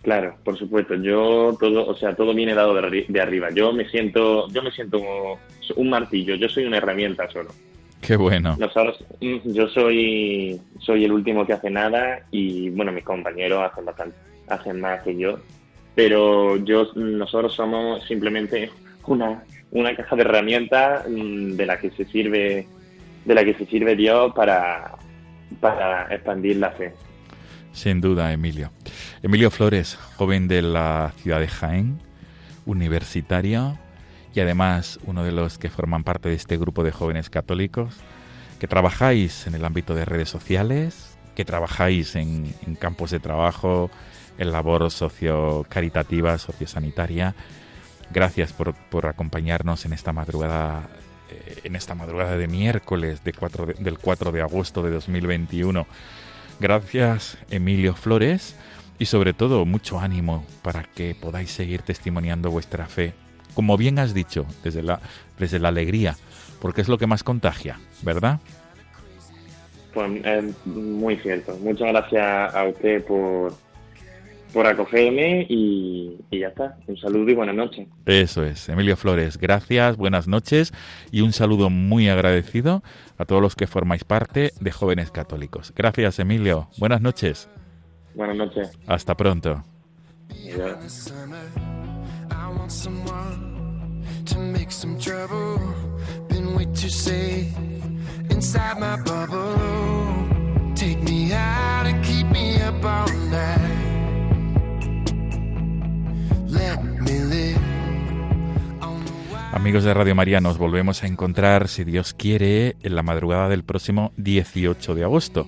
Claro, 0.01 0.37
por 0.43 0.57
supuesto. 0.57 0.95
Yo 0.95 1.57
todo, 1.59 1.87
o 1.87 1.95
sea, 1.95 2.15
todo 2.15 2.33
viene 2.33 2.53
dado 2.53 2.73
de, 2.73 3.21
arriba. 3.21 3.49
Yo 3.51 3.73
me 3.73 3.89
siento, 3.89 4.47
yo 4.49 4.63
me 4.63 4.71
siento 4.71 4.99
como 4.99 5.39
un 5.75 5.89
martillo. 5.89 6.35
Yo 6.35 6.47
soy 6.49 6.65
una 6.65 6.77
herramienta 6.77 7.29
solo. 7.29 7.49
Qué 8.01 8.15
bueno. 8.15 8.55
Nosotros, 8.57 9.03
mm, 9.19 9.51
yo 9.51 9.67
soy, 9.67 10.59
soy 10.79 11.03
el 11.03 11.11
último 11.11 11.45
que 11.45 11.53
hace 11.53 11.69
nada 11.69 12.21
y 12.31 12.69
bueno, 12.69 12.93
mis 12.93 13.03
compañeros 13.03 13.69
hacen 13.69 13.85
bastante, 13.85 14.15
hacen 14.47 14.79
más 14.79 15.01
que 15.03 15.17
yo. 15.17 15.39
Pero 15.95 16.55
yo, 16.57 16.91
nosotros 16.95 17.53
somos 17.53 18.05
simplemente 18.07 18.71
una, 19.05 19.43
una 19.71 19.95
caja 19.95 20.15
de 20.15 20.21
herramientas 20.21 21.05
mm, 21.09 21.55
de 21.55 21.65
la 21.65 21.77
que 21.77 21.91
se 21.91 22.05
sirve 22.05 22.67
de 23.25 23.35
la 23.35 23.43
que 23.43 23.53
se 23.53 23.65
sirve 23.65 23.95
Dios 23.95 24.33
para, 24.33 24.95
para 25.59 26.07
expandir 26.13 26.57
la 26.57 26.71
fe. 26.71 26.93
Sin 27.73 28.01
duda, 28.01 28.31
Emilio. 28.33 28.71
Emilio 29.21 29.51
Flores, 29.51 29.97
joven 30.15 30.47
de 30.47 30.61
la 30.61 31.13
ciudad 31.17 31.39
de 31.39 31.47
Jaén, 31.47 31.99
universitario 32.65 33.77
y 34.33 34.39
además 34.39 34.99
uno 35.05 35.23
de 35.23 35.31
los 35.31 35.57
que 35.57 35.69
forman 35.69 36.03
parte 36.03 36.29
de 36.29 36.35
este 36.35 36.57
grupo 36.57 36.83
de 36.83 36.91
jóvenes 36.91 37.29
católicos, 37.29 37.95
que 38.59 38.67
trabajáis 38.67 39.47
en 39.47 39.55
el 39.55 39.65
ámbito 39.65 39.95
de 39.95 40.05
redes 40.05 40.29
sociales, 40.29 41.17
que 41.35 41.45
trabajáis 41.45 42.15
en, 42.15 42.53
campos 42.79 43.11
de 43.11 43.19
trabajo, 43.19 43.89
en 44.37 44.51
labor 44.51 44.89
socio-caritativa, 44.91 46.37
sociosanitaria 46.37 47.35
Gracias 48.11 48.53
por, 48.53 48.73
por 48.73 49.05
acompañarnos 49.05 49.85
en 49.85 49.93
esta 49.93 50.11
madrugada 50.13 50.89
eh, 51.29 51.59
en 51.63 51.75
esta 51.75 51.93
madrugada 51.93 52.37
de 52.37 52.47
miércoles 52.47 53.23
de 53.23 53.33
4 53.33 53.67
del 53.77 53.99
4 53.99 54.31
de 54.31 54.41
agosto 54.41 54.81
de 54.81 54.89
2021. 54.89 55.85
Gracias 56.59 57.37
Emilio 57.49 57.95
Flores 57.95 58.55
y 58.99 59.05
sobre 59.05 59.33
todo 59.33 59.65
mucho 59.65 59.99
ánimo 59.99 60.45
para 60.61 60.83
que 60.83 61.15
podáis 61.15 61.51
seguir 61.51 61.81
testimoniando 61.81 62.51
vuestra 62.51 62.85
fe, 62.85 63.13
como 63.53 63.77
bien 63.77 63.97
has 63.97 64.13
dicho, 64.13 64.45
desde 64.63 64.83
la, 64.83 64.99
desde 65.39 65.59
la 65.59 65.69
alegría, 65.69 66.17
porque 66.61 66.81
es 66.81 66.89
lo 66.89 66.97
que 66.97 67.07
más 67.07 67.23
contagia, 67.23 67.79
¿verdad? 68.01 68.39
Pues 69.93 70.21
eh, 70.23 70.53
muy 70.65 71.15
cierto. 71.17 71.57
Muchas 71.61 71.87
gracias 71.87 72.53
a 72.53 72.65
usted 72.65 73.03
por, 73.05 73.53
por 74.53 74.67
acogerme 74.67 75.45
y, 75.49 76.17
ya 76.31 76.47
está. 76.47 76.77
Un 76.87 76.97
saludo 76.97 77.29
y 77.29 77.35
buenas 77.35 77.55
noches. 77.55 77.87
Eso 78.05 78.43
es, 78.43 78.69
Emilio 78.69 78.97
Flores, 78.97 79.37
gracias, 79.37 79.97
buenas 79.97 80.27
noches 80.27 80.73
y 81.11 81.21
un 81.21 81.33
saludo 81.33 81.69
muy 81.69 82.09
agradecido 82.09 82.83
a 83.17 83.25
todos 83.25 83.41
los 83.41 83.55
que 83.55 83.67
formáis 83.67 84.03
parte 84.03 84.51
de 84.59 84.71
Jóvenes 84.71 85.11
Católicos. 85.11 85.73
Gracias, 85.75 86.19
Emilio. 86.19 86.69
Buenas 86.77 87.01
noches. 87.01 87.49
Buenas 88.15 88.37
noches. 88.37 88.77
Hasta 88.87 89.15
pronto. 89.15 89.63
Amigos 109.59 109.83
de 109.83 109.93
Radio 109.93 110.15
María, 110.15 110.39
nos 110.39 110.57
volvemos 110.57 111.03
a 111.03 111.07
encontrar, 111.07 111.67
si 111.67 111.83
Dios 111.83 112.13
quiere, 112.13 112.77
en 112.81 112.95
la 112.95 113.03
madrugada 113.03 113.49
del 113.49 113.65
próximo 113.65 114.13
18 114.15 114.95
de 114.95 115.03
agosto, 115.03 115.47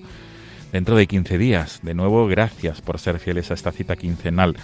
dentro 0.70 0.96
de 0.96 1.06
15 1.06 1.38
días. 1.38 1.80
De 1.82 1.94
nuevo, 1.94 2.26
gracias 2.28 2.82
por 2.82 2.98
ser 2.98 3.18
fieles 3.18 3.50
a 3.50 3.54
esta 3.54 3.72
cita 3.72 3.96
quincenal. 3.96 4.54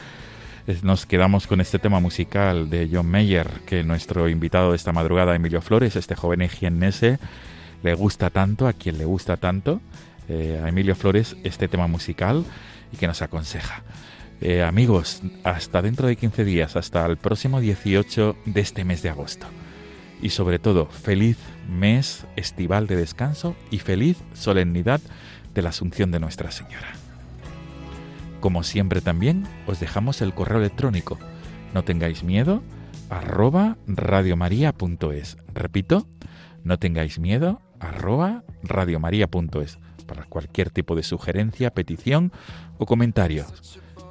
Nos 0.82 1.07
quedamos 1.07 1.46
con 1.46 1.62
este 1.62 1.78
tema 1.78 1.99
musical 1.99 2.68
de 2.68 2.90
John 2.92 3.11
Mayer, 3.11 3.49
que 3.64 3.82
nuestro 3.84 4.28
invitado 4.28 4.70
de 4.70 4.76
esta 4.76 4.92
madrugada, 4.92 5.34
Emilio 5.34 5.62
Flores, 5.62 5.96
este 5.96 6.14
joven 6.14 6.42
egiennese, 6.42 7.18
le 7.82 7.94
gusta 7.94 8.28
tanto, 8.28 8.68
a 8.68 8.74
quien 8.74 8.99
le 8.99 9.07
gusta 9.07 9.38
tanto, 9.38 9.80
eh, 10.28 10.61
a 10.62 10.68
Emilio 10.68 10.94
Flores, 10.94 11.38
este 11.42 11.68
tema 11.68 11.86
musical 11.86 12.44
y 12.92 12.99
que 12.99 13.07
nos 13.07 13.22
aconseja. 13.22 13.82
Eh, 14.41 14.62
amigos, 14.62 15.22
hasta 15.43 15.82
dentro 15.82 16.07
de 16.07 16.16
15 16.16 16.45
días, 16.45 16.76
hasta 16.76 17.05
el 17.07 17.16
próximo 17.16 17.61
18 17.61 18.36
de 18.45 18.61
este 18.61 18.84
mes 18.84 19.03
de 19.03 19.11
agosto. 19.11 19.47
Y 20.22 20.30
sobre 20.30 20.59
todo, 20.59 20.86
feliz 20.86 21.39
mes 21.68 22.24
estival 22.36 22.86
de 22.86 22.97
descanso 22.97 23.57
y 23.70 23.78
feliz 23.78 24.16
solemnidad 24.34 25.01
de 25.55 25.62
la 25.62 25.70
Asunción 25.70 26.12
de 26.12 26.20
Nuestra 26.20 26.53
Señora. 26.53 26.93
Como 28.41 28.62
siempre 28.62 29.01
también, 29.01 29.45
os 29.66 29.80
dejamos 29.80 30.22
el 30.22 30.32
correo 30.32 30.59
electrónico. 30.59 31.18
No 31.74 31.82
tengáis 31.82 32.22
miedo, 32.22 32.62
arroba 33.11 33.76
radiomaria.es. 33.89 35.36
Repito, 35.53 36.07
no 36.62 36.78
tengáis 36.78 37.18
miedo, 37.18 37.61
arroba 37.80 38.45
radiomaria.es 38.62 39.78
para 40.07 40.24
cualquier 40.24 40.70
tipo 40.70 40.95
de 40.95 41.03
sugerencia, 41.03 41.70
petición 41.70 42.32
o 42.78 42.86
comentario. 42.86 43.45